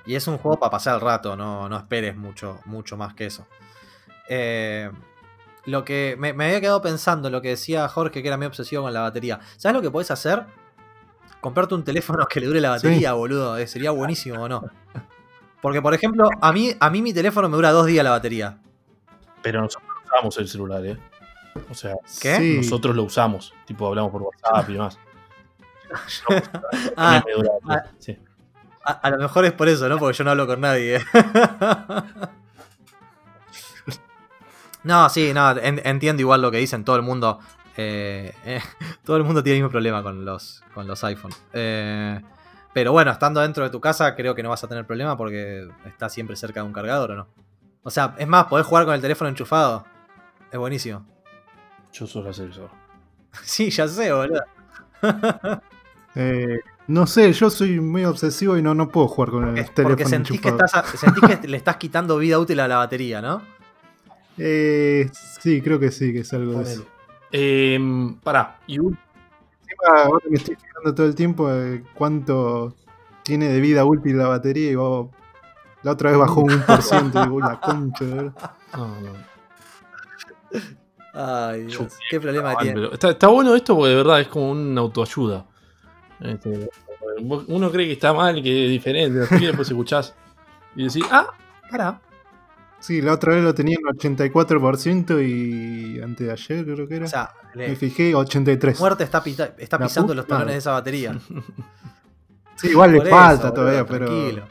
[0.06, 3.26] Y es un juego para pasar el rato, no, no esperes mucho, mucho más que
[3.26, 3.46] eso.
[4.28, 4.90] Eh,
[5.66, 8.82] lo que me, me había quedado pensando, lo que decía Jorge, que era medio obsesivo
[8.82, 9.40] con la batería.
[9.56, 10.46] ¿Sabes lo que podés hacer?
[11.40, 13.56] Comprarte un teléfono que le dure la batería, boludo.
[13.58, 14.62] eh, sería buenísimo, ¿o no?
[15.62, 18.58] Porque, por ejemplo, a mí, a mí mi teléfono me dura dos días la batería.
[19.42, 20.96] Pero nosotros usamos el celular, ¿eh?
[21.70, 22.36] O sea, ¿Qué?
[22.36, 22.56] Sí.
[22.58, 23.52] nosotros lo usamos.
[23.66, 24.98] Tipo, hablamos por WhatsApp y demás.
[26.96, 27.82] Ah, Me dura- ah.
[27.98, 28.16] sí.
[28.84, 29.98] a, a lo mejor es por eso, ¿no?
[29.98, 30.96] Porque yo no hablo con nadie.
[30.96, 31.00] eh.
[34.82, 37.38] No, sí, no, en- entiendo igual lo que dicen todo el mundo.
[37.76, 38.60] eh, eh,
[39.04, 41.32] todo el mundo tiene el mismo problema con los, con los iPhone.
[41.52, 42.20] Eh,
[42.72, 45.68] pero bueno, estando dentro de tu casa, creo que no vas a tener problema porque
[45.86, 47.28] estás siempre cerca de un cargador, ¿o no?
[47.82, 49.84] O sea, es más, podés jugar con el teléfono enchufado.
[50.52, 51.04] Es buenísimo.
[51.92, 52.68] Yo suelo hacer eso.
[53.42, 54.42] Sí, ya sé, boludo.
[56.16, 59.88] Eh, no sé, yo soy muy obsesivo y no, no puedo jugar con el teléfono
[59.90, 60.66] porque sentís que, enchufado.
[60.82, 63.42] estás, a- sentís que le estás quitando vida útil a la batería, ¿no?
[64.36, 65.08] Eh,
[65.40, 66.86] sí, creo que sí, que es algo de eso.
[67.30, 67.78] Eh,
[68.24, 68.98] pará, y un-
[69.82, 72.74] Encima, ahora me estoy fijando todo el tiempo de cuánto
[73.22, 75.08] tiene de vida útil la batería y vos-
[75.82, 78.30] la otra vez bajó un por ciento y digo, la concha, de.
[81.12, 81.98] Ay, Dios.
[82.08, 82.88] ¿Qué problema Ah, tiene?
[82.92, 85.46] está, está bueno esto porque de verdad es como una autoayuda.
[86.20, 86.70] Este,
[87.20, 90.14] uno cree que está mal, que es diferente, qué, después escuchás
[90.76, 91.26] y decís, ah,
[91.70, 92.00] pará.
[92.80, 97.04] Sí, la otra vez lo tenía en 84% y antes de ayer creo que era.
[97.06, 98.80] O sea, le- me fijé 83.
[98.80, 101.18] muerte está, pita- está La pisando los talones de esa batería.
[102.56, 104.06] Sí, igual le eso, falta boludo, todavía, pero.
[104.06, 104.46] tranquilo.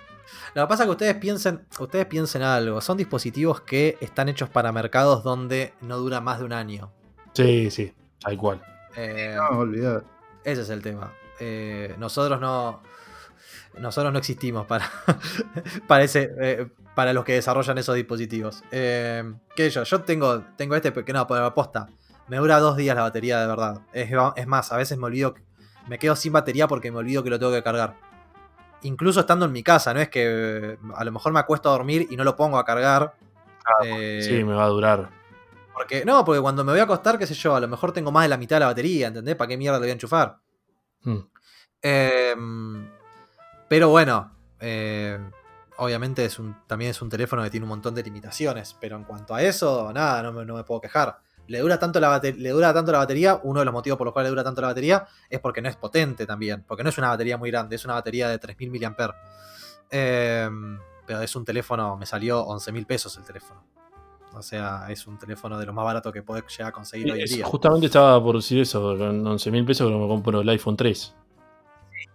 [0.55, 2.81] Lo que pasa es que ustedes piensen, ustedes piensen algo.
[2.81, 6.91] Son dispositivos que están hechos para mercados donde no dura más de un año.
[7.33, 8.63] Sí, sí, tal cual.
[8.95, 10.03] Eh, No, olvidad.
[10.43, 11.13] Ese es el tema.
[11.39, 12.81] Eh, nosotros no.
[13.77, 14.89] Nosotros no existimos para.
[15.87, 16.67] para, ese, eh,
[16.99, 18.61] para los que desarrollan esos dispositivos.
[18.71, 19.23] Eh,
[19.55, 19.83] ¿Qué yo?
[19.83, 21.87] Yo tengo, tengo este que no, por aposta.
[22.27, 23.79] Me dura dos días la batería de verdad.
[23.93, 25.33] Es, es más, a veces me olvido.
[25.87, 27.95] Me quedo sin batería porque me olvido que lo tengo que cargar.
[28.81, 32.05] Incluso estando en mi casa, no es que a lo mejor me acuesto a dormir
[32.09, 33.13] y no lo pongo a cargar.
[33.85, 35.09] Eh, Sí, me va a durar.
[35.73, 38.11] porque, no, porque cuando me voy a acostar, qué sé yo, a lo mejor tengo
[38.11, 39.37] más de la mitad de la batería, ¿entendés?
[39.37, 40.35] ¿Para qué mierda le voy a enchufar?
[41.03, 41.19] Mm.
[41.81, 42.89] Em,
[43.69, 45.17] pero bueno, eh,
[45.79, 48.75] obviamente es un, también es un teléfono que tiene un montón de limitaciones.
[48.79, 51.19] Pero en cuanto a eso, nada, no me, no me puedo quejar.
[51.47, 53.39] Le dura, tanto la le dura tanto la batería.
[53.43, 55.69] Uno de los motivos por los cuales le dura tanto la batería es porque no
[55.69, 56.63] es potente también.
[56.67, 59.15] Porque no es una batería muy grande, es una batería de 3000 mAh.
[59.89, 63.63] Em, pero es un teléfono, me salió 11 mil pesos el teléfono.
[64.33, 67.21] O sea, es un teléfono de lo más barato que podés llegar a conseguir hoy
[67.21, 67.45] en día.
[67.45, 71.15] justamente estaba por decir eso, con 11 mil pesos que me compro el iPhone 3.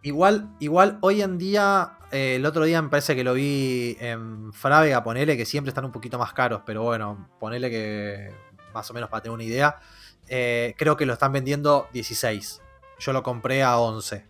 [0.02, 4.52] Igual, igual hoy en día, eh, el otro día me parece que lo vi en
[4.52, 8.32] Frávega, ponele que siempre están un poquito más caros, pero bueno, ponele que
[8.72, 9.80] más o menos para tener una idea,
[10.28, 12.62] eh, creo que lo están vendiendo 16.
[13.00, 14.28] Yo lo compré a 11,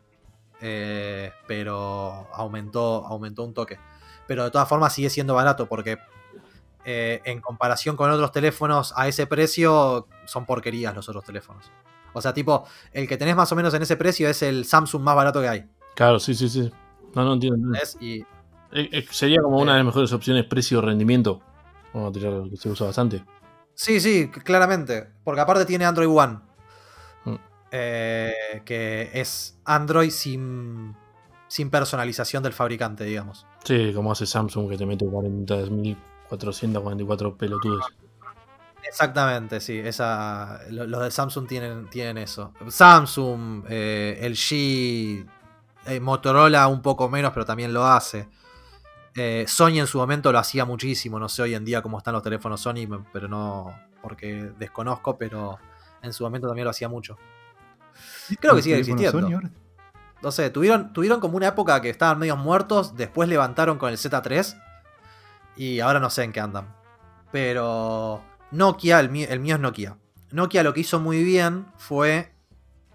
[0.63, 3.79] eh, pero aumentó, aumentó un toque.
[4.27, 5.99] Pero de todas formas sigue siendo barato porque
[6.87, 11.71] en comparación con otros teléfonos a ese precio son porquerías los otros teléfonos.
[12.15, 15.03] O sea, tipo, el que tenés más o menos en ese precio es el Samsung
[15.03, 15.67] más barato que hay.
[15.95, 16.73] Claro, sí, sí, sí.
[17.15, 17.79] No, no entiendo.
[18.01, 18.25] Eh,
[18.73, 21.41] eh, sería como una de las mejores opciones precio-rendimiento.
[21.93, 23.25] Un material que se usa bastante.
[23.75, 25.09] Sí, sí, claramente.
[25.23, 26.39] Porque aparte tiene Android One.
[27.25, 27.35] Mm.
[27.71, 30.95] Eh, que es Android sin,
[31.47, 33.47] sin personalización del fabricante, digamos.
[33.65, 37.85] Sí, como hace Samsung que te mete 40.444 pelotudes.
[38.87, 39.79] Exactamente, sí.
[39.79, 42.53] Esa, lo- los de Samsung tienen, tienen eso.
[42.69, 45.27] Samsung, eh, LG,
[45.87, 48.29] eh, Motorola un poco menos, pero también lo hace.
[49.17, 51.19] Eh, Sony en su momento lo hacía muchísimo.
[51.19, 53.75] No sé hoy en día cómo están los teléfonos Sony, pero no.
[54.03, 55.59] Porque desconozco, pero
[56.03, 57.17] en su momento también lo hacía mucho.
[58.41, 59.29] Creo que sigue ¿El teléfono existiendo.
[59.29, 59.51] Sony ahora?
[60.23, 63.99] No sé, tuvieron, tuvieron como una época que estaban medios muertos, después levantaron con el
[63.99, 64.59] Z3
[65.57, 66.75] y ahora no sé en qué andan.
[67.31, 69.99] Pero Nokia, el mío, el mío es Nokia.
[70.31, 72.33] Nokia lo que hizo muy bien fue,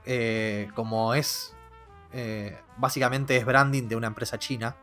[0.05, 1.55] eh, como es,
[2.11, 4.76] eh, básicamente es branding de una empresa china.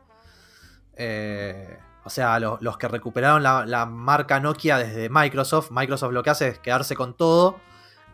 [0.97, 6.23] Eh, o sea, lo- los que recuperaron la, la marca Nokia desde Microsoft, Microsoft lo
[6.23, 7.59] que hace es quedarse con todo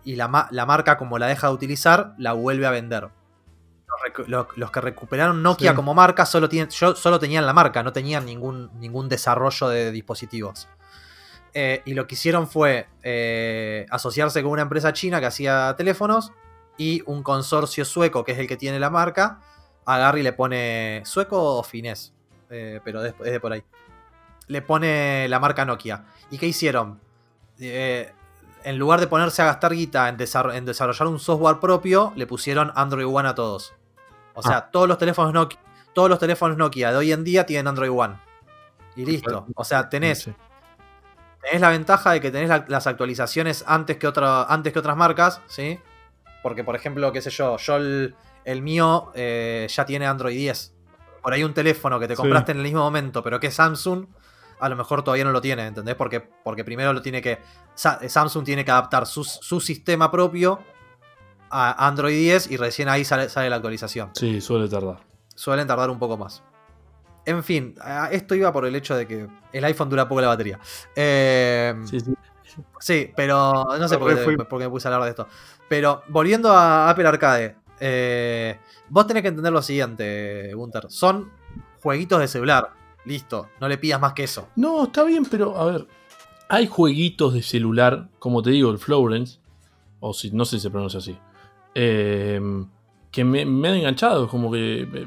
[0.04, 3.08] y la, la marca como la deja de utilizar, la vuelve a vender
[4.26, 5.76] los, que recuperaron Nokia Sí.
[5.76, 9.90] como marca solo, tienen, yo- solo tenían la marca, no tenían ningún, ningún desarrollo de
[9.92, 10.68] dispositivos.
[11.54, 12.88] eh, y lo que hicieron fue
[13.90, 16.32] asociarse con una empresa china que hacía teléfonos
[16.76, 19.40] y un consorcio sueco, que es el que tiene la marca,
[19.84, 22.12] agarra y le pone sueco o finés,
[22.50, 23.62] eh, pero es de por ahí.
[24.48, 26.04] Le pone la marca Nokia.
[26.30, 27.00] ¿Y qué hicieron?
[27.58, 28.12] Eh,
[28.64, 32.26] en lugar de ponerse a gastar guita en, desar- en desarrollar un software propio, le
[32.26, 33.74] pusieron Android One a todos.
[34.34, 35.58] O sea, todos los teléfonos Nokia,
[35.94, 38.16] todos los teléfonos Nokia de hoy en día tienen Android One.
[38.96, 39.46] Y listo.
[39.56, 40.28] O sea, tenés,
[41.42, 44.96] tenés la ventaja de que tenés la- las actualizaciones antes que, otra, antes que otras
[44.96, 45.80] marcas, ¿sí?
[46.42, 48.14] Porque, por ejemplo, qué sé yo, yo el,
[48.44, 50.74] el mío eh, ya tiene Android 10.
[51.22, 52.20] Por ahí un teléfono que te Sí.
[52.22, 54.06] compraste en el mismo momento, pero que es Samsung,
[54.58, 55.94] a lo mejor todavía no lo tiene, ¿entendés?
[55.94, 57.38] Porque, porque primero lo tiene que.
[57.74, 60.58] Sa- Samsung tiene que adaptar su, su sistema propio
[61.50, 64.10] a Android 10 y recién ahí sale, sale la actualización.
[64.14, 64.98] Sí, suele tardar.
[65.34, 66.42] Suelen tardar un poco más.
[67.24, 67.76] En fin,
[68.10, 70.58] esto iba por el hecho de que el iPhone dura poco la batería.
[70.96, 72.12] Eh, Sí, sí.
[72.80, 75.26] Sí, pero no sé por qué, por qué me puse a hablar de esto.
[75.72, 78.58] Pero volviendo a Apple Arcade, eh,
[78.90, 80.84] vos tenés que entender lo siguiente, Gunter.
[80.90, 81.30] Son
[81.82, 82.74] jueguitos de celular.
[83.06, 84.50] Listo, no le pidas más que eso.
[84.54, 85.86] No, está bien, pero a ver.
[86.50, 89.38] Hay jueguitos de celular, como te digo, el Florence,
[90.00, 91.18] o si no sé si se pronuncia así,
[91.74, 92.38] eh,
[93.10, 94.28] que me, me han enganchado.
[94.28, 94.82] Como que.
[94.82, 95.06] eh,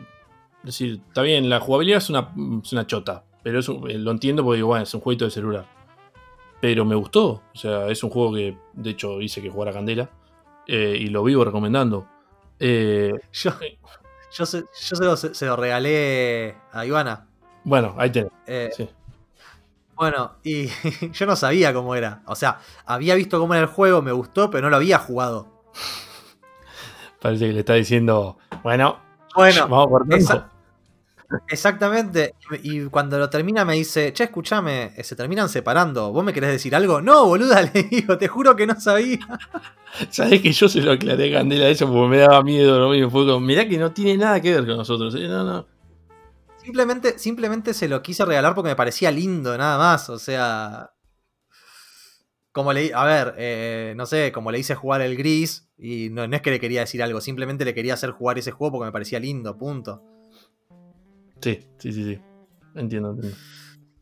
[0.62, 2.34] Es decir, está bien, la jugabilidad es una,
[2.64, 5.26] es una chota, pero es un- eh, lo entiendo porque digo, bueno, es un jueguito
[5.26, 5.68] de celular.
[6.60, 10.10] Pero me gustó, o sea, es un juego que de hecho hice que jugara Candela
[10.68, 12.08] eh, y lo vivo recomendando.
[12.60, 13.52] Eh, Yo,
[14.32, 17.28] yo, se, yo se, lo, se lo regalé a Ivana.
[17.64, 18.32] bueno, ahí tenés.
[18.48, 18.90] Eh, sí.
[19.96, 20.68] Bueno, y
[21.14, 22.22] yo no sabía cómo era.
[22.26, 25.48] O sea, había visto cómo era el juego, me gustó, pero no lo había jugado.
[27.22, 29.00] Parece que le está diciendo, bueno,
[29.36, 30.16] Bueno, vamos por tanto.
[30.18, 30.52] esa-
[31.48, 32.36] Exactamente.
[32.64, 36.12] Y cuando lo termina me dice, che, escúchame, eh, se terminan separando.
[36.12, 37.02] ¿Vos me querés decir algo?
[37.02, 39.20] No, boluda, le digo, te juro que no sabía.
[40.10, 43.10] Sabés que yo se lo aclaré a Candela eso porque me daba miedo lo mismo.
[43.10, 45.16] Fue como, mirá que no tiene nada que ver con nosotros.
[45.16, 45.28] ¿eh?
[45.28, 45.66] No, no.
[46.64, 50.10] Simplemente, simplemente se lo quise regalar porque me parecía lindo, nada más.
[50.10, 50.92] O sea.
[52.52, 56.26] Como le a ver, eh, no sé, como le hice jugar el gris, y no,
[56.26, 58.86] no es que le quería decir algo, simplemente le quería hacer jugar ese juego porque
[58.86, 60.02] me parecía lindo, punto.
[61.54, 62.20] Sí, sí, sí, sí.
[62.76, 63.38] Entiendo, entiendo.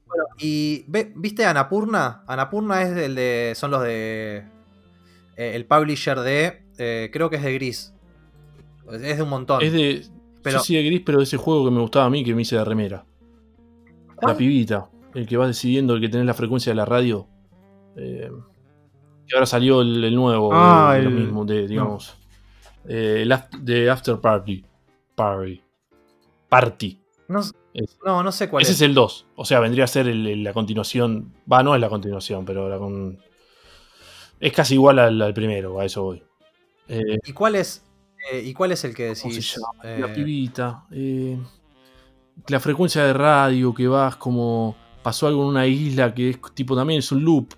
[0.07, 2.24] Bueno, y ve- ¿viste Anapurna?
[2.28, 3.53] Anapurna es el de.
[3.56, 4.45] son los de.
[5.36, 6.64] eh, el publisher de.
[6.78, 7.94] eh, creo que es de Gris.
[8.91, 9.61] Es de un montón.
[9.61, 10.06] Es de.
[10.41, 12.36] Pero- Yo sí de gris, pero de ese juego que me gustaba a mí que
[12.36, 13.06] me hice de remera.
[14.10, 14.36] La ¿Cuál?
[14.38, 14.90] pibita.
[15.14, 17.28] El que vas decidiendo, el que tenés la frecuencia de la radio.
[17.95, 18.30] Eh,
[19.28, 20.49] que ahora salió el, el nuevo.
[20.53, 22.18] Ah, de, de lo el- mismo, de, digamos.
[22.88, 23.34] eh, el
[23.64, 24.65] de After Party.
[25.15, 25.61] Party.
[26.49, 26.99] Party.
[27.34, 27.39] No,
[27.73, 28.77] Es- no, no sé cuál Ese es.
[28.77, 29.26] es el 2.
[29.35, 31.34] O sea, vendría a ser el- el- la continuación.
[31.51, 33.18] Va, no es la continuación, pero la con...
[34.39, 36.23] es casi igual al, al primero, a eso voy.
[36.88, 37.84] Eh, ¿Y cuál es?
[38.31, 39.55] eh, ¿Y cuál es el que ¿Cómo se decís?
[39.57, 39.89] llama?
[39.89, 40.85] eh, La pibita.
[42.47, 44.76] la frecuencia de radio que vas como.
[45.01, 47.53] Pasó algo en una isla que es tipo también es un loop.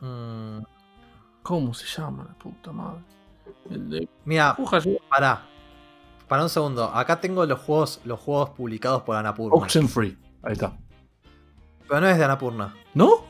[0.00, 0.58] Mm,
[1.42, 3.02] ¿Cómo se llama la puta madre?
[3.68, 4.08] De.
[4.24, 4.56] mira,
[5.08, 5.46] pará.
[6.30, 6.84] Para un segundo.
[6.84, 9.56] Acá tengo los juegos, los juegos publicados por Anapurna.
[9.56, 10.16] Oxenfree.
[10.44, 10.78] Ahí está.
[11.88, 12.72] Pero no es de Anapurna.
[12.94, 13.24] ¿No?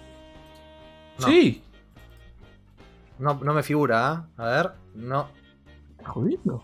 [1.18, 1.27] No.
[1.27, 1.62] Sí.
[3.18, 4.43] No, no me figura, ¿eh?
[4.43, 4.70] A ver.
[4.94, 5.28] No.
[5.93, 6.62] ¿Estás jodiendo?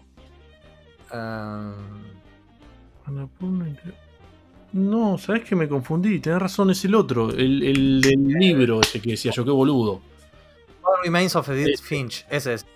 [1.10, 1.72] ah,
[3.06, 3.94] Annapurna Inter-
[4.74, 6.20] No, sabes que me confundí.
[6.20, 7.30] Tenés razón, es el otro.
[7.30, 10.02] El, el del libro ese que decía yo, qué boludo.
[10.82, 12.26] What Remains of Edith Finch.
[12.28, 12.66] Ese es.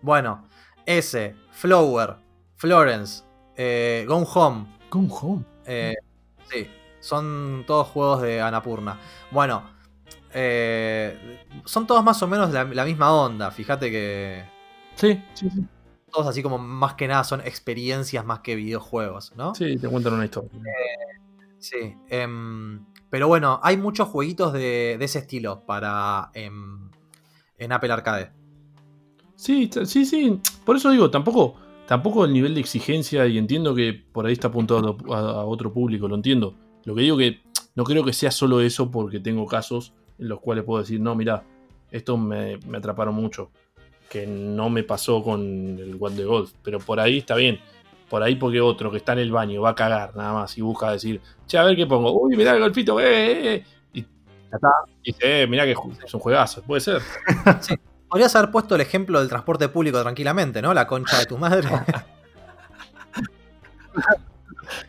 [0.00, 0.48] Bueno.
[0.86, 1.36] Ese.
[1.52, 2.24] Flower.
[2.56, 3.24] Florence.
[3.56, 4.66] Eh, Gone Home.
[4.88, 5.44] Come home.
[5.64, 5.94] eh,
[6.50, 6.68] sí.
[7.00, 8.98] Son todos juegos de Anapurna.
[9.30, 9.62] Bueno.
[10.32, 13.50] eh, son todos más o menos la, la misma onda.
[13.50, 14.44] Fíjate que.
[14.94, 15.64] Sí, sí, sí.
[16.10, 19.54] Todos así como más que nada son experiencias más que videojuegos, ¿no?
[19.54, 20.50] Sí, te cuentan una historia.
[21.58, 26.90] Sí, em, pero bueno, hay muchos jueguitos de, de ese estilo para em,
[27.58, 28.32] en Apple Arcade.
[29.34, 30.40] Sí, sí, sí.
[30.64, 31.56] Por eso digo, tampoco,
[31.86, 35.72] tampoco el nivel de exigencia, y entiendo que por ahí está apuntado a, a otro
[35.72, 36.54] público, lo entiendo.
[36.84, 37.40] Lo que digo que
[37.74, 41.14] no creo que sea solo eso, porque tengo casos en los cuales puedo decir, no,
[41.14, 41.44] mira,
[41.90, 43.50] estos me, me atraparon mucho.
[44.08, 46.52] Que no me pasó con el One de Golf.
[46.62, 47.58] Pero por ahí está bien.
[48.08, 50.60] Por ahí porque otro que está en el baño va a cagar nada más y
[50.62, 52.12] busca decir, che, a ver qué pongo.
[52.12, 53.64] Uy, mirá el golfito, eh, eh, eh".
[53.92, 54.68] Y ya está.
[55.02, 56.62] Y dice, eh, mirá que es un juegazo.
[56.62, 57.02] Puede ser.
[58.08, 60.72] Podrías haber puesto el ejemplo del transporte público tranquilamente, ¿no?
[60.74, 61.68] La concha de tu madre.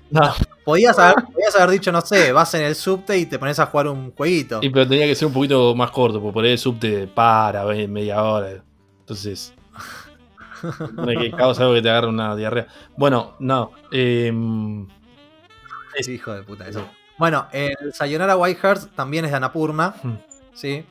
[0.10, 0.34] No,
[0.66, 3.68] Podías haber, podías haber dicho, no sé, vas en el subte y te pones a
[3.68, 4.60] jugar un jueguito.
[4.62, 7.64] y pero tenía que ser un poquito más corto, porque por ahí el subte para
[7.88, 8.64] media hora.
[9.02, 9.54] Entonces.
[10.94, 12.68] No hay que causa algo que te agarre una diarrea.
[12.98, 13.72] Bueno, no.
[13.92, 14.88] em,
[16.02, 16.86] Sí, hijo de puta, eso.
[17.18, 20.16] Bueno, el Sayonara Whitehurst también es de Anapurna, Hmm.
[20.54, 20.84] ¿sí?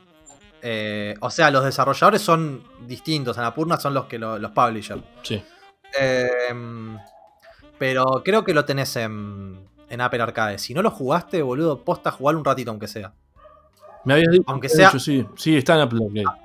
[0.68, 3.38] Eh, o sea, los desarrolladores son distintos.
[3.38, 5.00] Anapurna son los que lo- los publishers.
[5.22, 5.40] sí.
[5.98, 6.96] Eh,
[7.78, 10.58] pero creo que lo tenés en, en Apple Arcade.
[10.58, 13.12] Si no lo jugaste, boludo, posta jugar un ratito aunque sea.
[14.04, 15.24] Me habías dicho, Aunque sea- sí.
[15.36, 16.40] Sí, está en Apple Arcade.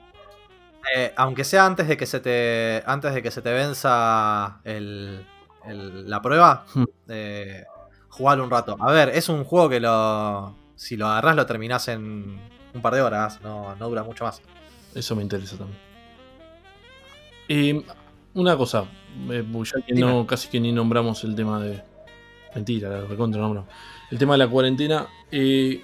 [0.96, 2.84] Eh, aunque sea antes de que se te.
[2.86, 5.26] Antes de que se te venza el-
[5.66, 6.66] el- la prueba.
[6.74, 6.84] Hmm.
[7.10, 7.64] eh,
[8.10, 8.78] jugarlo un rato.
[8.80, 10.56] A ver, es un juego que lo.
[10.76, 12.40] Si lo agarrás lo terminás en
[12.74, 13.42] un par de horas.
[13.42, 14.42] No, no dura mucho más.
[14.94, 15.80] Eso me interesa también.
[17.48, 17.84] Eh,
[18.34, 18.86] una cosa,
[19.30, 21.84] eh, ya que no, casi que ni nombramos el tema de.
[22.56, 23.70] Mentira, la recontra nombramos.
[24.10, 25.08] El tema de la cuarentena.
[25.32, 25.82] eh,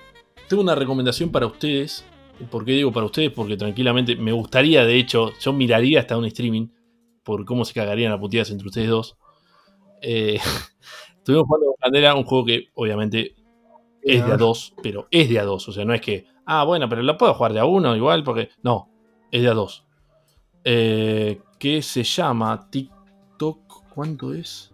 [0.47, 2.05] tengo una recomendación para ustedes.
[2.49, 3.31] ¿Por qué digo para ustedes?
[3.31, 6.67] Porque tranquilamente me gustaría, de hecho, yo miraría hasta un streaming
[7.23, 9.17] por cómo se cagarían a puteadas entre ustedes dos.
[10.01, 10.39] Eh,
[11.17, 13.35] estuvimos jugando Candela, un juego que obviamente
[14.01, 15.67] es de a dos, pero es de a dos.
[15.67, 18.23] O sea, no es que, ah, bueno, pero lo puedo jugar de a uno igual,
[18.23, 18.49] porque.
[18.63, 18.89] No,
[19.31, 19.85] es de a dos.
[20.63, 23.83] Eh, que se llama TikTok.
[23.93, 24.71] ¿Cuánto es?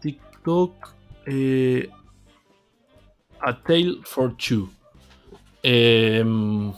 [0.00, 0.94] TikTok.
[1.26, 1.88] eh,
[3.40, 4.68] a Tale for Two.
[5.62, 6.72] Em,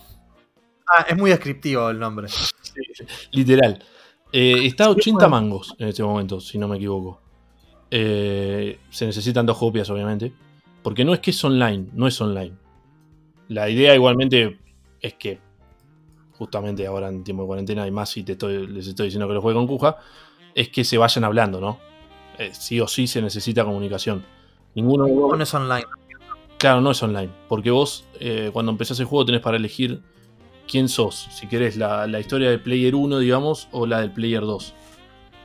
[0.89, 2.29] Ah, es muy descriptivo el nombre.
[3.33, 3.83] Literal.
[4.33, 7.21] Eh, está a 80 mangos en este momento, si no me equivoco.
[7.91, 10.33] Eh, se necesitan dos copias, obviamente.
[10.83, 12.55] Porque no es que es online, no es online.
[13.49, 14.59] La idea igualmente
[15.01, 15.39] es que,
[16.33, 19.35] justamente ahora en tiempo de cuarentena, y más si te estoy, les estoy diciendo que
[19.35, 19.97] lo juegue con Cuja,
[20.55, 21.79] es que se vayan hablando, ¿no?
[22.39, 24.25] Eh, sí o sí se necesita comunicación.
[24.75, 25.87] Ninguno No es online.
[26.59, 27.31] Claro, no es online.
[27.49, 30.03] Porque vos, eh, cuando empezás el juego, tenés para elegir
[30.69, 31.29] quién sos.
[31.31, 34.75] Si querés la, la historia del player 1, digamos, o la del player 2.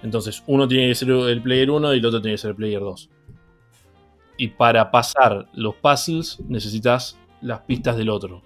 [0.03, 2.55] Entonces, uno tiene que ser el player 1 y el otro tiene que ser el
[2.55, 3.09] player 2.
[4.37, 8.41] Y para pasar los puzzles, necesitas las pistas del otro.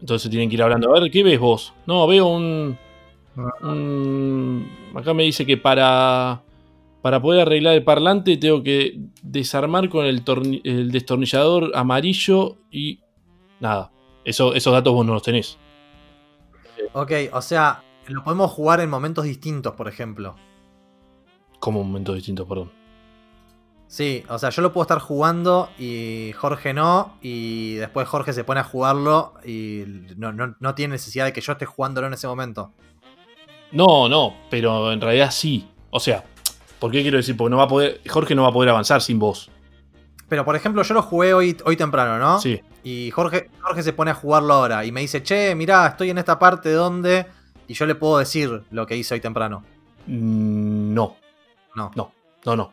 [0.00, 0.94] Entonces tienen que ir hablando.
[0.94, 1.74] A ver, ¿qué ves vos?
[1.86, 2.76] No, veo un.
[3.62, 6.42] un- acá me dice que para.
[7.02, 10.22] Para poder arreglar el parlante tengo que desarmar con el,
[10.64, 13.00] el destornillador amarillo y
[13.58, 13.90] nada.
[14.22, 15.56] Eso, esos datos vos no los tenés.
[16.92, 20.36] Ok, o sea, lo podemos jugar en momentos distintos, por ejemplo.
[21.58, 22.70] Como momentos distintos, perdón.
[23.92, 28.44] Sí, o sea, yo lo puedo estar jugando y Jorge no, y después Jorge se
[28.44, 29.82] pone a jugarlo y
[30.16, 32.72] no, no- no tiene necesidad de que yo esté jugándolo en ese momento.
[33.72, 35.68] No, no, pero en realidad sí.
[35.90, 36.22] O sea,
[36.78, 37.36] ¿por qué quiero decir?
[37.36, 38.00] Porque no va a poder.
[38.08, 39.50] Jorge no va a poder avanzar sin vos.
[40.28, 42.40] Pero por ejemplo, yo lo jugué hoy, hoy temprano, ¿no?
[42.40, 42.60] Sí.
[42.84, 46.18] Y Jorge, Jorge se pone a jugarlo ahora y me dice, che, mirá, estoy en
[46.18, 47.26] esta parte donde...
[47.66, 49.64] Y yo le puedo decir lo que hice hoy temprano.
[50.06, 51.16] Mm, No,
[51.74, 51.90] No.
[51.96, 52.12] no,
[52.56, 52.72] no,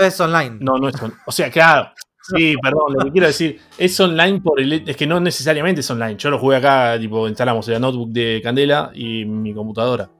[0.00, 0.06] no.
[0.06, 0.56] Es online.
[0.60, 1.90] No, no es on- O sea, claro.
[2.22, 4.72] Sí, perdón, lo que quiero decir es online por el.
[4.88, 6.16] Es que no necesariamente es online.
[6.16, 10.10] Yo lo jugué acá, tipo, instalamos el notebook de Candela y mi computadora.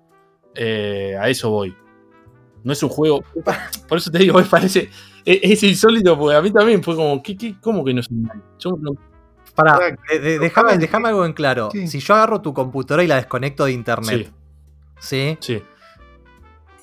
[0.55, 1.77] Eh, a eso voy.
[2.65, 3.23] No es un juego.
[3.89, 4.91] Por eso te digo, me parece.
[5.25, 7.23] Es, es insólito, porque a mí también fue como.
[7.23, 8.43] ¿qué, qué, cómo que no es online?
[8.59, 8.93] Yo no-
[9.55, 11.69] Pará, Pará, de- de- déjame, algo en claro.
[11.73, 11.89] Sí.
[11.89, 14.31] Si yo agarro tu computadora y la desconecto de internet,
[14.99, 15.39] Sí, ¿sí?
[15.41, 15.63] sí.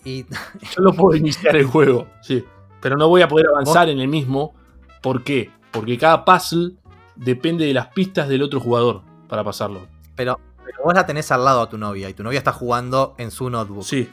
[0.04, 2.44] Y Yo lo puedo iniciar el juego, sí.
[2.82, 4.54] Pero no voy a poder avanzar en el mismo.
[5.02, 5.52] ¿Por qué?
[5.72, 6.74] Porque cada puzzle
[7.16, 9.88] depende de las pistas del otro jugador para pasarlo.
[10.16, 13.16] Pero, pero vos la tenés al lado a tu novia y tu novia está jugando
[13.18, 13.84] en su notebook.
[13.84, 14.12] Sí,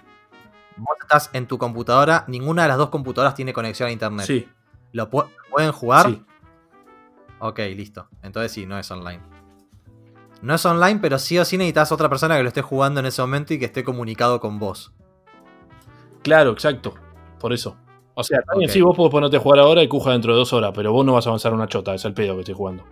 [0.77, 4.27] Vos estás en tu computadora, ninguna de las dos computadoras tiene conexión a internet.
[4.27, 4.49] sí,
[4.93, 6.07] ¿Lo pu- pueden jugar?
[6.07, 6.25] sí.
[7.41, 8.09] Ok, listo.
[8.23, 9.21] Entonces sí, no es online.
[10.41, 13.07] No es online, pero sí o sí necesitas otra persona que lo esté jugando en
[13.07, 14.93] ese momento y que esté comunicado con vos.
[16.23, 16.95] Claro, exacto.
[17.39, 17.77] Por eso.
[18.15, 18.75] O sea, también Ok.
[18.75, 21.05] sí, vos podés ponerte a jugar ahora y cuja dentro de dos horas, pero vos
[21.05, 22.85] no vas a avanzar una chota, es el pedo que estoy jugando.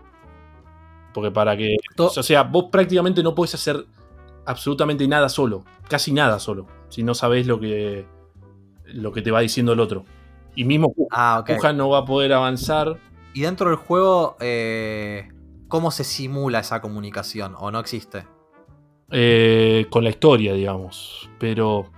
[1.12, 1.76] Porque para que.
[1.96, 3.84] To- O sea, vos prácticamente no podés hacer
[4.46, 5.64] absolutamente nada solo.
[5.88, 6.66] Casi nada solo.
[6.88, 8.06] Si no sabés lo que.
[8.84, 10.04] lo que te va diciendo el otro.
[10.54, 11.54] Y mismo Kuja, Ah, ok.
[11.56, 12.96] Kuja no va a poder avanzar.
[13.34, 15.28] Y dentro del juego, eh,
[15.68, 17.54] ¿cómo se simula esa comunicación?
[17.58, 18.24] ¿O no existe?
[19.12, 21.28] eh, con la historia, digamos.
[21.40, 21.90] Pero.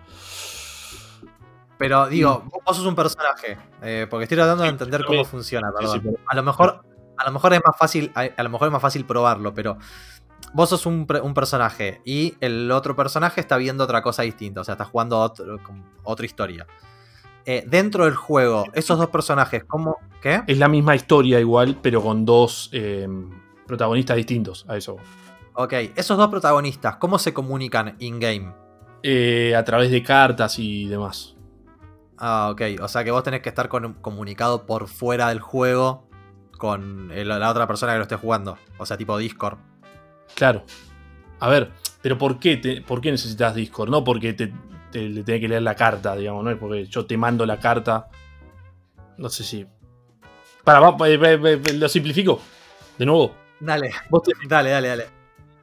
[1.83, 3.59] Pero digo, vos sos un personaje.
[3.83, 6.17] eh, porque estoy tratando de entender cómo funciona, perdón.
[6.29, 6.85] A lo mejor.
[7.19, 8.13] A lo mejor es más fácil.
[8.15, 9.77] A, a lo mejor es más fácil probarlo, pero.
[10.55, 12.01] Vos sos un, personaje.
[12.05, 14.61] Y el otro personaje está viendo otra cosa distinta.
[14.61, 15.59] O sea, está jugando otro-
[16.05, 16.67] otra historia.
[17.45, 19.97] eh, dentro del juego, esos dos personajes, ¿cómo?
[20.21, 20.43] ¿Qué?
[20.47, 23.09] Es la misma historia igual, pero con dos eh,
[23.67, 24.97] protagonistas distintos a eso.
[25.55, 28.53] Ok, esos dos protagonistas, ¿cómo se comunican in-game?
[29.03, 31.35] Eh, a través de cartas y demás.
[32.25, 32.63] Ah, ok.
[32.81, 36.07] O sea que vos tenés que estar con- comunicado por fuera del juego
[36.57, 38.57] con el- la otra persona que lo esté jugando.
[38.79, 39.59] O sea, tipo Discord.
[40.37, 40.63] Claro.
[41.41, 43.91] A ver, pero ¿por qué, te- por qué necesitas Discord?
[43.91, 44.53] No porque te,
[44.93, 47.59] te- le tenés que leer la carta, digamos, no es porque yo te mando la
[47.59, 48.09] carta.
[49.19, 49.67] No sé si.
[50.63, 52.41] Para, va, eh, eh, eh, lo simplifico.
[52.99, 55.07] De nuevo, Dale, vos te dale, dale, dale.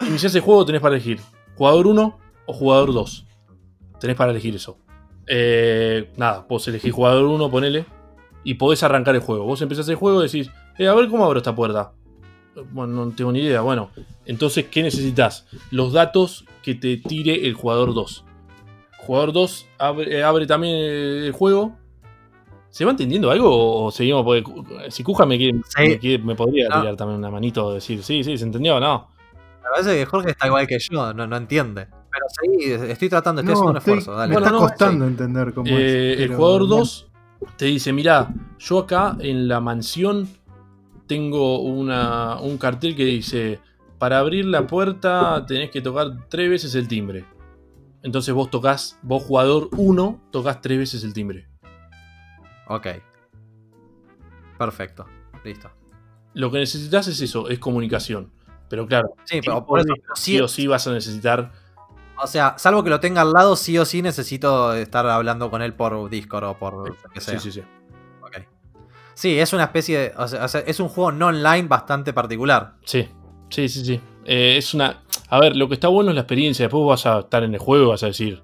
[0.08, 1.22] iniciás el juego, tenés para elegir
[1.56, 3.26] jugador 1 o jugador 2.
[4.00, 4.78] Tenés para elegir eso.
[5.32, 7.86] Eh, nada, vos elegís jugador 1, ponele,
[8.44, 9.46] y podés arrancar el juego.
[9.46, 11.92] Vos empezás el juego y decís, eh, a ver cómo abro esta puerta.
[12.56, 13.62] Eh, Bueno, no tengo ni idea.
[13.62, 13.92] Bueno,
[14.26, 15.46] entonces, ¿qué necesitas?
[15.72, 18.26] Los datos que te tire el jugador 2.
[18.98, 21.78] Jugador 2 abre, eh, abre también el juego.
[22.72, 24.24] ¿Se va entendiendo algo o seguimos?
[24.24, 24.44] Porque
[24.92, 25.82] si Cuja me, quiere- Sí.
[25.90, 26.82] me, quiere- me podría No.
[26.82, 29.10] tirar también una manito, decir, sí, sí, ¿se entendió o no?
[29.64, 31.88] Me parece que Jorge está igual que yo, no, no entiende.
[32.12, 34.20] Pero sí, estoy tratando, estoy No, haciendo un estoy- esfuerzo.
[34.20, 34.34] Dale.
[34.34, 36.20] me está no, costando entender cómo Eh, es.
[36.22, 36.76] el jugador bueno.
[36.78, 37.08] 2
[37.58, 40.28] te dice, mira, yo acá en la mansión
[41.08, 43.60] tengo una, un cartel que dice,
[43.98, 47.26] para abrir la puerta tenés que tocar tres veces el timbre.
[48.02, 51.48] Entonces vos tocas, vos jugador 1, tocas tres veces el timbre.
[52.68, 52.88] Ok.
[54.58, 55.06] Perfecto.
[55.44, 55.70] Listo.
[56.34, 58.32] Lo que necesitas es eso, es comunicación.
[58.70, 61.52] Pero claro, Sí, pero por eso, sí, sí, o sí vas a necesitar...
[62.22, 65.62] o sea, salvo que lo tenga al lado, sí o sí necesito estar hablando con
[65.62, 67.40] él por Discord o por lo que sea.
[67.40, 67.68] Sí, sí, sí.
[68.22, 68.38] Ok.
[69.14, 70.14] Sí, es una especie de.
[70.18, 72.76] O sea, o sea, es un juego no online bastante particular.
[72.86, 73.08] Sí,
[73.50, 74.02] sí, sí, sí.
[74.26, 75.02] Eh, es una...
[75.30, 76.66] A ver, lo que está bueno es la experiencia.
[76.66, 78.44] Después vas a estar en el juego y vas a decir...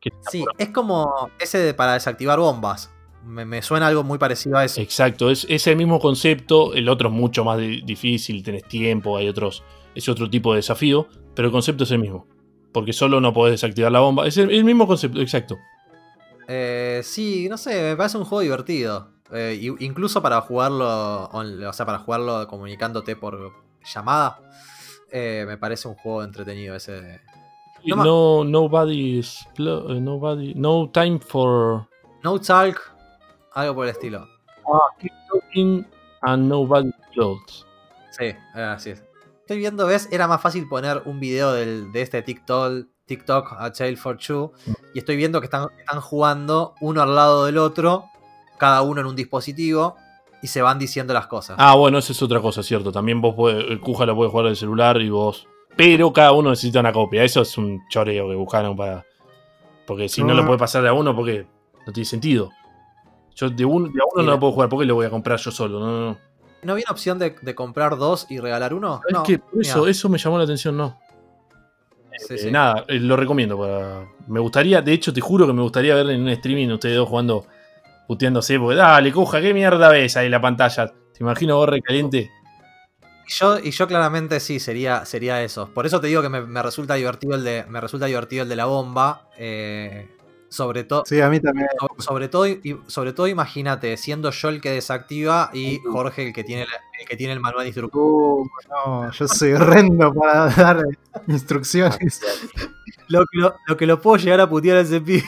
[0.00, 2.90] que Sí, es como ese de para desactivar bombas.
[3.24, 4.80] Me, me suena algo muy parecido a eso.
[4.80, 9.16] Exacto, es, es el mismo concepto, el otro es mucho más di- difícil, tenés tiempo,
[9.16, 9.64] hay otros,
[9.96, 12.28] es otro tipo de desafío, pero el concepto es el mismo.
[12.76, 14.26] Porque solo no podés desactivar la bomba.
[14.26, 15.56] Es el, el mismo concepto, exacto.
[16.46, 19.08] Eh, sí, no sé, me parece un juego divertido.
[19.32, 23.50] Eh, incluso para jugarlo, on- o sea, para jugarlo comunicándote por
[23.82, 24.40] llamada,
[25.10, 27.22] eh, me parece un juego entretenido ese.
[27.86, 31.86] No No, ma- nobody is pl- eh, nobody, no time for
[32.22, 32.78] No Talk,
[33.54, 34.28] algo por el estilo.
[35.00, 35.86] keep talking
[36.20, 37.64] and nobody clothes.
[38.10, 39.02] Sí, eh, así es.
[39.46, 40.08] Estoy viendo, ¿ves?
[40.10, 44.52] Era más fácil poner un video del- de este TikTok, TikTok a Tale for Two.
[44.92, 48.06] Y estoy viendo que están, están jugando uno al lado del otro,
[48.58, 49.94] cada uno en un dispositivo,
[50.42, 51.54] y se van diciendo las cosas.
[51.60, 52.90] Ah, bueno, eso es otra cosa, cierto.
[52.90, 55.46] También vos el Cuja lo puede jugar del celular y vos.
[55.76, 57.22] Pero cada uno necesita una copia.
[57.22, 59.04] Eso es un choreo que buscaron para.
[59.86, 60.40] Porque si no, No.
[60.40, 61.46] lo puede pasar de a uno, porque
[61.86, 62.50] no tiene sentido.
[63.36, 65.10] Yo de, un- de a uno no lo puedo jugar, ¿por qué lo voy a
[65.10, 65.78] comprar yo solo?
[65.78, 66.18] No, no, no.
[66.66, 69.00] ¿No había una opción de, de comprar dos y regalar uno?
[69.08, 70.98] Es No, que eso, eso me llamó la atención, no.
[72.18, 72.50] sí, Eh, sí.
[72.50, 73.56] nada, eh, lo recomiendo.
[73.58, 74.06] Para...
[74.26, 77.08] Me gustaría, de hecho, te juro que me gustaría ver en un streaming ustedes dos
[77.08, 77.46] jugando,
[78.08, 80.88] puteándose, porque dale, coja, ¿qué mierda ves ahí la pantalla?
[80.88, 82.30] ¿Te imagino vos recaliente?
[83.28, 85.68] Y yo, y yo claramente sí, sería, sería eso.
[85.74, 87.64] Por eso te digo que me, me resulta divertido el de.
[87.68, 89.28] Me resulta divertido el de la bomba.
[89.36, 90.08] eh,
[90.56, 91.04] sobre todo.
[91.06, 91.68] Sí, a mí también.
[91.78, 92.46] So- Sobre todo,
[92.86, 97.06] sobre todo imagínate, siendo yo el que desactiva y Jorge el que tiene, la- el,
[97.08, 98.02] que tiene el manual de instrucción.
[98.02, 100.82] Uh, no, yo soy horrendo para dar
[101.28, 102.20] instrucciones.
[103.08, 105.22] Lo, que lo, lo que lo puedo llegar a putear a ese pibe.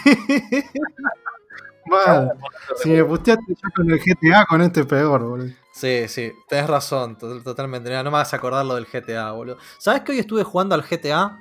[2.83, 5.53] Si me puteaste yo con el GTA, con este peor, boludo.
[5.73, 7.91] Sí, sí, tenés razón, to- totalmente.
[7.91, 9.59] No me vas a acordar lo del GTA, boludo.
[9.79, 11.39] ¿Sabes que hoy estuve jugando al GTA?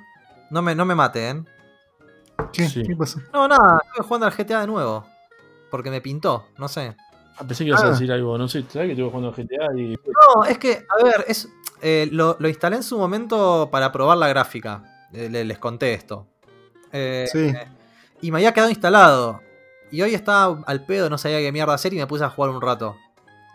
[0.50, 1.46] No me, no me maten.
[2.52, 2.68] ¿Qué?
[2.68, 2.82] Sí.
[2.82, 3.20] ¿Qué pasó?
[3.32, 5.04] No, nada, estuve jugando al GTA de nuevo.
[5.70, 6.96] Porque me pintó, no sé.
[7.38, 7.90] Ah, pensé que ibas a Ah.
[7.90, 9.96] decir algo, no sé, ¿sabes que estuve jugando al GTA y.
[10.36, 11.48] No, es que, a ver, es,
[11.82, 14.82] eh, lo, lo instalé en su momento para probar la gráfica.
[15.12, 16.26] Eh, le- les conté esto.
[16.92, 17.52] Eh, Sí.
[18.20, 19.40] Y me había quedado instalado.
[19.90, 22.50] Y hoy estaba al pedo, no sabía qué mierda hacer y me puse a jugar
[22.50, 22.96] un rato.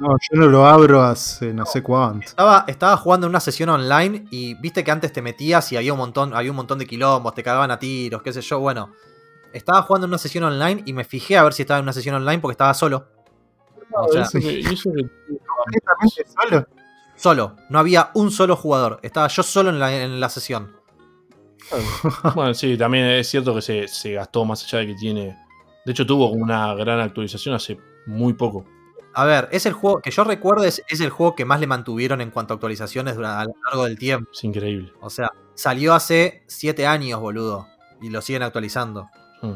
[0.03, 2.27] No, yo no lo abro hace no sé cuánto.
[2.27, 5.93] Estaba, estaba jugando en una sesión online y viste que antes te metías y había
[5.93, 8.59] un montón, había un montón de quilombos, te cagaban a tiros, qué sé yo.
[8.59, 8.91] Bueno,
[9.53, 11.93] estaba jugando en una sesión online y me fijé a ver si estaba en una
[11.93, 13.07] sesión online porque estaba solo.
[13.95, 15.03] O sea, Eso que- y eso que-
[15.63, 16.67] ¿Completamente solo?
[17.15, 17.55] solo.
[17.69, 18.99] No había un solo jugador.
[19.03, 20.75] Estaba yo solo en la, en la sesión.
[22.35, 25.37] Bueno, sí, también es cierto que se, se gastó más allá de que tiene.
[25.85, 28.65] De hecho, tuvo como una gran actualización hace muy poco.
[29.15, 31.67] A ver, es el juego que yo recuerdo, es, es el juego que más le
[31.67, 34.29] mantuvieron en cuanto a actualizaciones a lo largo del tiempo.
[34.33, 34.91] Es increíble.
[35.01, 37.67] O sea, salió hace 7 años, boludo.
[38.01, 39.09] Y lo siguen actualizando.
[39.41, 39.53] Mm.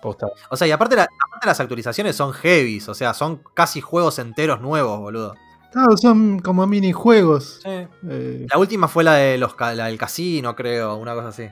[0.00, 0.28] Posta.
[0.50, 4.18] O sea, y aparte la, aparte las actualizaciones son heavies, o sea, son casi juegos
[4.18, 5.34] enteros nuevos, boludo.
[5.72, 7.60] Claro, son como minijuegos.
[7.62, 7.86] Sí.
[8.08, 11.48] Eh, La última fue la de los la del casino, creo, una cosa así.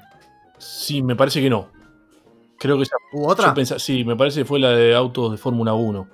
[0.58, 1.68] Sí, me parece que no.
[2.58, 2.96] Creo que esa.
[3.12, 3.52] ¿Hubo otra?
[3.52, 6.08] pensaba- sí, me parece que fue la de autos de Fórmula 1.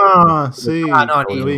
[0.00, 0.82] Ah, sí.
[0.92, 1.56] Ah, no, lo ni- vi.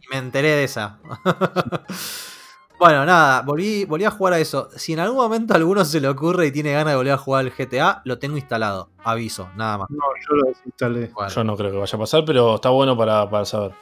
[0.00, 0.98] Y me enteré de esa.
[2.78, 4.68] bueno, nada, volví, volví a jugar a eso.
[4.76, 7.18] Si en algún momento a alguno se le ocurre y tiene ganas de volver a
[7.18, 8.90] jugar al GTA, lo tengo instalado.
[9.04, 9.90] Aviso, nada más.
[9.90, 9.98] No,
[10.28, 11.10] yo lo desinstalé.
[11.14, 13.72] Bueno, Yo no creo que vaya a pasar, pero está bueno para, para saber.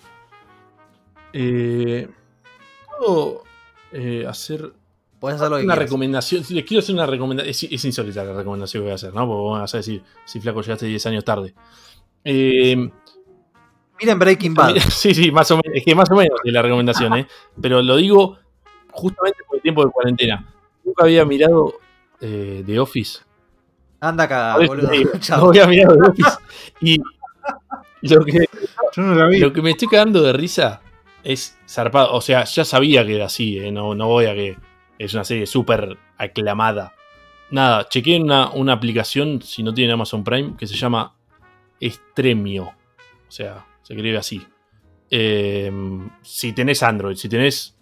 [1.32, 2.08] Eh,
[2.98, 3.44] ¿Puedo
[3.92, 4.72] eh, hacer
[5.18, 5.88] podés hacer lo que una quieras.
[5.88, 6.42] recomendación?
[6.50, 7.50] Les quiero hacer una recomendación.
[7.50, 9.26] Es, es insólita la recomendación que voy a hacer, ¿no?
[9.26, 11.54] Porque vos me vas a decir, si flaco llegaste 10 años tarde.
[12.24, 12.90] Eh,
[14.00, 14.76] Miren Breaking Bad.
[14.90, 15.76] Sí, sí, más o menos.
[15.76, 17.26] Es que más o menos es la recomendación, ¿eh?
[17.60, 18.38] Pero lo digo
[18.92, 20.46] justamente por el tiempo de cuarentena.
[20.84, 21.74] Nunca había mirado
[22.20, 23.20] eh, The Office.
[24.00, 24.90] Anda Ah, boludo.
[25.38, 26.38] no había mirado The Office.
[26.80, 26.98] Y
[28.02, 28.46] lo que,
[28.96, 29.38] Yo no la vi.
[29.38, 30.80] lo que me estoy cagando de risa
[31.22, 32.12] es zarpado.
[32.14, 33.70] O sea, ya sabía que era así, ¿eh?
[33.70, 34.56] No, no voy a que
[34.98, 36.94] es una serie súper aclamada.
[37.50, 41.14] Nada, chequé una, una aplicación, si no tienen Amazon Prime, que se llama
[41.80, 42.64] Estremio.
[42.64, 44.46] O sea, se escribe así.
[45.10, 45.70] Eh,
[46.22, 47.76] si tenés Android, si tenés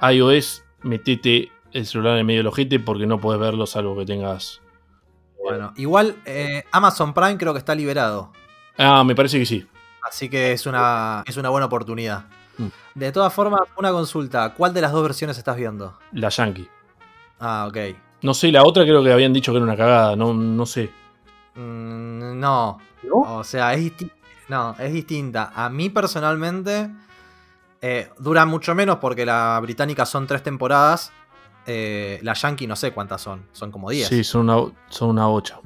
[0.00, 4.62] iOS, metete el celular en medio del ojete porque no podés verlo salvo que tengas.
[5.42, 8.32] Bueno, igual eh, Amazon Prime creo que está liberado.
[8.78, 9.66] Ah, me parece que sí.
[10.02, 12.24] Así que es una, es una buena oportunidad.
[12.56, 12.68] Mm.
[12.94, 14.54] De todas formas, una consulta.
[14.54, 15.98] ¿Cuál de las dos versiones estás viendo?
[16.12, 16.66] La Yankee.
[17.38, 17.76] Ah, ok.
[18.22, 20.16] No sé, la otra creo que habían dicho que era una cagada.
[20.16, 20.90] No, no sé.
[21.56, 22.78] Mm, no.
[23.12, 24.10] O sea, es, disti-
[24.50, 25.52] no, es distinta.
[25.54, 26.90] A mí personalmente
[27.80, 31.12] eh, dura mucho menos porque la británica son tres temporadas.
[31.66, 33.46] Eh, la yankee no sé cuántas son.
[33.52, 34.08] Son como 10.
[34.08, 35.60] Sí, son una, son una bocha.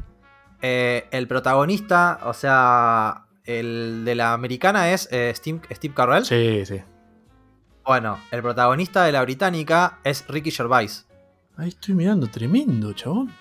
[0.60, 6.24] Eh, el protagonista, o sea, el de la americana es Steve, Steve Carell.
[6.24, 6.80] Sí, sí.
[7.84, 11.06] Bueno, el protagonista de la británica es Ricky Gervais.
[11.56, 13.32] Ahí estoy mirando, tremendo, chabón.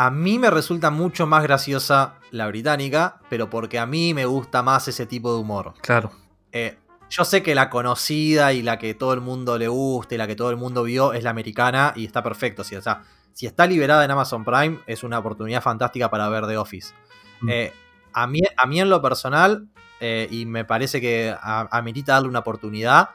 [0.00, 4.62] A mí me resulta mucho más graciosa la británica, pero porque a mí me gusta
[4.62, 5.74] más ese tipo de humor.
[5.80, 6.12] Claro.
[6.52, 6.78] Eh,
[7.10, 10.28] yo sé que la conocida y la que todo el mundo le gusta y la
[10.28, 12.62] que todo el mundo vio es la americana y está perfecto.
[12.62, 13.02] Si, o sea,
[13.32, 16.94] si está liberada en Amazon Prime, es una oportunidad fantástica para ver The Office.
[17.40, 17.48] Mm.
[17.50, 17.72] Eh,
[18.12, 19.66] a, mí, a mí en lo personal,
[19.98, 23.08] eh, y me parece que a- amerita darle una oportunidad,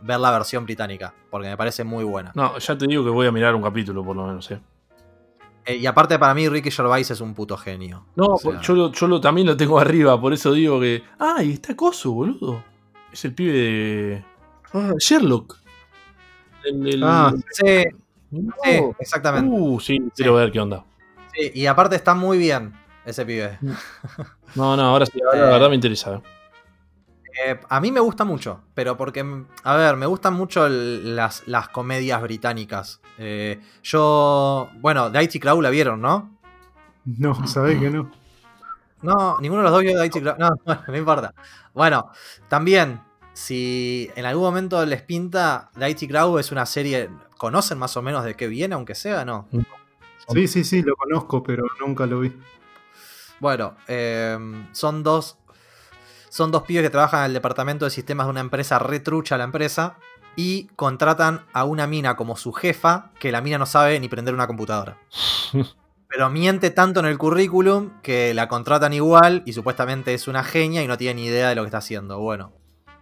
[0.00, 2.30] ver la versión británica, porque me parece muy buena.
[2.36, 4.60] No, ya te digo que voy a mirar un capítulo por lo menos, eh.
[5.66, 8.06] Eh, y aparte para mí Ricky Gervais es un puto genio.
[8.16, 11.02] No, O sea, yo, lo, yo lo- también lo tengo arriba, por eso digo que.
[11.18, 12.62] Ah, y está Coso, boludo.
[13.12, 14.24] Es el pibe de.
[14.72, 15.58] Ah, Sherlock.
[16.64, 17.84] El, el- Ah, Sí,
[18.30, 18.52] No.
[18.64, 19.50] sí, exactamente.
[19.50, 20.84] Uh, sí, quiero ver qué onda.
[21.34, 22.72] Sí, y aparte está muy bien
[23.04, 23.58] ese pibe.
[24.54, 25.52] No, no, ahora sí, ahora la Eh.
[25.52, 26.20] verdad me interesa.
[27.44, 27.60] Eh.
[27.68, 29.24] A mí me gusta mucho, pero porque,
[29.64, 33.00] a ver, me gustan mucho el- las, las comedias británicas.
[33.18, 36.38] Eh, yo, bueno, de IT Crowd la vieron, ¿no?
[37.04, 38.10] No, sabés que no.
[39.02, 40.38] No, ninguno de los dos vio de IT Crowd.
[40.38, 41.34] No, bueno, no importa.
[41.74, 42.10] Bueno,
[42.48, 43.00] también,
[43.32, 47.08] si en algún momento les pinta, The IT Crowd es una serie,
[47.38, 49.48] ¿conocen más o menos de qué viene, aunque sea, no?
[50.28, 52.32] Sí, sí, sí, lo conozco, pero nunca lo vi.
[53.40, 54.38] Bueno, eh,
[54.72, 55.38] son dos.
[56.30, 59.44] Son dos pibes que trabajan en el departamento de sistemas de una empresa retrucha la
[59.44, 59.98] empresa.
[60.36, 64.32] Y contratan a una mina como su jefa, que la mina no sabe ni prender
[64.32, 64.96] una computadora.
[66.08, 70.82] Pero miente tanto en el currículum que la contratan igual y supuestamente es una genia
[70.82, 72.20] y no tiene ni idea de lo que está haciendo.
[72.20, 72.52] Bueno.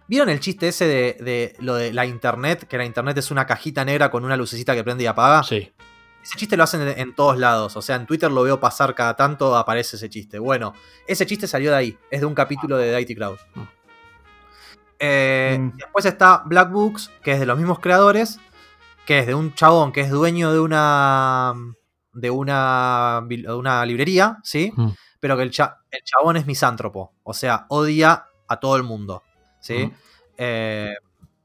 [0.07, 2.67] ¿Vieron el chiste ese de, de lo de la internet?
[2.67, 5.43] Que la internet es una cajita negra con una lucecita que prende y apaga.
[5.43, 5.71] Sí.
[6.21, 7.75] Ese chiste lo hacen en, en todos lados.
[7.77, 10.37] O sea, en Twitter lo veo pasar cada tanto, aparece ese chiste.
[10.39, 10.73] Bueno,
[11.07, 11.97] ese chiste salió de ahí.
[12.11, 13.37] Es de un capítulo de IT Crowd.
[13.55, 13.61] Mm.
[14.99, 15.77] Eh, Mm.
[15.77, 18.39] Después está Black Books, que es de los mismos creadores.
[19.05, 21.53] Que es de un chabón que es dueño de una.
[22.13, 23.21] de una.
[23.27, 24.71] de una librería, ¿sí?
[24.75, 24.89] Mm.
[25.19, 27.13] Pero que el, cha- el chabón es misántropo.
[27.23, 29.23] O sea, odia a todo el mundo.
[29.61, 29.87] ¿sí?
[29.87, 29.91] Mm.
[30.37, 30.95] Eh,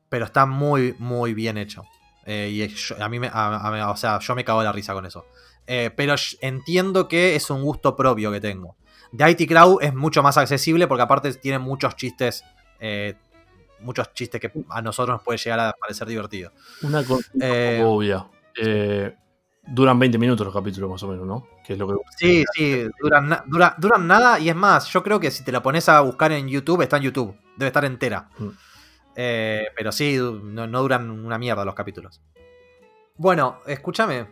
[0.09, 1.85] pero está muy, muy bien hecho.
[2.27, 4.73] Eh, y yo- a mí me, a- a- o sea, yo me cago de la
[4.73, 5.27] risa con eso.
[5.67, 8.77] Eh, pero entiendo que es un gusto propio que tengo.
[9.17, 12.45] The IT Crowd es mucho más accesible porque aparte tiene muchos chistes.
[12.81, 13.15] eh,
[13.81, 16.51] muchos chistes que a nosotros nos puede llegar a parecer divertido.
[16.83, 17.31] Una cosa
[17.83, 18.27] obvia.
[19.67, 21.47] Duran 20 minutos los capítulos más o menos, ¿no?
[21.67, 21.95] Que es lo que.
[22.19, 25.53] Sí, sí, duran, na- dura- duran nada y es más, yo creo que si te
[25.53, 28.29] la pones a buscar en YouTube, está en YouTube, debe estar entera.
[28.39, 28.49] Mm.
[29.17, 32.21] Eh, pero sí, no, no duran una mierda los capítulos.
[33.17, 34.27] Bueno, escúchame.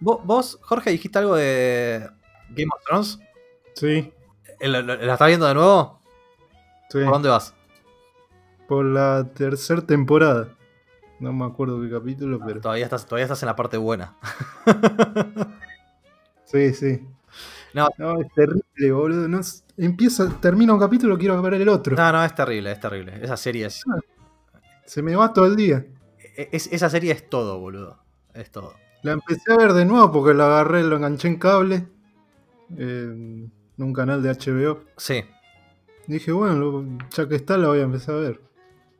[0.00, 2.08] Vos, vos, Jorge, dijiste algo de
[2.50, 3.18] Game of Thrones.
[3.74, 4.12] Sí.
[4.60, 6.00] ¿La, la- la estás viendo de nuevo?
[6.90, 7.54] Sí, ¿Por dónde vas?
[8.68, 10.48] por la tercera temporada.
[11.18, 12.60] No me acuerdo qué capítulo, pero.
[12.60, 14.14] Todavía estás, todavía estás en la parte buena.
[16.44, 17.06] Sí, sí.
[17.74, 17.88] No.
[18.20, 19.28] es terrible, boludo.
[19.28, 21.96] No es- Empieza, termina un capítulo, quiero ver el otro.
[21.96, 23.18] No, no, es terrible, es terrible.
[23.22, 23.82] Esa serie es,
[24.84, 25.86] Se me va todo el día.
[26.36, 27.98] es- esa serie es todo, boludo.
[28.34, 28.74] Es todo.
[29.02, 31.86] La empecé a ver de nuevo porque lo agarré, lo enganché en cable.
[32.76, 34.80] En un canal de HBO.
[34.96, 35.24] Sí.
[36.06, 38.40] Dije, bueno, ya que está, la voy a empezar a ver.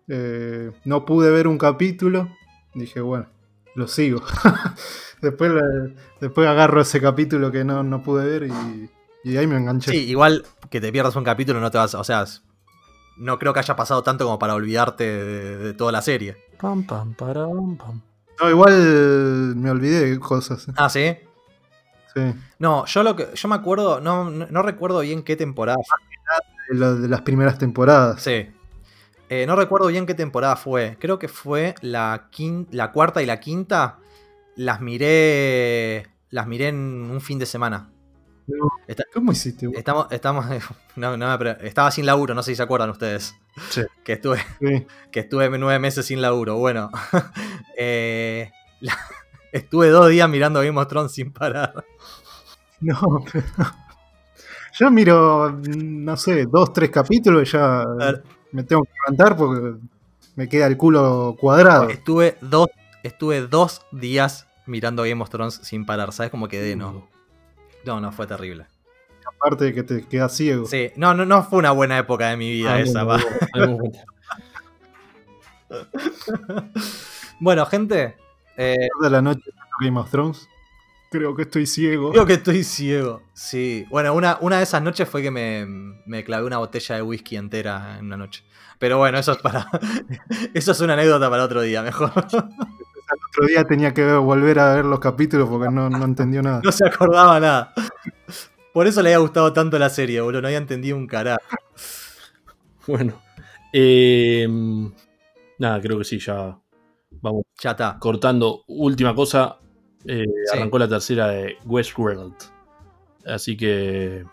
[0.08, 2.28] Eh, no pude ver un capítulo.
[2.74, 3.26] Dije, bueno,
[3.74, 4.22] lo sigo.
[5.22, 5.90] después, la-
[6.20, 8.90] después agarro ese capítulo que no, no pude ver y,
[9.24, 9.90] y ahí me enganché.
[9.92, 11.94] Sí, igual que te pierdas un capítulo no te vas.
[11.94, 12.24] O sea,
[13.16, 16.36] no creo que haya pasado tanto como para olvidarte de, de toda la serie.
[16.60, 18.00] Pam, pam, param, pam.
[18.40, 20.66] No, igual me olvidé de cosas.
[20.76, 21.16] Ah, sí.
[22.14, 22.22] Sí.
[22.58, 23.28] No, yo lo que.
[23.34, 24.00] Yo me acuerdo.
[24.00, 25.98] No, no, no recuerdo bien qué temporada fue.
[26.70, 28.22] De, lo- de las primeras temporadas.
[28.22, 28.48] Sí.
[29.30, 30.96] Eh, no recuerdo bien qué temporada fue.
[31.00, 33.98] Creo que fue la, quin- la cuarta y la quinta.
[34.56, 36.06] Las miré.
[36.30, 36.76] Las miré en
[37.10, 37.90] un fin de semana.
[39.14, 39.68] ¿Cómo hiciste?
[39.68, 39.76] vos?
[39.76, 40.08] Estamos.
[40.10, 40.46] estamos
[40.96, 43.34] no, no, pero estaba sin laburo, no sé si se acuerdan ustedes.
[43.70, 43.82] Sí.
[44.04, 44.86] Que estuve, Sí.
[45.12, 46.56] que estuve nueve meses sin laburo.
[46.56, 46.90] Bueno.
[47.78, 48.50] eh,
[48.80, 48.98] la-
[49.52, 51.84] estuve dos días mirando Game of Thrones sin parar.
[52.80, 52.98] No,
[53.32, 53.44] pero.
[54.78, 58.22] Yo miro, no sé, dos, tres capítulos y ya ver.
[58.52, 59.78] Me tengo que levantar porque
[60.36, 61.88] me queda el culo cuadrado.
[61.88, 62.68] Estuve dos,
[63.02, 66.12] estuve dos días mirando Game of Thrones sin parar.
[66.12, 66.76] ¿Sabes cómo quedé?
[66.76, 67.08] No.
[67.84, 68.66] No, no, fue terrible.
[69.36, 70.66] Aparte de que te quedas ciego.
[70.66, 73.04] Sí, no, no, no fue una buena época de mi vida Ah, esa.
[73.04, 73.78] bueno, va.
[77.38, 78.16] Bueno, gente,
[78.56, 79.50] eh, Toda la noche
[79.80, 80.46] Game of Thrones.
[81.10, 82.12] Creo que estoy ciego.
[82.12, 83.22] creo que estoy ciego.
[83.34, 85.66] Sí, bueno, una, una de esas noches fue que me,
[86.06, 88.44] me clavé una botella de whisky entera en una noche.
[88.78, 89.66] Pero bueno, eso es para.
[90.54, 92.12] Eso es una anécdota para otro día, mejor.
[92.16, 92.22] El
[93.28, 96.60] otro día tenía que ver- volver a ver los capítulos porque no, no entendió nada.
[96.64, 97.74] No se acordaba nada.
[98.72, 100.40] Por eso le había gustado tanto la serie, boludo.
[100.42, 101.40] No había entendido un carajo.
[102.86, 103.20] Bueno.
[103.72, 104.48] eh,
[105.58, 106.56] nada, creo que sí, ya
[107.20, 107.98] vamos Ya está.
[107.98, 108.62] cortando.
[108.68, 109.58] Última cosa.
[110.06, 110.56] Eh, Sí.
[110.58, 112.34] Arrancó la tercera de Westworld.
[113.26, 114.24] Así que.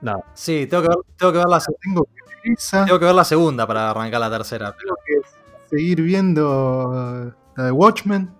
[0.00, 0.18] Nada.
[0.34, 3.14] Sí, tengo que ver, tengo que ver, la, se- Tengo que, esa, tengo que ver
[3.14, 4.74] la segunda para arrancar la tercera.
[4.76, 8.30] tengo que seguir viendo uh, la de Watchmen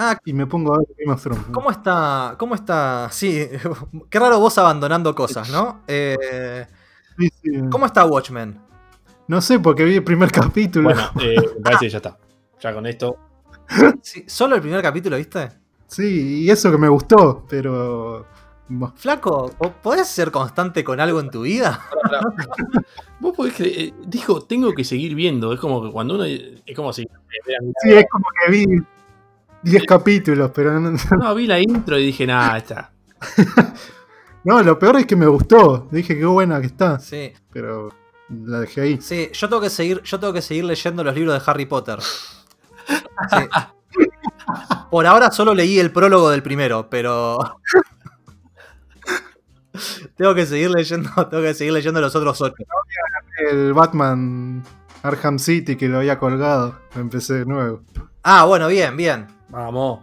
[0.00, 1.44] Ah, y me pongo a ver Game of Thrones.
[1.50, 2.36] ¿Cómo está?
[2.38, 3.08] ¿Cómo está?
[3.10, 3.48] Sí,
[4.10, 5.82] qué raro vos abandonando cosas, ¿no?
[5.88, 6.66] Eh,
[7.18, 7.50] Sí, sí.
[7.68, 8.60] ¿Cómo está Watchmen?
[9.26, 10.84] No sé porque vi el primer capítulo.
[10.90, 12.16] Bueno, eh, me parece que ya está.
[12.60, 13.16] Ya con esto.
[14.00, 15.48] Sí, ¿Solo el primer capítulo, viste?
[15.88, 18.26] Sí, y eso que me gustó, pero.
[18.96, 21.80] Flaco, ¿po- ¿podés ser constante con algo en tu vida?
[23.18, 23.78] Vos podés creer.
[23.80, 25.52] eh, dijo, tengo que seguir viendo.
[25.54, 26.24] Es como que cuando uno.
[26.24, 27.02] Es como si.
[27.82, 28.66] Sí, es como que vi
[29.62, 32.92] 10 capítulos, pero no, No, vi la intro y dije, nada, está.
[34.44, 35.88] no, lo peor es que me gustó.
[35.90, 37.88] Dije qué buena que está, Sí, pero
[38.28, 38.98] la dejé ahí.
[39.00, 41.98] sí, yo tengo que seguir, yo tengo que seguir leyendo los libros de Harry Potter.
[42.02, 43.38] Sí.
[44.90, 47.38] Por ahora solo leí el prólogo del primero, pero.
[50.16, 52.54] tengo que seguir leyendo, tengo que seguir leyendo los otros ocho.
[53.50, 54.64] El Batman
[55.02, 57.82] Arkham City que lo había colgado, empecé de nuevo.
[58.22, 59.26] Ah, bueno, bien, bien.
[59.48, 60.00] Vamos.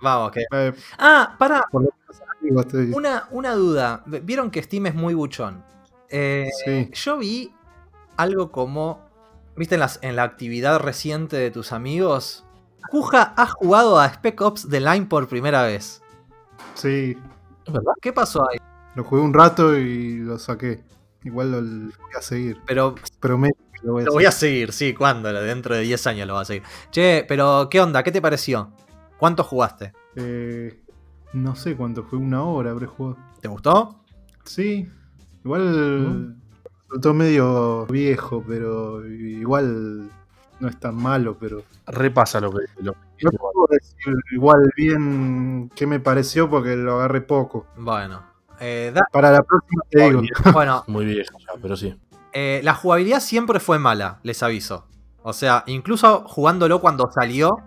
[0.00, 0.44] Vamos, que.
[0.52, 1.64] Eh, Ah, para,
[2.92, 4.02] Una, una duda.
[4.06, 5.62] Vieron que Steam es muy buchón.
[6.08, 6.90] Eh, Sí.
[6.94, 7.52] Yo vi
[8.16, 9.08] algo como.
[9.56, 12.46] ¿Viste en, las- en la actividad reciente de tus amigos?
[12.90, 16.02] Kuja ha jugado a Spec Ops The Line por primera vez.
[16.74, 17.16] Sí,
[17.66, 17.92] ¿Es verdad?
[18.00, 18.58] ¿Qué pasó ahí?
[18.94, 20.82] lo jugué un rato y lo saqué.
[21.22, 22.60] Igual lo, lo voy a seguir.
[22.66, 25.32] Pero Prometo que lo voy a lo voy a seguir, sí, ¿cuándo?
[25.32, 26.62] Dentro de 10 años lo vas a seguir.
[26.90, 28.02] Che, pero ¿qué onda?
[28.02, 28.72] ¿Qué te pareció?
[29.18, 29.92] ¿Cuánto jugaste?
[30.16, 30.82] Eh,
[31.32, 33.18] no sé cuánto fue, una hora habré jugado.
[33.40, 34.02] ¿Te gustó?
[34.44, 34.88] Sí,
[35.44, 36.36] igual
[36.88, 40.10] resultó medio viejo, pero igual
[40.60, 42.58] no es tan malo, pero Repasa lo que.
[42.82, 42.92] Lo,
[43.22, 47.66] no puedo decir igual bien qué me pareció porque lo agarré poco.
[47.76, 48.22] Bueno.
[48.60, 50.22] eh, da- Para la próxima te digo.
[50.52, 51.96] bueno, muy viejo ya, pero sí.
[52.32, 54.86] eh, la jugabilidad siempre fue mala, les aviso.
[55.22, 57.58] O sea, incluso jugándolo cuando salió,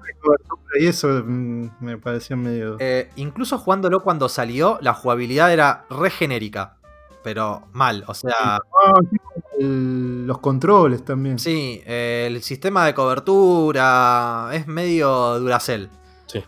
[0.80, 2.78] Y eso mm, me pareció medio...
[2.80, 6.78] Eh, incluso jugándolo cuando salió, la jugabilidad era re genérica.
[7.24, 9.18] Pero mal, o sea, Ah, sí,
[9.59, 11.38] el- los controles también.
[11.39, 15.89] sí, el sistema de cobertura es medio Duracell.
[16.27, 16.43] Sí.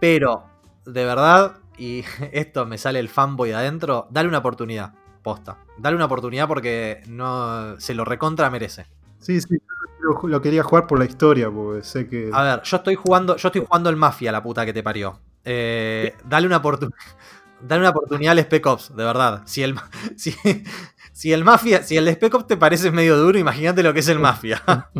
[0.00, 0.44] Pero,
[0.84, 4.92] de verdad, y esto me sale el fanboy de adentro, dale una oportunidad.
[5.22, 5.56] posta.
[5.78, 8.86] Dale una oportunidad porque no se lo recontra merece.
[9.20, 9.56] Sí, sí,
[10.00, 12.28] lo, lo quería jugar por la historia, porque sé que.
[12.30, 15.18] A ver, yo estoy jugando, yo estoy jugando el Mafia, la puta que te parió.
[15.42, 16.98] Eh, dale una oportunidad.
[17.66, 19.40] Dale una oportunidad al Spec Ops, de verdad.
[19.46, 19.74] Si el,
[20.16, 20.34] si,
[21.14, 24.08] si el Mafia, si el Spec Ops te parece medio duro, imagínate lo que es
[24.08, 24.62] el Mafia.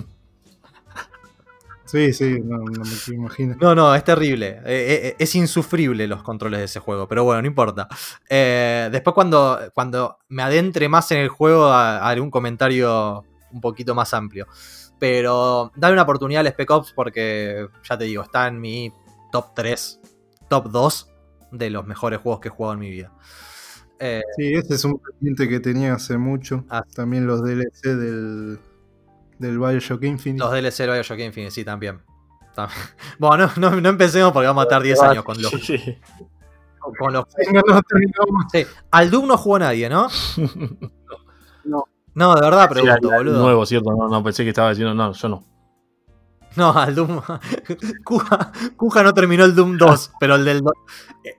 [1.86, 3.56] Sí, sí, no, no me imagino.
[3.60, 4.58] No, no, es terrible.
[4.64, 7.86] Eh, eh, es insufrible los controles de ese juego, pero bueno, no importa.
[8.28, 13.22] Eh, después cuando, cuando me adentre más en el juego ha- haré un comentario
[13.52, 14.46] un poquito más amplio.
[14.98, 18.90] Pero dale una oportunidad al Spec Ops porque, ya te digo, está en mi
[19.30, 20.00] top 3,
[20.48, 21.10] top 2
[21.52, 23.12] de los mejores juegos que he jugado en mi vida.
[24.06, 26.64] Eh, Sí, ese es un pendiente que tenía hace mucho.
[26.68, 26.84] Ah.
[26.94, 28.58] También los DLC del,
[29.38, 30.44] del Bioshock Infinite.
[30.44, 32.00] los DLC de Bioshock Infinite, sí, también.
[32.54, 32.68] Tam-
[33.18, 35.98] Bueno, no, no, no empecemos porque vamos a estar 10 años con los, Sí, sí.
[36.98, 38.48] con los No, no.
[38.52, 40.08] Sí, al Doom no jugó nadie, ¿no?
[41.64, 41.84] No.
[42.14, 43.42] No, de verdad pregunto, el boludo.
[43.42, 43.90] Nuevo, ¿cierto?
[43.90, 45.44] No, no, pensé que estaba diciendo, no, yo no.
[46.56, 47.20] No, al Doom.
[48.04, 50.62] Kuja, Kuja no terminó el Doom 2, pero el del,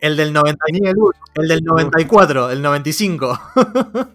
[0.01, 1.11] el del, 90 Tenía el uno.
[1.35, 3.39] el del 94, el 95.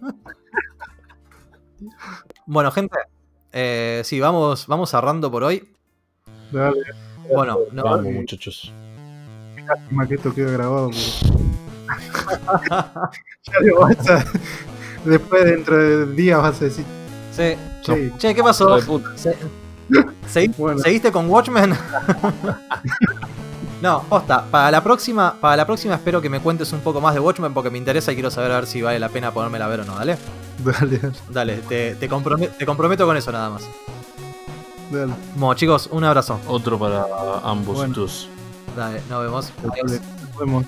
[2.46, 2.98] bueno, gente,
[3.52, 5.66] eh, sí, vamos, vamos cerrando por hoy.
[6.52, 6.76] Dale,
[7.34, 8.72] Bueno, no- Vamos, muchachos.
[9.66, 10.90] lástima que esto queda grabado.
[10.90, 11.40] pero-
[13.42, 14.24] ya lo vas a-
[15.04, 16.84] Después, dentro de días, vas a decir.
[17.32, 17.54] sí.
[17.82, 18.76] Che, Che, ¿qué pasó?
[18.76, 19.16] Hijo de puta.
[19.16, 19.36] Se-
[20.32, 20.80] ¿Segui- Bueno.
[20.80, 21.70] ¿Seguiste con Watchmen?
[23.82, 27.14] no, posta, para la próxima, para la próxima espero que me cuentes un poco más
[27.14, 29.64] de Watchmen porque me interesa y quiero saber a ver si vale la pena ponérmela
[29.64, 30.18] a ver o no, ¿dale?
[30.58, 31.00] dale,
[31.30, 33.62] dale, te, te, comprome- te comprometo con eso nada más.
[34.90, 35.12] dale.
[35.36, 36.38] Bueno, chicos, un abrazo.
[36.46, 37.04] Otro para
[37.44, 37.94] ambos Bueno.
[37.94, 38.28] tus.
[38.76, 39.52] Dale, nos vemos.
[39.62, 39.80] dale.
[39.82, 40.00] Adiós.
[40.22, 40.64] Nos vemos.